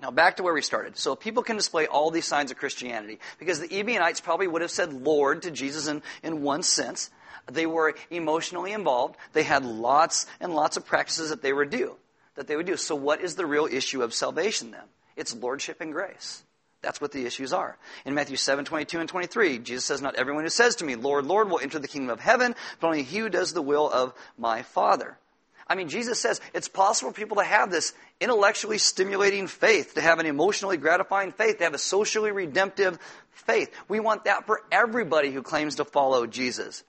Now, 0.00 0.12
back 0.12 0.36
to 0.36 0.42
where 0.42 0.54
we 0.54 0.62
started. 0.62 0.96
So, 0.96 1.16
people 1.16 1.42
can 1.42 1.56
display 1.56 1.86
all 1.86 2.10
these 2.10 2.26
signs 2.26 2.50
of 2.50 2.56
Christianity 2.56 3.18
because 3.38 3.58
the 3.60 3.80
Ebionites 3.80 4.20
probably 4.20 4.46
would 4.46 4.62
have 4.62 4.70
said 4.70 4.92
Lord 4.92 5.42
to 5.42 5.50
Jesus 5.50 5.88
in, 5.88 6.02
in 6.22 6.42
one 6.42 6.62
sense. 6.62 7.10
They 7.50 7.66
were 7.66 7.94
emotionally 8.10 8.72
involved. 8.72 9.16
They 9.32 9.42
had 9.42 9.64
lots 9.64 10.26
and 10.40 10.54
lots 10.54 10.76
of 10.76 10.86
practices 10.86 11.30
that 11.30 11.42
they 11.42 11.52
would 11.52 11.70
do. 11.70 11.96
That 12.34 12.46
they 12.46 12.56
would 12.56 12.66
do. 12.66 12.76
So, 12.76 12.94
what 12.94 13.20
is 13.20 13.34
the 13.34 13.46
real 13.46 13.66
issue 13.66 14.02
of 14.02 14.14
salvation 14.14 14.70
then? 14.70 14.84
It's 15.16 15.34
lordship 15.34 15.80
and 15.80 15.92
grace. 15.92 16.42
That's 16.80 17.00
what 17.00 17.10
the 17.10 17.26
issues 17.26 17.52
are. 17.52 17.76
In 18.04 18.14
Matthew 18.14 18.36
7, 18.36 18.64
22 18.64 19.00
and 19.00 19.08
23, 19.08 19.58
Jesus 19.58 19.84
says, 19.84 20.00
Not 20.00 20.14
everyone 20.14 20.44
who 20.44 20.50
says 20.50 20.76
to 20.76 20.84
me, 20.84 20.94
Lord, 20.94 21.26
Lord, 21.26 21.50
will 21.50 21.58
enter 21.58 21.80
the 21.80 21.88
kingdom 21.88 22.10
of 22.10 22.20
heaven, 22.20 22.54
but 22.78 22.86
only 22.86 23.02
he 23.02 23.18
who 23.18 23.28
does 23.28 23.52
the 23.52 23.62
will 23.62 23.90
of 23.90 24.14
my 24.36 24.62
Father. 24.62 25.18
I 25.66 25.74
mean, 25.74 25.88
Jesus 25.88 26.20
says 26.20 26.40
it's 26.54 26.68
possible 26.68 27.10
for 27.10 27.16
people 27.16 27.38
to 27.38 27.44
have 27.44 27.70
this 27.70 27.92
intellectually 28.20 28.78
stimulating 28.78 29.48
faith, 29.48 29.94
to 29.94 30.00
have 30.00 30.18
an 30.18 30.26
emotionally 30.26 30.76
gratifying 30.76 31.32
faith, 31.32 31.58
to 31.58 31.64
have 31.64 31.74
a 31.74 31.78
socially 31.78 32.30
redemptive 32.30 32.98
faith. 33.30 33.70
We 33.88 34.00
want 34.00 34.24
that 34.24 34.46
for 34.46 34.62
everybody 34.72 35.30
who 35.30 35.42
claims 35.42 35.74
to 35.76 35.84
follow 35.84 36.26
Jesus. 36.26 36.84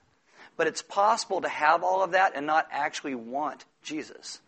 But 0.56 0.66
it's 0.66 0.82
possible 0.82 1.40
to 1.40 1.48
have 1.48 1.82
all 1.82 2.02
of 2.02 2.12
that 2.12 2.32
and 2.34 2.46
not 2.46 2.68
actually 2.70 3.14
want 3.14 3.64
Jesus. 3.82 4.40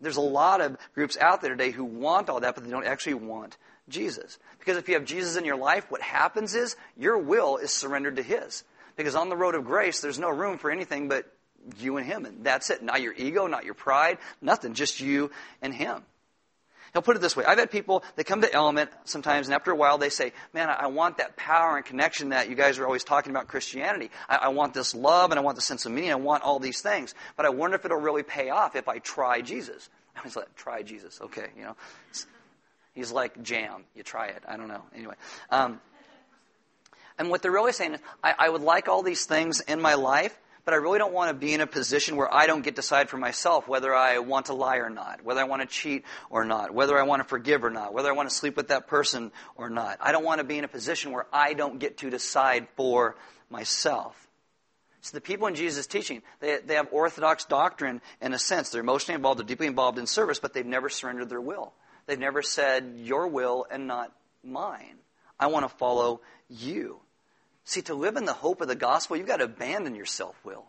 There's 0.00 0.16
a 0.16 0.20
lot 0.20 0.60
of 0.60 0.76
groups 0.94 1.16
out 1.16 1.40
there 1.40 1.50
today 1.50 1.70
who 1.70 1.84
want 1.84 2.28
all 2.28 2.40
that, 2.40 2.54
but 2.54 2.64
they 2.64 2.70
don't 2.70 2.86
actually 2.86 3.14
want 3.14 3.56
Jesus. 3.88 4.38
Because 4.58 4.76
if 4.76 4.88
you 4.88 4.94
have 4.94 5.04
Jesus 5.04 5.36
in 5.36 5.44
your 5.44 5.56
life, 5.56 5.90
what 5.90 6.02
happens 6.02 6.54
is 6.54 6.76
your 6.96 7.18
will 7.18 7.56
is 7.56 7.72
surrendered 7.72 8.16
to 8.16 8.22
His. 8.22 8.62
Because 8.96 9.14
on 9.14 9.28
the 9.28 9.36
road 9.36 9.54
of 9.54 9.64
grace, 9.64 10.00
there's 10.00 10.18
no 10.18 10.30
room 10.30 10.58
for 10.58 10.70
anything 10.70 11.08
but 11.08 11.26
you 11.78 11.96
and 11.96 12.06
Him. 12.06 12.24
And 12.26 12.44
that's 12.44 12.70
it. 12.70 12.82
Not 12.82 13.02
your 13.02 13.14
ego, 13.14 13.46
not 13.46 13.64
your 13.64 13.74
pride, 13.74 14.18
nothing. 14.40 14.74
Just 14.74 15.00
you 15.00 15.30
and 15.62 15.74
Him. 15.74 16.02
He'll 16.92 17.02
put 17.02 17.16
it 17.16 17.20
this 17.20 17.36
way. 17.36 17.44
I've 17.44 17.58
had 17.58 17.70
people, 17.70 18.02
they 18.16 18.24
come 18.24 18.40
to 18.40 18.52
Element 18.52 18.90
sometimes, 19.04 19.46
and 19.46 19.54
after 19.54 19.70
a 19.70 19.76
while 19.76 19.98
they 19.98 20.10
say, 20.10 20.32
Man, 20.54 20.68
I 20.68 20.86
want 20.86 21.18
that 21.18 21.36
power 21.36 21.76
and 21.76 21.84
connection 21.84 22.30
that 22.30 22.48
you 22.48 22.54
guys 22.54 22.78
are 22.78 22.86
always 22.86 23.04
talking 23.04 23.30
about 23.30 23.48
Christianity. 23.48 24.10
I, 24.28 24.36
I 24.36 24.48
want 24.48 24.74
this 24.74 24.94
love, 24.94 25.30
and 25.30 25.38
I 25.38 25.42
want 25.42 25.56
the 25.56 25.62
sense 25.62 25.86
of 25.86 25.92
meaning. 25.92 26.12
I 26.12 26.16
want 26.16 26.42
all 26.42 26.58
these 26.58 26.80
things. 26.80 27.14
But 27.36 27.46
I 27.46 27.50
wonder 27.50 27.76
if 27.76 27.84
it'll 27.84 27.98
really 27.98 28.22
pay 28.22 28.50
off 28.50 28.76
if 28.76 28.88
I 28.88 28.98
try 28.98 29.40
Jesus. 29.40 29.88
I 30.16 30.22
was 30.22 30.36
like, 30.36 30.54
Try 30.56 30.82
Jesus. 30.82 31.20
Okay, 31.20 31.48
you 31.56 31.64
know. 31.64 31.76
He's 32.94 33.12
like 33.12 33.40
jam. 33.44 33.84
You 33.94 34.02
try 34.02 34.26
it. 34.26 34.42
I 34.48 34.56
don't 34.56 34.66
know. 34.66 34.82
Anyway. 34.92 35.14
Um, 35.50 35.80
and 37.16 37.30
what 37.30 37.42
they're 37.42 37.52
really 37.52 37.72
saying 37.72 37.94
is, 37.94 38.00
I, 38.24 38.34
I 38.38 38.48
would 38.48 38.62
like 38.62 38.88
all 38.88 39.02
these 39.02 39.24
things 39.24 39.60
in 39.60 39.80
my 39.80 39.94
life, 39.94 40.36
but 40.68 40.74
I 40.74 40.76
really 40.76 40.98
don't 40.98 41.14
want 41.14 41.30
to 41.30 41.34
be 41.34 41.54
in 41.54 41.62
a 41.62 41.66
position 41.66 42.16
where 42.16 42.30
I 42.30 42.46
don't 42.46 42.60
get 42.60 42.72
to 42.76 42.82
decide 42.82 43.08
for 43.08 43.16
myself 43.16 43.66
whether 43.66 43.94
I 43.94 44.18
want 44.18 44.46
to 44.46 44.52
lie 44.52 44.76
or 44.76 44.90
not, 44.90 45.24
whether 45.24 45.40
I 45.40 45.44
want 45.44 45.62
to 45.62 45.66
cheat 45.66 46.04
or 46.28 46.44
not, 46.44 46.74
whether 46.74 46.98
I 46.98 47.04
want 47.04 47.22
to 47.22 47.24
forgive 47.26 47.64
or 47.64 47.70
not, 47.70 47.94
whether 47.94 48.10
I 48.10 48.12
want 48.12 48.28
to 48.28 48.34
sleep 48.34 48.54
with 48.54 48.68
that 48.68 48.86
person 48.86 49.32
or 49.56 49.70
not. 49.70 49.96
I 49.98 50.12
don't 50.12 50.26
want 50.26 50.40
to 50.40 50.44
be 50.44 50.58
in 50.58 50.64
a 50.64 50.68
position 50.68 51.12
where 51.12 51.24
I 51.32 51.54
don't 51.54 51.78
get 51.78 51.96
to 52.00 52.10
decide 52.10 52.68
for 52.76 53.16
myself. 53.48 54.28
So 55.00 55.16
the 55.16 55.22
people 55.22 55.46
in 55.46 55.54
Jesus' 55.54 55.86
teaching, 55.86 56.20
they, 56.40 56.58
they 56.58 56.74
have 56.74 56.88
orthodox 56.92 57.46
doctrine 57.46 58.02
in 58.20 58.34
a 58.34 58.38
sense. 58.38 58.68
They're 58.68 58.82
emotionally 58.82 59.16
involved, 59.16 59.40
they're 59.40 59.46
deeply 59.46 59.68
involved 59.68 59.96
in 59.96 60.06
service, 60.06 60.38
but 60.38 60.52
they've 60.52 60.66
never 60.66 60.90
surrendered 60.90 61.30
their 61.30 61.40
will. 61.40 61.72
They've 62.06 62.18
never 62.18 62.42
said, 62.42 62.92
Your 62.98 63.26
will 63.28 63.64
and 63.70 63.86
not 63.86 64.12
mine. 64.44 64.98
I 65.40 65.46
want 65.46 65.66
to 65.66 65.74
follow 65.78 66.20
you. 66.50 67.00
See, 67.68 67.82
to 67.82 67.94
live 67.94 68.16
in 68.16 68.24
the 68.24 68.32
hope 68.32 68.62
of 68.62 68.68
the 68.68 68.74
gospel, 68.74 69.18
you've 69.18 69.26
got 69.26 69.36
to 69.36 69.44
abandon 69.44 69.94
your 69.94 70.06
self 70.06 70.42
will. 70.42 70.64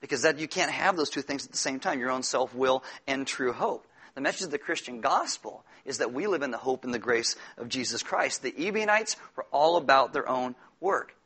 Because 0.00 0.22
that 0.22 0.38
you 0.38 0.46
can't 0.46 0.70
have 0.70 0.96
those 0.96 1.10
two 1.10 1.20
things 1.20 1.44
at 1.44 1.50
the 1.50 1.58
same 1.58 1.80
time, 1.80 1.98
your 1.98 2.12
own 2.12 2.22
self 2.22 2.54
will 2.54 2.84
and 3.08 3.26
true 3.26 3.52
hope. 3.52 3.84
The 4.14 4.20
message 4.20 4.44
of 4.44 4.52
the 4.52 4.58
Christian 4.58 5.00
gospel 5.00 5.64
is 5.84 5.98
that 5.98 6.12
we 6.12 6.28
live 6.28 6.42
in 6.42 6.52
the 6.52 6.56
hope 6.56 6.84
and 6.84 6.94
the 6.94 7.00
grace 7.00 7.34
of 7.56 7.68
Jesus 7.68 8.04
Christ. 8.04 8.42
The 8.42 8.54
Ebionites 8.56 9.16
were 9.34 9.46
all 9.50 9.78
about 9.78 10.12
their 10.12 10.28
own 10.28 10.54
work. 10.78 11.16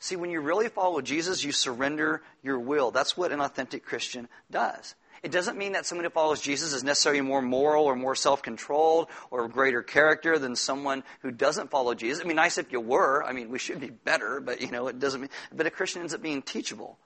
See, 0.00 0.16
when 0.16 0.28
you 0.28 0.42
really 0.42 0.68
follow 0.68 1.00
Jesus, 1.00 1.42
you 1.42 1.52
surrender 1.52 2.20
your 2.42 2.58
will. 2.58 2.90
That's 2.90 3.16
what 3.16 3.32
an 3.32 3.40
authentic 3.40 3.86
Christian 3.86 4.28
does. 4.50 4.94
It 5.22 5.32
doesn't 5.32 5.58
mean 5.58 5.72
that 5.72 5.86
someone 5.86 6.04
who 6.04 6.10
follows 6.10 6.40
Jesus 6.40 6.72
is 6.72 6.84
necessarily 6.84 7.20
more 7.20 7.42
moral 7.42 7.84
or 7.84 7.96
more 7.96 8.14
self 8.14 8.42
controlled 8.42 9.08
or 9.30 9.48
greater 9.48 9.82
character 9.82 10.38
than 10.38 10.56
someone 10.56 11.04
who 11.20 11.30
doesn't 11.30 11.70
follow 11.70 11.94
Jesus. 11.94 12.18
It'd 12.18 12.28
be 12.28 12.34
nice 12.34 12.58
if 12.58 12.72
you 12.72 12.80
were. 12.80 13.24
I 13.24 13.32
mean, 13.32 13.50
we 13.50 13.58
should 13.58 13.80
be 13.80 13.90
better, 13.90 14.40
but 14.40 14.60
you 14.60 14.70
know, 14.70 14.88
it 14.88 14.98
doesn't 14.98 15.20
mean. 15.20 15.30
But 15.52 15.66
a 15.66 15.70
Christian 15.70 16.02
ends 16.02 16.14
up 16.14 16.22
being 16.22 16.42
teachable. 16.42 16.98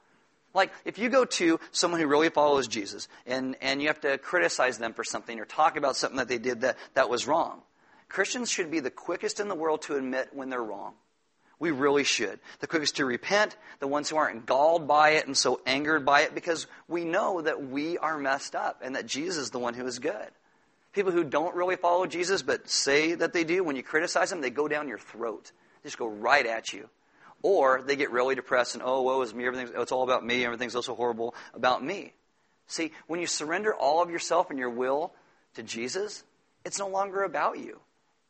Like, 0.54 0.70
if 0.84 0.98
you 0.98 1.08
go 1.08 1.24
to 1.24 1.58
someone 1.70 2.00
who 2.00 2.06
really 2.06 2.28
follows 2.28 2.68
Jesus 2.68 3.08
and, 3.26 3.56
and 3.62 3.80
you 3.80 3.88
have 3.88 4.00
to 4.02 4.18
criticize 4.18 4.78
them 4.78 4.92
for 4.92 5.04
something 5.04 5.40
or 5.40 5.46
talk 5.46 5.76
about 5.76 5.96
something 5.96 6.18
that 6.18 6.28
they 6.28 6.38
did 6.38 6.60
that, 6.60 6.76
that 6.94 7.08
was 7.08 7.26
wrong, 7.26 7.62
Christians 8.08 8.50
should 8.50 8.70
be 8.70 8.80
the 8.80 8.90
quickest 8.90 9.40
in 9.40 9.48
the 9.48 9.54
world 9.54 9.82
to 9.82 9.96
admit 9.96 10.28
when 10.32 10.50
they're 10.50 10.62
wrong. 10.62 10.94
We 11.62 11.70
really 11.70 12.02
should. 12.02 12.40
The 12.58 12.66
quickest 12.66 12.96
to 12.96 13.04
repent, 13.04 13.56
the 13.78 13.86
ones 13.86 14.10
who 14.10 14.16
aren't 14.16 14.46
galled 14.46 14.88
by 14.88 15.10
it 15.10 15.28
and 15.28 15.36
so 15.36 15.60
angered 15.64 16.04
by 16.04 16.22
it, 16.22 16.34
because 16.34 16.66
we 16.88 17.04
know 17.04 17.40
that 17.40 17.62
we 17.64 17.98
are 17.98 18.18
messed 18.18 18.56
up 18.56 18.80
and 18.82 18.96
that 18.96 19.06
Jesus 19.06 19.36
is 19.36 19.50
the 19.50 19.60
one 19.60 19.74
who 19.74 19.86
is 19.86 20.00
good. 20.00 20.26
People 20.92 21.12
who 21.12 21.22
don't 21.22 21.54
really 21.54 21.76
follow 21.76 22.04
Jesus 22.06 22.42
but 22.42 22.68
say 22.68 23.14
that 23.14 23.32
they 23.32 23.44
do, 23.44 23.62
when 23.62 23.76
you 23.76 23.84
criticize 23.84 24.28
them, 24.30 24.40
they 24.40 24.50
go 24.50 24.66
down 24.66 24.88
your 24.88 24.98
throat. 24.98 25.52
They 25.84 25.86
just 25.86 25.98
go 25.98 26.08
right 26.08 26.44
at 26.44 26.72
you. 26.72 26.88
Or 27.42 27.80
they 27.80 27.94
get 27.94 28.10
really 28.10 28.34
depressed 28.34 28.74
and, 28.74 28.82
oh, 28.84 29.02
woe 29.02 29.22
is 29.22 29.32
me, 29.32 29.46
everything's, 29.46 29.70
it's 29.70 29.92
all 29.92 30.02
about 30.02 30.26
me, 30.26 30.44
everything's 30.44 30.74
also 30.74 30.96
horrible 30.96 31.32
about 31.54 31.80
me. 31.80 32.12
See, 32.66 32.90
when 33.06 33.20
you 33.20 33.28
surrender 33.28 33.72
all 33.72 34.02
of 34.02 34.10
yourself 34.10 34.50
and 34.50 34.58
your 34.58 34.70
will 34.70 35.12
to 35.54 35.62
Jesus, 35.62 36.24
it's 36.64 36.80
no 36.80 36.88
longer 36.88 37.22
about 37.22 37.60
you. 37.60 37.78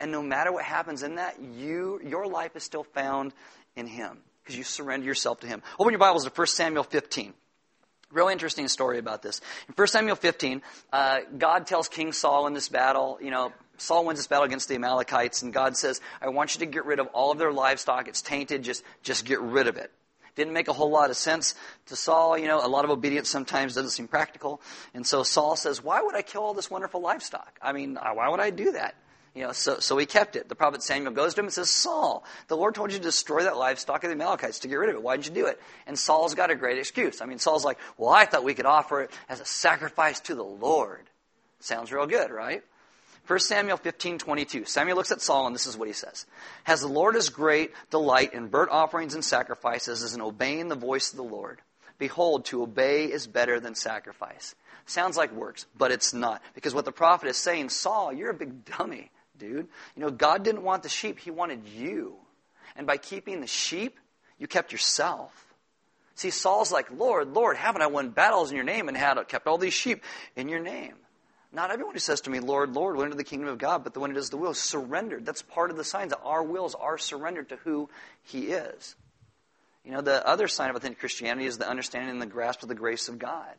And 0.03 0.11
no 0.11 0.21
matter 0.21 0.53
what 0.53 0.65
happens 0.65 1.05
in 1.05 1.15
that, 1.15 1.41
you, 1.41 2.01
your 2.05 2.27
life 2.27 2.57
is 2.57 2.65
still 2.65 2.83
found 2.83 3.33
in 3.77 3.87
Him 3.87 4.19
because 4.43 4.57
you 4.57 4.65
surrender 4.65 5.07
yourself 5.07 5.39
to 5.41 5.47
Him. 5.47 5.63
Open 5.79 5.93
your 5.93 6.01
Bibles 6.01 6.25
to 6.25 6.31
1 6.31 6.47
Samuel 6.49 6.83
15. 6.83 7.33
Real 8.11 8.27
interesting 8.27 8.67
story 8.67 8.99
about 8.99 9.23
this. 9.23 9.41
In 9.69 9.75
1 9.75 9.87
Samuel 9.87 10.17
15, 10.17 10.61
uh, 10.93 11.21
God 11.39 11.69
tells 11.69 11.89
King 11.89 12.13
Saul 12.13 12.49
in 12.49 12.53
this 12.53 12.69
battle, 12.69 13.17
you 13.23 13.31
know, 13.31 13.53
Saul 13.79 14.05
wins 14.05 14.19
this 14.19 14.27
battle 14.27 14.45
against 14.45 14.69
the 14.69 14.75
Amalekites, 14.75 15.43
and 15.43 15.53
God 15.53 15.77
says, 15.77 16.01
I 16.21 16.31
want 16.31 16.57
you 16.57 16.59
to 16.61 16.67
get 16.67 16.85
rid 16.85 16.99
of 16.99 17.07
all 17.15 17.31
of 17.31 17.39
their 17.39 17.53
livestock. 17.53 18.09
It's 18.09 18.23
tainted. 18.23 18.65
Just, 18.65 18.83
just 19.05 19.25
get 19.25 19.41
rid 19.41 19.69
of 19.69 19.77
it. 19.77 19.93
Didn't 20.35 20.53
make 20.53 20.67
a 20.67 20.73
whole 20.73 20.91
lot 20.91 21.11
of 21.11 21.17
sense 21.17 21.55
to 21.87 21.97
Saul. 21.97 22.37
You 22.37 22.49
know, 22.49 22.65
a 22.65 22.67
lot 22.67 22.85
of 22.85 22.91
obedience 22.91 23.29
sometimes 23.29 23.75
doesn't 23.77 23.91
seem 23.91 24.09
practical. 24.09 24.61
And 24.95 25.07
so 25.07 25.23
Saul 25.23 25.55
says, 25.55 25.83
Why 25.83 26.03
would 26.03 26.17
I 26.17 26.23
kill 26.23 26.43
all 26.43 26.55
this 26.55 26.71
wonderful 26.71 27.01
livestock? 27.01 27.57
I 27.63 27.73
mean, 27.73 27.97
why 27.97 28.29
would 28.29 28.41
I 28.41 28.51
do 28.51 28.73
that? 28.73 28.97
You 29.35 29.45
know, 29.45 29.53
so, 29.53 29.79
so 29.79 29.97
he 29.97 30.05
kept 30.05 30.37
it. 30.37 30.49
The 30.49 30.55
prophet 30.55 30.83
Samuel 30.83 31.13
goes 31.13 31.35
to 31.35 31.41
him 31.41 31.47
and 31.47 31.53
says, 31.53 31.71
Saul, 31.71 32.23
the 32.49 32.57
Lord 32.57 32.75
told 32.75 32.93
you 32.93 32.99
to 32.99 33.03
destroy 33.03 33.45
that 33.45 33.57
livestock 33.57 34.05
of 34.05 34.11
the 34.11 34.15
Amalekites, 34.15 34.59
to 34.61 34.69
get 34.69 34.75
rid 34.75 34.91
of 34.91 34.97
it. 34.97 35.03
Why 35.03 35.17
didn't 35.17 35.35
you 35.35 35.43
do 35.43 35.47
it? 35.47 35.59
And 35.87 35.99
Saul's 35.99 36.35
got 36.35 36.51
a 36.51 36.55
great 36.55 36.79
excuse. 36.79 37.23
I 37.23 37.25
mean, 37.25 37.39
Saul's 37.39 37.65
like, 37.65 37.79
well, 37.97 38.11
I 38.11 38.27
thought 38.27 38.45
we 38.45 38.53
could 38.53 38.67
offer 38.67 39.01
it 39.01 39.11
as 39.31 39.41
a 39.41 39.47
sacrifice 39.47 40.21
to 40.21 40.35
the 40.35 40.45
Lord. 40.45 41.09
Sounds 41.61 41.91
real 41.91 42.07
good, 42.07 42.31
right? 42.31 42.63
1 43.27 43.39
Samuel 43.39 43.79
15, 43.79 44.19
22. 44.19 44.65
Samuel 44.67 44.97
looks 44.97 45.13
at 45.13 45.23
Saul 45.23 45.47
and 45.47 45.55
this 45.55 45.67
is 45.67 45.79
what 45.79 45.89
he 45.89 45.95
says. 45.95 46.27
Has 46.65 46.81
the 46.81 46.89
Lord 46.89 47.17
as 47.17 47.29
great 47.31 47.71
delight 47.91 48.35
in 48.35 48.49
burnt 48.49 48.71
offerings 48.71 49.15
and 49.15 49.25
sacrifices 49.25 50.03
as 50.03 50.15
in 50.15 50.21
obeying 50.21 50.69
the 50.69 50.75
voice 50.75 51.11
of 51.11 51.17
the 51.17 51.23
Lord? 51.23 51.61
Behold, 51.99 52.45
to 52.47 52.63
obey 52.63 53.05
is 53.05 53.27
better 53.27 53.61
than 53.61 53.77
sacrifice. 53.77 54.57
Sounds 54.87 55.17
like 55.17 55.33
works, 55.33 55.67
but 55.79 55.93
it's 55.93 56.13
not. 56.13 56.43
Because 56.55 56.75
what 56.75 56.85
the 56.85 56.93
prophet 56.93 57.29
is 57.29 57.37
saying, 57.37 57.69
Saul, 57.69 58.13
you're 58.13 58.31
a 58.31 58.35
big 58.35 58.65
dummy 58.65 59.11
dude. 59.43 59.67
You 59.97 60.03
know, 60.03 60.11
God 60.11 60.45
didn't 60.45 60.63
want 60.63 60.83
the 60.83 60.89
sheep, 60.89 61.19
He 61.19 61.31
wanted 61.31 61.67
you. 61.67 62.15
And 62.77 62.87
by 62.87 62.97
keeping 62.97 63.41
the 63.41 63.47
sheep, 63.47 63.99
you 64.39 64.47
kept 64.47 64.73
yourself. 64.73 65.33
See, 66.15 66.31
Saul's 66.31 66.73
like, 66.73 66.91
Lord, 66.91 67.35
Lord, 67.35 67.57
haven't 67.57 67.83
I 67.83 67.89
won 67.89 68.11
battles 68.11 68.51
in 68.51 68.57
your 68.57 68.65
name 68.65 68.89
and 68.89 68.97
had 68.97 69.17
kept 69.29 69.47
all 69.47 69.59
these 69.59 69.75
sheep 69.75 70.03
in 70.37 70.49
your 70.49 70.61
name? 70.61 70.95
Not 71.53 71.71
everyone 71.71 71.95
who 71.95 72.01
says 72.01 72.23
to 72.23 72.31
me, 72.31 72.41
Lord, 72.41 72.73
Lord, 72.75 72.97
will 72.97 73.05
enter 73.05 73.17
the 73.17 73.25
kingdom 73.25 73.49
of 73.49 73.59
God, 73.59 73.85
but 73.85 73.93
the 73.93 74.01
one 74.01 74.11
who 74.11 74.17
does 74.17 74.31
the 74.31 74.39
will 74.39 74.55
surrendered. 74.55 75.27
That's 75.27 75.43
part 75.43 75.71
of 75.71 75.77
the 75.77 75.85
signs 75.85 76.11
that 76.11 76.21
our 76.23 76.43
wills 76.43 76.75
are 76.75 76.97
surrendered 76.97 77.51
to 77.51 77.57
who 77.57 77.91
He 78.23 78.47
is. 78.47 78.97
You 79.85 79.91
know, 79.91 80.01
the 80.01 80.27
other 80.27 80.49
sign 80.49 80.71
of 80.71 80.77
authentic 80.77 81.01
Christianity 81.01 81.47
is 81.47 81.59
the 81.59 81.69
understanding 81.69 82.11
and 82.11 82.23
the 82.23 82.27
grasp 82.27 82.63
of 82.63 82.69
the 82.69 82.75
grace 82.75 83.09
of 83.09 83.19
God. 83.19 83.55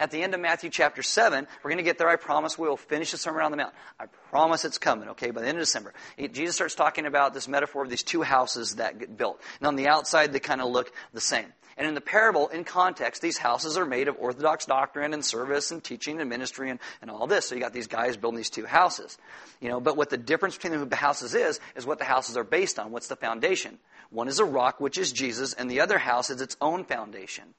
At 0.00 0.12
the 0.12 0.22
end 0.22 0.32
of 0.34 0.40
Matthew 0.40 0.70
chapter 0.70 1.02
7, 1.02 1.46
we're 1.62 1.70
going 1.70 1.78
to 1.78 1.84
get 1.84 1.98
there, 1.98 2.08
I 2.08 2.16
promise. 2.16 2.56
We'll 2.56 2.76
finish 2.76 3.10
the 3.10 3.18
Sermon 3.18 3.42
on 3.42 3.50
the 3.50 3.56
Mount. 3.56 3.74
I 3.98 4.06
promise 4.30 4.64
it's 4.64 4.78
coming, 4.78 5.08
okay, 5.10 5.32
by 5.32 5.40
the 5.40 5.48
end 5.48 5.58
of 5.58 5.62
December. 5.62 5.92
Jesus 6.32 6.54
starts 6.54 6.76
talking 6.76 7.04
about 7.04 7.34
this 7.34 7.48
metaphor 7.48 7.82
of 7.82 7.90
these 7.90 8.04
two 8.04 8.22
houses 8.22 8.76
that 8.76 8.98
get 9.00 9.16
built. 9.16 9.40
And 9.58 9.66
on 9.66 9.74
the 9.74 9.88
outside, 9.88 10.32
they 10.32 10.38
kind 10.38 10.60
of 10.60 10.70
look 10.70 10.92
the 11.12 11.20
same. 11.20 11.52
And 11.76 11.86
in 11.86 11.94
the 11.94 12.00
parable, 12.00 12.48
in 12.48 12.64
context, 12.64 13.22
these 13.22 13.38
houses 13.38 13.76
are 13.76 13.84
made 13.84 14.08
of 14.08 14.16
orthodox 14.18 14.66
doctrine 14.66 15.14
and 15.14 15.24
service 15.24 15.70
and 15.70 15.82
teaching 15.82 16.20
and 16.20 16.28
ministry 16.28 16.70
and, 16.70 16.80
and 17.00 17.10
all 17.10 17.26
this. 17.26 17.48
So 17.48 17.54
you 17.54 17.60
got 17.60 17.72
these 17.72 17.86
guys 17.86 18.16
building 18.16 18.36
these 18.36 18.50
two 18.50 18.66
houses. 18.66 19.16
You 19.60 19.68
know, 19.68 19.80
but 19.80 19.96
what 19.96 20.10
the 20.10 20.16
difference 20.16 20.56
between 20.56 20.88
the 20.88 20.96
houses 20.96 21.34
is, 21.34 21.60
is 21.76 21.86
what 21.86 21.98
the 21.98 22.04
houses 22.04 22.36
are 22.36 22.44
based 22.44 22.80
on. 22.80 22.90
What's 22.90 23.08
the 23.08 23.16
foundation? 23.16 23.78
One 24.10 24.28
is 24.28 24.40
a 24.40 24.44
rock, 24.44 24.80
which 24.80 24.98
is 24.98 25.12
Jesus, 25.12 25.54
and 25.54 25.70
the 25.70 25.80
other 25.80 25.98
house 25.98 26.30
is 26.30 26.40
its 26.40 26.56
own 26.60 26.84
foundation. 26.84 27.54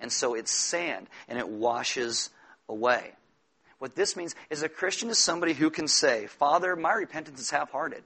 And 0.00 0.12
so 0.12 0.34
it's 0.34 0.52
sand 0.52 1.08
and 1.28 1.38
it 1.38 1.48
washes 1.48 2.30
away. 2.68 3.12
What 3.78 3.94
this 3.94 4.16
means 4.16 4.34
is 4.50 4.62
a 4.62 4.68
Christian 4.68 5.08
is 5.10 5.18
somebody 5.18 5.52
who 5.52 5.70
can 5.70 5.88
say, 5.88 6.26
Father, 6.26 6.74
my 6.74 6.92
repentance 6.92 7.40
is 7.40 7.50
half 7.50 7.70
hearted. 7.70 8.02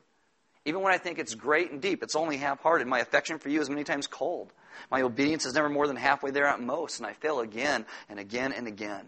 Even 0.64 0.82
when 0.82 0.92
I 0.92 0.98
think 0.98 1.18
it's 1.18 1.34
great 1.34 1.70
and 1.72 1.80
deep, 1.80 2.02
it's 2.02 2.14
only 2.14 2.36
half 2.36 2.60
hearted. 2.60 2.86
My 2.86 3.00
affection 3.00 3.38
for 3.38 3.48
you 3.48 3.60
is 3.60 3.68
many 3.68 3.84
times 3.84 4.06
cold. 4.06 4.52
My 4.90 5.02
obedience 5.02 5.44
is 5.44 5.54
never 5.54 5.68
more 5.68 5.86
than 5.86 5.96
halfway 5.96 6.30
there 6.30 6.46
at 6.46 6.60
most, 6.60 6.98
and 6.98 7.06
I 7.06 7.14
fail 7.14 7.40
again 7.40 7.84
and 8.08 8.20
again 8.20 8.52
and 8.52 8.66
again. 8.66 9.06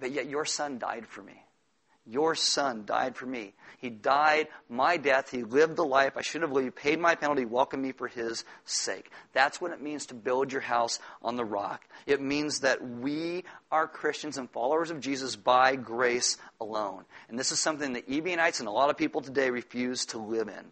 But 0.00 0.12
yet 0.12 0.26
your 0.26 0.44
son 0.44 0.78
died 0.78 1.06
for 1.06 1.22
me. 1.22 1.42
Your 2.08 2.34
son 2.34 2.84
died 2.86 3.16
for 3.16 3.26
me. 3.26 3.52
He 3.78 3.90
died 3.90 4.48
my 4.68 4.96
death. 4.96 5.30
He 5.30 5.42
lived 5.42 5.76
the 5.76 5.84
life 5.84 6.14
I 6.16 6.22
should 6.22 6.40
have 6.40 6.50
lived. 6.50 6.64
He 6.64 6.70
paid 6.70 6.98
my 6.98 7.14
penalty, 7.14 7.44
welcomed 7.44 7.82
me 7.82 7.92
for 7.92 8.08
his 8.08 8.44
sake. 8.64 9.10
That's 9.34 9.60
what 9.60 9.72
it 9.72 9.82
means 9.82 10.06
to 10.06 10.14
build 10.14 10.50
your 10.50 10.62
house 10.62 11.00
on 11.22 11.36
the 11.36 11.44
rock. 11.44 11.86
It 12.06 12.20
means 12.20 12.60
that 12.60 12.82
we 12.82 13.44
are 13.70 13.86
Christians 13.86 14.38
and 14.38 14.50
followers 14.50 14.90
of 14.90 15.00
Jesus 15.00 15.36
by 15.36 15.76
grace 15.76 16.38
alone. 16.60 17.04
And 17.28 17.38
this 17.38 17.52
is 17.52 17.60
something 17.60 17.92
that 17.92 18.08
Ebionites 18.08 18.60
and 18.60 18.68
a 18.68 18.72
lot 18.72 18.88
of 18.88 18.96
people 18.96 19.20
today 19.20 19.50
refuse 19.50 20.06
to 20.06 20.18
live 20.18 20.48
in. 20.48 20.64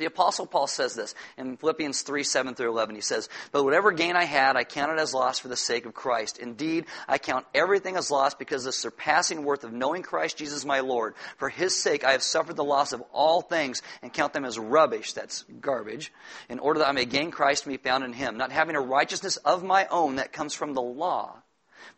The 0.00 0.06
Apostle 0.06 0.46
Paul 0.46 0.66
says 0.66 0.94
this 0.94 1.14
in 1.36 1.58
Philippians 1.58 2.00
3 2.00 2.24
7 2.24 2.54
through 2.54 2.70
11. 2.70 2.94
He 2.94 3.02
says, 3.02 3.28
But 3.52 3.64
whatever 3.64 3.92
gain 3.92 4.16
I 4.16 4.24
had, 4.24 4.56
I 4.56 4.64
counted 4.64 4.98
as 4.98 5.12
loss 5.12 5.38
for 5.38 5.48
the 5.48 5.56
sake 5.56 5.84
of 5.84 5.92
Christ. 5.92 6.38
Indeed, 6.38 6.86
I 7.06 7.18
count 7.18 7.44
everything 7.54 7.96
as 7.96 8.10
loss 8.10 8.34
because 8.34 8.62
of 8.62 8.70
the 8.70 8.72
surpassing 8.72 9.44
worth 9.44 9.62
of 9.62 9.74
knowing 9.74 10.02
Christ 10.02 10.38
Jesus 10.38 10.64
my 10.64 10.80
Lord. 10.80 11.16
For 11.36 11.50
his 11.50 11.76
sake, 11.76 12.02
I 12.02 12.12
have 12.12 12.22
suffered 12.22 12.56
the 12.56 12.64
loss 12.64 12.94
of 12.94 13.02
all 13.12 13.42
things 13.42 13.82
and 14.00 14.10
count 14.10 14.32
them 14.32 14.46
as 14.46 14.58
rubbish, 14.58 15.12
that's 15.12 15.44
garbage, 15.60 16.10
in 16.48 16.60
order 16.60 16.78
that 16.78 16.88
I 16.88 16.92
may 16.92 17.04
gain 17.04 17.30
Christ 17.30 17.66
and 17.66 17.74
be 17.74 17.76
found 17.76 18.02
in 18.02 18.14
him, 18.14 18.38
not 18.38 18.52
having 18.52 18.76
a 18.76 18.80
righteousness 18.80 19.36
of 19.36 19.62
my 19.62 19.86
own 19.90 20.16
that 20.16 20.32
comes 20.32 20.54
from 20.54 20.72
the 20.72 20.80
law 20.80 21.42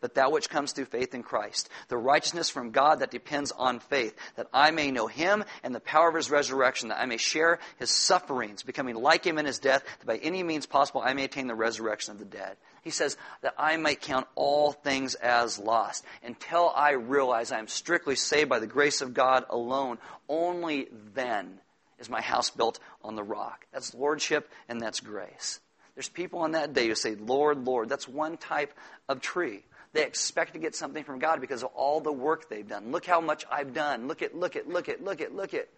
but 0.01 0.15
that 0.15 0.31
which 0.31 0.49
comes 0.49 0.71
through 0.71 0.85
faith 0.85 1.13
in 1.13 1.23
Christ, 1.23 1.69
the 1.87 1.97
righteousness 1.97 2.49
from 2.49 2.71
God 2.71 2.99
that 2.99 3.11
depends 3.11 3.51
on 3.51 3.79
faith, 3.79 4.15
that 4.35 4.47
I 4.53 4.71
may 4.71 4.91
know 4.91 5.07
him 5.07 5.43
and 5.63 5.73
the 5.73 5.79
power 5.79 6.09
of 6.09 6.15
his 6.15 6.31
resurrection, 6.31 6.89
that 6.89 6.99
I 6.99 7.05
may 7.05 7.17
share 7.17 7.59
his 7.77 7.91
sufferings, 7.91 8.63
becoming 8.63 8.95
like 8.95 9.25
him 9.25 9.37
in 9.37 9.45
his 9.45 9.59
death, 9.59 9.83
that 9.99 10.07
by 10.07 10.17
any 10.17 10.43
means 10.43 10.65
possible 10.65 11.01
I 11.03 11.13
may 11.13 11.25
attain 11.25 11.47
the 11.47 11.55
resurrection 11.55 12.11
of 12.11 12.19
the 12.19 12.25
dead. 12.25 12.57
He 12.81 12.89
says 12.89 13.17
that 13.41 13.53
I 13.57 13.77
might 13.77 14.01
count 14.01 14.27
all 14.35 14.73
things 14.73 15.15
as 15.15 15.57
lost 15.57 16.03
until 16.23 16.69
I 16.75 16.91
realize 16.91 17.51
I 17.51 17.59
am 17.59 17.67
strictly 17.67 18.15
saved 18.15 18.49
by 18.49 18.59
the 18.59 18.67
grace 18.67 19.01
of 19.01 19.13
God 19.13 19.45
alone. 19.49 19.97
Only 20.27 20.89
then 21.13 21.59
is 21.99 22.09
my 22.09 22.21
house 22.21 22.49
built 22.49 22.79
on 23.01 23.15
the 23.15 23.23
rock. 23.23 23.65
That's 23.71 23.93
lordship 23.93 24.49
and 24.67 24.81
that's 24.81 24.99
grace. 24.99 25.61
There's 25.95 26.09
people 26.09 26.39
on 26.39 26.51
that 26.51 26.73
day 26.73 26.87
who 26.87 26.95
say, 26.95 27.15
Lord, 27.15 27.65
Lord. 27.65 27.87
That's 27.87 28.07
one 28.07 28.37
type 28.37 28.73
of 29.07 29.21
tree. 29.21 29.63
They 29.93 30.03
expect 30.03 30.53
to 30.53 30.59
get 30.59 30.75
something 30.75 31.03
from 31.03 31.19
God 31.19 31.39
because 31.39 31.63
of 31.63 31.69
all 31.75 32.01
the 32.01 32.11
work 32.11 32.49
they've 32.49 32.67
done. 32.67 32.91
Look 32.91 33.05
how 33.05 33.21
much 33.21 33.45
I've 33.51 33.73
done. 33.73 34.07
Look 34.07 34.21
at, 34.21 34.35
look 34.35 34.55
at, 34.55 34.67
look 34.67 34.89
at, 34.89 35.03
look 35.03 35.21
at, 35.21 35.33
look 35.33 35.53
at. 35.53 35.69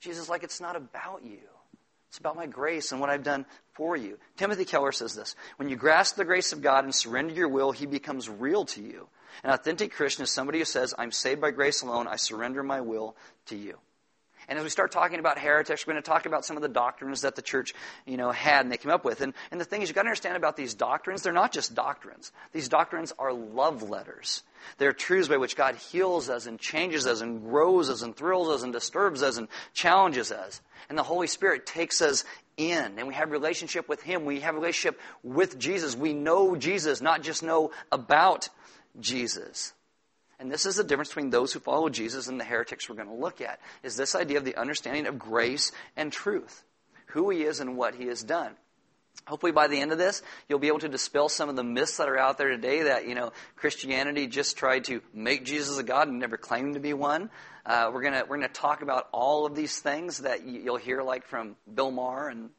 Jesus 0.00 0.28
like, 0.28 0.42
it's 0.42 0.60
not 0.60 0.74
about 0.74 1.22
you. 1.22 1.38
It's 2.08 2.18
about 2.18 2.36
my 2.36 2.46
grace 2.46 2.92
and 2.92 3.00
what 3.00 3.08
I've 3.08 3.22
done 3.22 3.46
for 3.72 3.96
you. 3.96 4.18
Timothy 4.36 4.64
Keller 4.64 4.92
says 4.92 5.14
this 5.14 5.34
When 5.56 5.68
you 5.68 5.76
grasp 5.76 6.16
the 6.16 6.24
grace 6.24 6.52
of 6.52 6.60
God 6.60 6.84
and 6.84 6.94
surrender 6.94 7.32
your 7.32 7.48
will, 7.48 7.72
He 7.72 7.86
becomes 7.86 8.28
real 8.28 8.64
to 8.66 8.82
you. 8.82 9.08
An 9.44 9.50
authentic 9.50 9.92
Christian 9.92 10.24
is 10.24 10.30
somebody 10.30 10.58
who 10.58 10.66
says, 10.66 10.94
I'm 10.98 11.10
saved 11.10 11.40
by 11.40 11.52
grace 11.52 11.82
alone, 11.82 12.06
I 12.06 12.16
surrender 12.16 12.62
my 12.62 12.82
will 12.82 13.16
to 13.46 13.56
you. 13.56 13.78
And 14.52 14.58
as 14.58 14.64
we 14.64 14.68
start 14.68 14.92
talking 14.92 15.18
about 15.18 15.38
heretics, 15.38 15.86
we're 15.86 15.94
going 15.94 16.02
to 16.02 16.06
talk 16.06 16.26
about 16.26 16.44
some 16.44 16.56
of 16.56 16.62
the 16.62 16.68
doctrines 16.68 17.22
that 17.22 17.36
the 17.36 17.40
church, 17.40 17.72
you 18.04 18.18
know, 18.18 18.32
had 18.32 18.66
and 18.66 18.70
they 18.70 18.76
came 18.76 18.92
up 18.92 19.02
with. 19.02 19.22
And, 19.22 19.32
and 19.50 19.58
the 19.58 19.64
thing 19.64 19.80
is, 19.80 19.88
you've 19.88 19.94
got 19.94 20.02
to 20.02 20.08
understand 20.08 20.36
about 20.36 20.58
these 20.58 20.74
doctrines, 20.74 21.22
they're 21.22 21.32
not 21.32 21.52
just 21.52 21.74
doctrines. 21.74 22.32
These 22.52 22.68
doctrines 22.68 23.14
are 23.18 23.32
love 23.32 23.88
letters. 23.88 24.42
They're 24.76 24.92
truths 24.92 25.28
by 25.28 25.38
which 25.38 25.56
God 25.56 25.76
heals 25.76 26.28
us 26.28 26.44
and 26.44 26.58
changes 26.58 27.06
us 27.06 27.22
and 27.22 27.40
grows 27.40 27.88
us 27.88 28.02
and 28.02 28.14
thrills 28.14 28.50
us 28.50 28.62
and 28.62 28.74
disturbs 28.74 29.22
us 29.22 29.38
and 29.38 29.48
challenges 29.72 30.30
us. 30.30 30.60
And 30.90 30.98
the 30.98 31.02
Holy 31.02 31.28
Spirit 31.28 31.64
takes 31.64 32.02
us 32.02 32.26
in 32.58 32.98
and 32.98 33.08
we 33.08 33.14
have 33.14 33.30
relationship 33.30 33.88
with 33.88 34.02
Him. 34.02 34.26
We 34.26 34.40
have 34.40 34.54
relationship 34.54 35.00
with 35.22 35.58
Jesus. 35.58 35.96
We 35.96 36.12
know 36.12 36.56
Jesus, 36.56 37.00
not 37.00 37.22
just 37.22 37.42
know 37.42 37.70
about 37.90 38.50
Jesus. 39.00 39.72
And 40.42 40.50
this 40.50 40.66
is 40.66 40.74
the 40.74 40.82
difference 40.82 41.10
between 41.10 41.30
those 41.30 41.52
who 41.52 41.60
follow 41.60 41.88
Jesus 41.88 42.26
and 42.26 42.38
the 42.38 42.44
heretics 42.44 42.88
we're 42.88 42.96
going 42.96 43.06
to 43.06 43.14
look 43.14 43.40
at, 43.40 43.60
is 43.84 43.94
this 43.94 44.16
idea 44.16 44.38
of 44.38 44.44
the 44.44 44.56
understanding 44.56 45.06
of 45.06 45.16
grace 45.16 45.70
and 45.96 46.12
truth. 46.12 46.64
Who 47.06 47.30
He 47.30 47.44
is 47.44 47.60
and 47.60 47.76
what 47.76 47.94
He 47.94 48.06
has 48.06 48.24
done. 48.24 48.56
Hopefully 49.24 49.52
by 49.52 49.68
the 49.68 49.80
end 49.80 49.92
of 49.92 49.98
this, 49.98 50.20
you'll 50.48 50.58
be 50.58 50.66
able 50.66 50.80
to 50.80 50.88
dispel 50.88 51.28
some 51.28 51.48
of 51.48 51.54
the 51.54 51.62
myths 51.62 51.98
that 51.98 52.08
are 52.08 52.18
out 52.18 52.38
there 52.38 52.48
today 52.48 52.82
that, 52.82 53.06
you 53.06 53.14
know, 53.14 53.32
Christianity 53.54 54.26
just 54.26 54.56
tried 54.56 54.82
to 54.86 55.00
make 55.14 55.44
Jesus 55.44 55.78
a 55.78 55.84
God 55.84 56.08
and 56.08 56.18
never 56.18 56.36
claimed 56.36 56.74
to 56.74 56.80
be 56.80 56.92
one. 56.92 57.30
Uh, 57.64 57.92
we're 57.94 58.02
gonna, 58.02 58.24
we're 58.28 58.38
gonna 58.38 58.48
talk 58.48 58.82
about 58.82 59.06
all 59.12 59.46
of 59.46 59.54
these 59.54 59.78
things 59.78 60.18
that 60.18 60.44
you'll 60.44 60.76
hear 60.76 61.04
like 61.04 61.24
from 61.24 61.54
Bill 61.72 61.92
Maher 61.92 62.28
and 62.28 62.50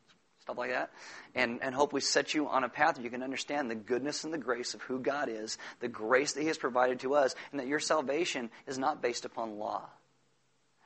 stuff 0.43 0.57
like 0.57 0.71
that. 0.71 0.91
And, 1.35 1.59
and 1.61 1.73
hopefully 1.73 2.01
set 2.01 2.33
you 2.33 2.49
on 2.49 2.63
a 2.63 2.69
path 2.69 2.97
where 2.97 3.03
you 3.05 3.09
can 3.09 3.23
understand 3.23 3.71
the 3.71 3.75
goodness 3.75 4.25
and 4.25 4.33
the 4.33 4.37
grace 4.37 4.73
of 4.73 4.81
who 4.81 4.99
God 4.99 5.29
is, 5.29 5.57
the 5.79 5.87
grace 5.87 6.33
that 6.33 6.41
He 6.41 6.47
has 6.47 6.57
provided 6.57 6.99
to 6.99 7.15
us, 7.15 7.33
and 7.51 7.59
that 7.59 7.67
your 7.67 7.79
salvation 7.79 8.49
is 8.67 8.77
not 8.77 9.01
based 9.01 9.25
upon 9.25 9.57
law. 9.57 9.89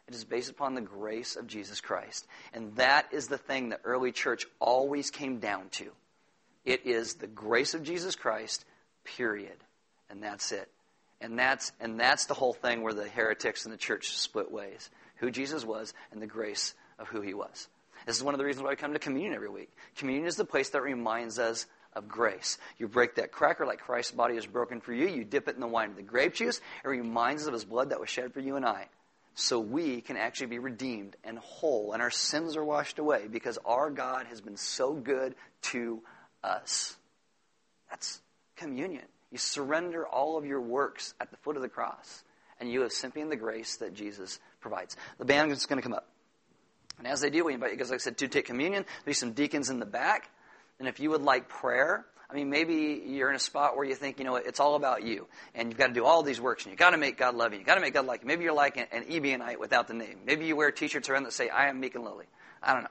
It 0.07 0.15
is 0.15 0.23
based 0.23 0.49
upon 0.49 0.75
the 0.75 0.81
grace 0.81 1.35
of 1.35 1.47
Jesus 1.47 1.81
Christ. 1.81 2.27
And 2.53 2.75
that 2.75 3.07
is 3.11 3.27
the 3.27 3.37
thing 3.37 3.69
the 3.69 3.79
early 3.83 4.11
church 4.11 4.45
always 4.59 5.09
came 5.09 5.39
down 5.39 5.69
to. 5.71 5.91
It 6.63 6.85
is 6.85 7.15
the 7.15 7.27
grace 7.27 7.73
of 7.73 7.83
Jesus 7.83 8.15
Christ, 8.15 8.63
period. 9.03 9.57
And 10.09 10.23
that's 10.23 10.51
it. 10.51 10.69
And 11.19 11.37
that's, 11.37 11.71
and 11.79 11.99
that's 11.99 12.27
the 12.27 12.35
whole 12.35 12.53
thing 12.53 12.83
where 12.83 12.93
the 12.93 13.09
heretics 13.09 13.65
and 13.65 13.73
the 13.73 13.77
church 13.77 14.15
split 14.17 14.51
ways. 14.51 14.89
Who 15.17 15.31
Jesus 15.31 15.65
was 15.65 15.93
and 16.11 16.21
the 16.21 16.27
grace 16.27 16.75
of 16.99 17.07
who 17.07 17.21
he 17.21 17.33
was. 17.33 17.67
This 18.07 18.15
is 18.15 18.23
one 18.23 18.33
of 18.33 18.37
the 18.37 18.45
reasons 18.45 18.63
why 18.63 18.69
we 18.69 18.77
come 18.77 18.93
to 18.93 18.99
communion 18.99 19.33
every 19.33 19.49
week. 19.49 19.69
Communion 19.97 20.27
is 20.27 20.37
the 20.37 20.45
place 20.45 20.69
that 20.69 20.81
reminds 20.81 21.39
us 21.39 21.65
of 21.91 22.07
grace. 22.07 22.57
You 22.77 22.87
break 22.87 23.15
that 23.15 23.33
cracker 23.33 23.65
like 23.65 23.79
Christ's 23.79 24.13
body 24.13 24.37
is 24.37 24.45
broken 24.45 24.79
for 24.79 24.93
you. 24.93 25.07
You 25.07 25.25
dip 25.25 25.49
it 25.49 25.55
in 25.55 25.61
the 25.61 25.67
wine 25.67 25.89
of 25.89 25.97
the 25.97 26.03
grape 26.03 26.33
juice. 26.33 26.61
It 26.85 26.87
reminds 26.87 27.41
us 27.41 27.47
of 27.49 27.53
his 27.53 27.65
blood 27.65 27.89
that 27.89 27.99
was 27.99 28.09
shed 28.09 28.33
for 28.33 28.39
you 28.39 28.55
and 28.55 28.65
I 28.65 28.87
so 29.35 29.59
we 29.59 29.99
can 29.99 30.15
actually 30.15 30.47
be 30.47 30.59
redeemed 30.59 31.17
and 31.25 31.37
whole 31.37 31.91
and 31.91 32.01
our 32.01 32.09
sins 32.09 32.55
are 32.55 32.63
washed 32.63 32.97
away 32.97 33.27
because 33.29 33.59
our 33.65 33.89
God 33.91 34.25
has 34.27 34.39
been 34.39 34.57
so 34.57 34.93
good 34.93 35.35
to 35.63 36.01
us. 36.45 36.95
That's 37.89 38.21
communion. 38.55 39.03
You 39.31 39.37
surrender 39.37 40.07
all 40.07 40.37
of 40.37 40.45
your 40.45 40.61
works 40.61 41.13
at 41.19 41.29
the 41.29 41.37
foot 41.37 41.57
of 41.57 41.61
the 41.61 41.67
cross 41.67 42.23
and 42.61 42.71
you 42.71 42.81
have 42.81 42.93
simply 42.93 43.21
in 43.21 43.27
the 43.27 43.35
grace 43.35 43.75
that 43.77 43.93
Jesus 43.93 44.39
provides. 44.61 44.95
The 45.19 45.25
band 45.25 45.51
is 45.51 45.65
going 45.65 45.77
to 45.77 45.83
come 45.83 45.93
up. 45.93 46.07
And 46.97 47.07
as 47.07 47.21
they 47.21 47.29
do, 47.29 47.45
we 47.45 47.53
invite 47.53 47.71
you, 47.71 47.77
because 47.77 47.91
like 47.91 47.99
I 47.99 48.03
said, 48.03 48.17
to 48.17 48.27
take 48.27 48.45
communion. 48.45 48.83
There'll 48.83 49.05
be 49.05 49.13
some 49.13 49.33
deacons 49.33 49.69
in 49.69 49.79
the 49.79 49.85
back. 49.85 50.29
And 50.79 50.87
if 50.87 50.99
you 50.99 51.11
would 51.11 51.21
like 51.21 51.47
prayer, 51.49 52.05
I 52.29 52.35
mean, 52.35 52.49
maybe 52.49 53.03
you're 53.05 53.29
in 53.29 53.35
a 53.35 53.39
spot 53.39 53.77
where 53.77 53.85
you 53.85 53.95
think, 53.95 54.19
you 54.19 54.25
know, 54.25 54.35
it's 54.35 54.59
all 54.59 54.75
about 54.75 55.03
you, 55.03 55.27
and 55.55 55.69
you've 55.69 55.77
got 55.77 55.87
to 55.87 55.93
do 55.93 56.03
all 56.03 56.23
these 56.23 56.41
works, 56.41 56.65
and 56.65 56.71
you've 56.71 56.79
got 56.79 56.89
to 56.89 56.97
make 56.97 57.17
God 57.17 57.35
love 57.35 57.53
you. 57.53 57.59
You've 57.59 57.67
got 57.67 57.75
to 57.75 57.81
make 57.81 57.93
God 57.93 58.05
like 58.05 58.21
you. 58.21 58.27
Maybe 58.27 58.43
you're 58.43 58.53
like 58.53 58.75
an, 58.75 58.87
an 58.91 59.05
Ebionite 59.05 59.59
without 59.59 59.87
the 59.87 59.93
name. 59.93 60.19
Maybe 60.25 60.45
you 60.45 60.55
wear 60.55 60.71
T-shirts 60.71 61.07
around 61.07 61.23
that 61.23 61.33
say, 61.33 61.47
"I 61.47 61.69
am 61.69 61.79
meek 61.79 61.95
and 61.95 62.03
lowly." 62.03 62.25
I 62.61 62.73
don't 62.73 62.83
know, 62.83 62.89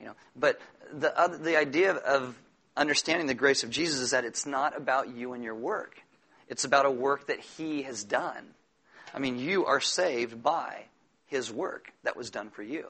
you 0.00 0.06
know. 0.06 0.14
But 0.34 0.60
the 0.92 1.16
other, 1.18 1.36
the 1.36 1.58
idea 1.58 1.92
of 1.92 2.34
understanding 2.76 3.26
the 3.26 3.34
grace 3.34 3.62
of 3.62 3.68
Jesus 3.68 4.00
is 4.00 4.12
that 4.12 4.24
it's 4.24 4.46
not 4.46 4.76
about 4.76 5.14
you 5.14 5.34
and 5.34 5.44
your 5.44 5.54
work. 5.54 6.00
It's 6.48 6.64
about 6.64 6.86
a 6.86 6.90
work 6.90 7.26
that 7.26 7.40
He 7.40 7.82
has 7.82 8.04
done. 8.04 8.54
I 9.12 9.18
mean, 9.18 9.38
you 9.38 9.66
are 9.66 9.80
saved 9.80 10.42
by 10.42 10.86
His 11.26 11.52
work 11.52 11.92
that 12.04 12.16
was 12.16 12.30
done 12.30 12.48
for 12.48 12.62
you. 12.62 12.86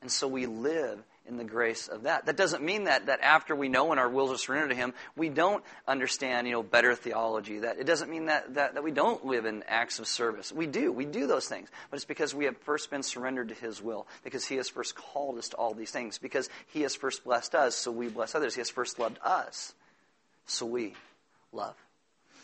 And 0.00 0.10
so 0.10 0.28
we 0.28 0.46
live 0.46 1.02
in 1.26 1.36
the 1.36 1.44
grace 1.44 1.88
of 1.88 2.04
that. 2.04 2.26
That 2.26 2.36
doesn't 2.36 2.62
mean 2.62 2.84
that, 2.84 3.06
that 3.06 3.20
after 3.20 3.54
we 3.54 3.68
know 3.68 3.90
and 3.90 4.00
our 4.00 4.08
wills 4.08 4.32
are 4.32 4.38
surrendered 4.38 4.70
to 4.70 4.76
Him, 4.76 4.94
we 5.16 5.28
don't 5.28 5.62
understand, 5.86 6.46
you 6.46 6.54
know, 6.54 6.62
better 6.62 6.94
theology. 6.94 7.58
That 7.60 7.78
it 7.78 7.84
doesn't 7.84 8.10
mean 8.10 8.26
that, 8.26 8.54
that, 8.54 8.74
that 8.74 8.82
we 8.82 8.92
don't 8.92 9.26
live 9.26 9.44
in 9.44 9.62
acts 9.68 9.98
of 9.98 10.06
service. 10.06 10.52
We 10.52 10.66
do. 10.66 10.90
We 10.90 11.04
do 11.04 11.26
those 11.26 11.46
things. 11.46 11.68
But 11.90 11.96
it's 11.96 12.06
because 12.06 12.34
we 12.34 12.46
have 12.46 12.56
first 12.58 12.90
been 12.90 13.02
surrendered 13.02 13.48
to 13.48 13.54
His 13.54 13.82
will. 13.82 14.06
Because 14.24 14.46
He 14.46 14.56
has 14.56 14.68
first 14.68 14.94
called 14.94 15.38
us 15.38 15.50
to 15.50 15.56
all 15.56 15.74
these 15.74 15.90
things. 15.90 16.18
Because 16.18 16.48
He 16.68 16.82
has 16.82 16.94
first 16.94 17.24
blessed 17.24 17.54
us, 17.54 17.74
so 17.74 17.90
we 17.90 18.08
bless 18.08 18.34
others. 18.34 18.54
He 18.54 18.60
has 18.60 18.70
first 18.70 18.98
loved 18.98 19.18
us, 19.22 19.74
so 20.46 20.64
we 20.64 20.94
love. 21.52 21.74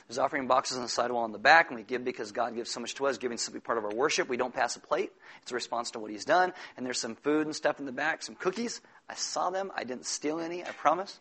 There's 0.08 0.18
offering 0.18 0.46
boxes 0.46 0.76
on 0.76 0.82
the 0.82 0.88
sidewall 0.88 1.24
in 1.24 1.32
the 1.32 1.38
back, 1.38 1.68
and 1.70 1.78
we 1.78 1.82
give 1.82 2.04
because 2.04 2.30
God 2.30 2.54
gives 2.54 2.70
so 2.70 2.80
much 2.80 2.94
to 2.96 3.06
us. 3.06 3.16
Giving 3.16 3.38
simply 3.38 3.60
part 3.60 3.78
of 3.78 3.84
our 3.84 3.94
worship. 3.94 4.28
We 4.28 4.36
don't 4.36 4.54
pass 4.54 4.76
a 4.76 4.80
plate. 4.80 5.10
It's 5.42 5.52
a 5.52 5.54
response 5.54 5.92
to 5.92 5.98
what 5.98 6.10
He's 6.10 6.26
done. 6.26 6.52
And 6.76 6.84
there's 6.84 6.98
some 6.98 7.14
food 7.14 7.46
and 7.46 7.56
stuff 7.56 7.80
in 7.80 7.86
the 7.86 7.92
back, 7.92 8.22
some 8.22 8.34
cookies. 8.34 8.82
I 9.08 9.14
saw 9.14 9.48
them. 9.48 9.72
I 9.74 9.84
didn't 9.84 10.04
steal 10.04 10.40
any, 10.40 10.62
I 10.62 10.70
promise. 10.72 11.18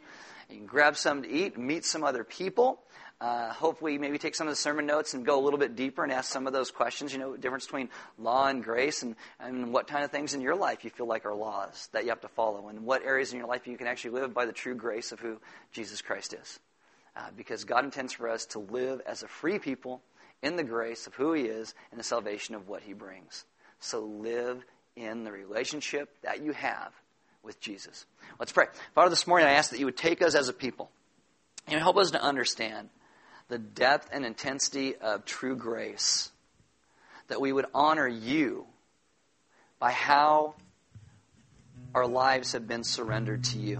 You 0.50 0.58
can 0.58 0.66
grab 0.66 0.98
some 0.98 1.24
to 1.24 1.30
eat, 1.30 1.58
meet 1.58 1.86
some 1.86 2.04
other 2.04 2.26
people. 2.26 2.82
Uh, 3.22 3.54
hopefully, 3.54 3.98
maybe 3.98 4.18
take 4.18 4.36
some 4.36 4.48
of 4.48 4.52
the 4.52 4.58
sermon 4.58 4.86
notes 4.86 5.14
and 5.14 5.26
go 5.26 5.40
a 5.40 5.44
little 5.44 5.60
bit 5.60 5.78
deeper 5.78 6.04
and 6.04 6.12
ask 6.12 6.30
some 6.30 6.46
of 6.46 6.52
those 6.52 6.70
questions. 6.70 7.14
You 7.14 7.20
know, 7.20 7.32
the 7.32 7.38
difference 7.38 7.66
between 7.66 7.88
law 8.20 8.48
and 8.48 8.62
grace, 8.62 9.02
and, 9.02 9.16
and 9.40 9.72
what 9.72 9.88
kind 9.88 10.04
of 10.04 10.12
things 10.12 10.34
in 10.34 10.42
your 10.42 10.56
life 10.56 10.84
you 10.84 10.90
feel 10.90 11.08
like 11.08 11.26
are 11.26 11.34
laws 11.34 11.88
that 11.94 12.04
you 12.04 12.10
have 12.10 12.20
to 12.22 12.28
follow, 12.28 12.68
and 12.68 12.82
what 12.82 13.06
areas 13.06 13.32
in 13.32 13.40
your 13.40 13.48
life 13.48 13.66
you 13.66 13.78
can 13.78 13.88
actually 13.88 14.20
live 14.20 14.34
by 14.34 14.46
the 14.46 14.52
true 14.52 14.76
grace 14.76 15.14
of 15.14 15.22
who 15.22 15.40
Jesus 15.72 16.02
Christ 16.02 16.34
is 16.34 16.60
uh, 17.16 17.28
because 17.36 17.64
God 17.64 17.84
intends 17.84 18.14
for 18.14 18.28
us 18.28 18.46
to 18.48 18.60
live 18.60 19.02
as 19.06 19.24
a 19.24 19.28
free 19.28 19.60
people 19.60 20.02
in 20.42 20.56
the 20.56 20.64
grace 20.64 21.08
of 21.08 21.14
who 21.16 21.34
He 21.34 21.44
is 21.44 21.74
and 21.92 22.00
the 22.00 22.04
salvation 22.04 22.56
of 22.56 22.68
what 22.68 22.82
He 22.82 22.94
brings. 22.94 23.46
So 23.80 24.02
live 24.02 24.64
in 24.96 25.24
the 25.24 25.32
relationship 25.32 26.10
that 26.24 26.44
you 26.44 26.52
have 26.54 26.92
with 27.44 27.60
Jesus. 27.60 28.06
Let's 28.40 28.52
pray. 28.52 28.66
Father, 28.96 29.10
this 29.10 29.28
morning 29.28 29.48
I 29.48 29.54
ask 29.54 29.72
that 29.72 29.80
you 29.80 29.86
would 29.86 29.98
take 29.98 30.22
us 30.22 30.36
as 30.36 30.50
a 30.50 30.54
people 30.54 30.90
and 31.68 31.80
help 31.80 31.98
us 31.98 32.12
to 32.12 32.22
understand 32.22 32.90
the 33.50 33.58
depth 33.58 34.10
and 34.12 34.26
intensity 34.26 34.96
of 34.96 35.26
true 35.26 35.56
grace. 35.56 36.32
That 37.28 37.42
we 37.42 37.52
would 37.52 37.66
honor 37.74 38.08
you 38.08 38.66
by 39.80 39.92
how 39.92 40.56
our 41.94 42.08
lives 42.08 42.54
have 42.54 42.68
been 42.68 42.84
surrendered 42.84 43.44
to 43.46 43.60
you. 43.60 43.80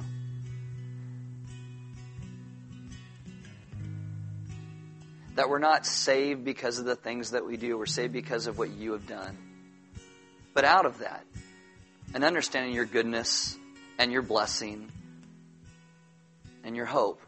That 5.36 5.50
we're 5.50 5.60
not 5.60 5.86
saved 5.86 6.44
because 6.44 6.80
of 6.80 6.86
the 6.86 6.96
things 6.96 7.32
that 7.32 7.46
we 7.46 7.58
do, 7.58 7.78
we're 7.78 7.86
saved 7.86 8.14
because 8.14 8.48
of 8.48 8.58
what 8.58 8.70
you 8.70 8.92
have 8.94 9.08
done. 9.08 9.38
But 10.54 10.66
out 10.66 10.86
of 10.86 11.00
that, 11.00 11.26
and 12.14 12.24
understanding 12.24 12.74
your 12.74 12.86
goodness 12.86 13.58
and 13.98 14.12
your 14.12 14.22
blessing 14.22 14.92
and 16.64 16.76
your 16.76 16.86
hope, 16.86 17.22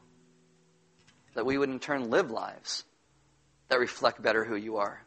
that 1.33 1.45
we 1.45 1.57
would 1.57 1.69
in 1.69 1.79
turn 1.79 2.09
live 2.09 2.31
lives 2.31 2.83
that 3.69 3.79
reflect 3.79 4.21
better 4.21 4.43
who 4.43 4.55
you 4.55 4.77
are. 4.77 5.01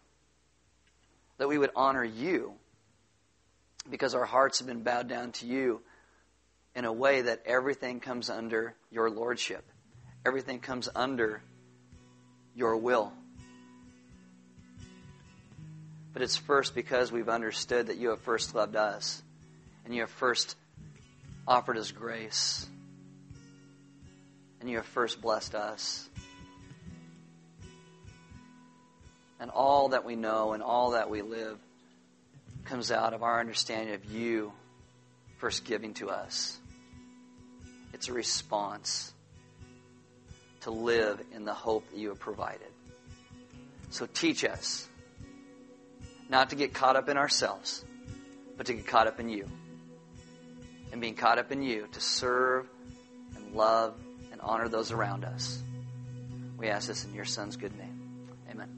That 1.38 1.49
we 1.49 1.59
would 1.59 1.70
honor 1.76 2.05
you 2.05 2.55
because 3.88 4.14
our 4.14 4.24
hearts 4.24 4.59
have 4.59 4.68
been 4.68 4.82
bowed 4.82 5.09
down 5.09 5.32
to 5.32 5.46
you 5.46 5.80
in 6.74 6.84
a 6.84 6.92
way 6.92 7.22
that 7.22 7.42
everything 7.46 8.01
comes 8.01 8.28
under 8.28 8.74
your 8.90 9.09
lordship. 9.09 9.64
Everything 10.26 10.59
comes 10.59 10.88
under 10.94 11.42
your 12.59 12.76
will. 12.76 13.12
But 16.12 16.22
it's 16.22 16.36
first 16.36 16.74
because 16.74 17.12
we've 17.12 17.28
understood 17.28 17.86
that 17.86 17.98
you 17.98 18.09
have 18.09 18.20
first 18.20 18.52
loved 18.52 18.74
us 18.74 19.22
and 19.84 19.94
you 19.94 20.00
have 20.00 20.11
first 20.11 20.56
offered 21.46 21.78
us 21.78 21.92
grace 21.92 22.66
and 24.61 24.68
you 24.68 24.78
have 24.78 24.86
first 24.86 25.22
blessed 25.22 25.54
us. 25.54 26.09
And 29.38 29.50
all 29.50 29.90
that 29.90 30.04
we 30.04 30.16
know 30.16 30.52
and 30.52 30.61
all 30.61 30.90
that 30.90 31.09
we 31.09 31.22
live 31.22 31.59
comes 32.64 32.90
out 32.90 33.14
of 33.14 33.22
our 33.22 33.38
understanding 33.38 33.94
of 33.94 34.04
you 34.06 34.52
first 35.36 35.64
giving 35.64 35.94
to 35.94 36.11
us. 36.11 36.59
It's 37.92 38.09
a 38.09 38.12
response 38.12 39.12
to 40.62 40.70
live 40.70 41.20
in 41.32 41.44
the 41.44 41.54
hope 41.54 41.88
that 41.90 41.98
you 41.98 42.09
have 42.09 42.18
provided. 42.18 42.68
So 43.90 44.06
teach 44.06 44.44
us 44.44 44.88
not 46.28 46.50
to 46.50 46.56
get 46.56 46.74
caught 46.74 46.96
up 46.96 47.09
in 47.09 47.16
ourselves, 47.16 47.84
but 48.56 48.66
to 48.66 48.74
get 48.74 48.86
caught 48.86 49.06
up 49.06 49.20
in 49.20 49.28
you. 49.28 49.46
and 50.92 51.00
being 51.00 51.14
caught 51.14 51.38
up 51.38 51.52
in 51.52 51.62
you 51.62 51.86
to 51.92 52.00
serve 52.00 52.66
and 53.36 53.54
love 53.54 53.94
and 54.32 54.40
honor 54.40 54.68
those 54.68 54.92
around 54.92 55.24
us. 55.24 55.62
We 56.56 56.68
ask 56.68 56.88
this 56.88 57.04
in 57.04 57.14
your 57.14 57.24
Son's 57.24 57.56
good 57.56 57.76
name. 57.76 58.26
Amen. 58.50 58.78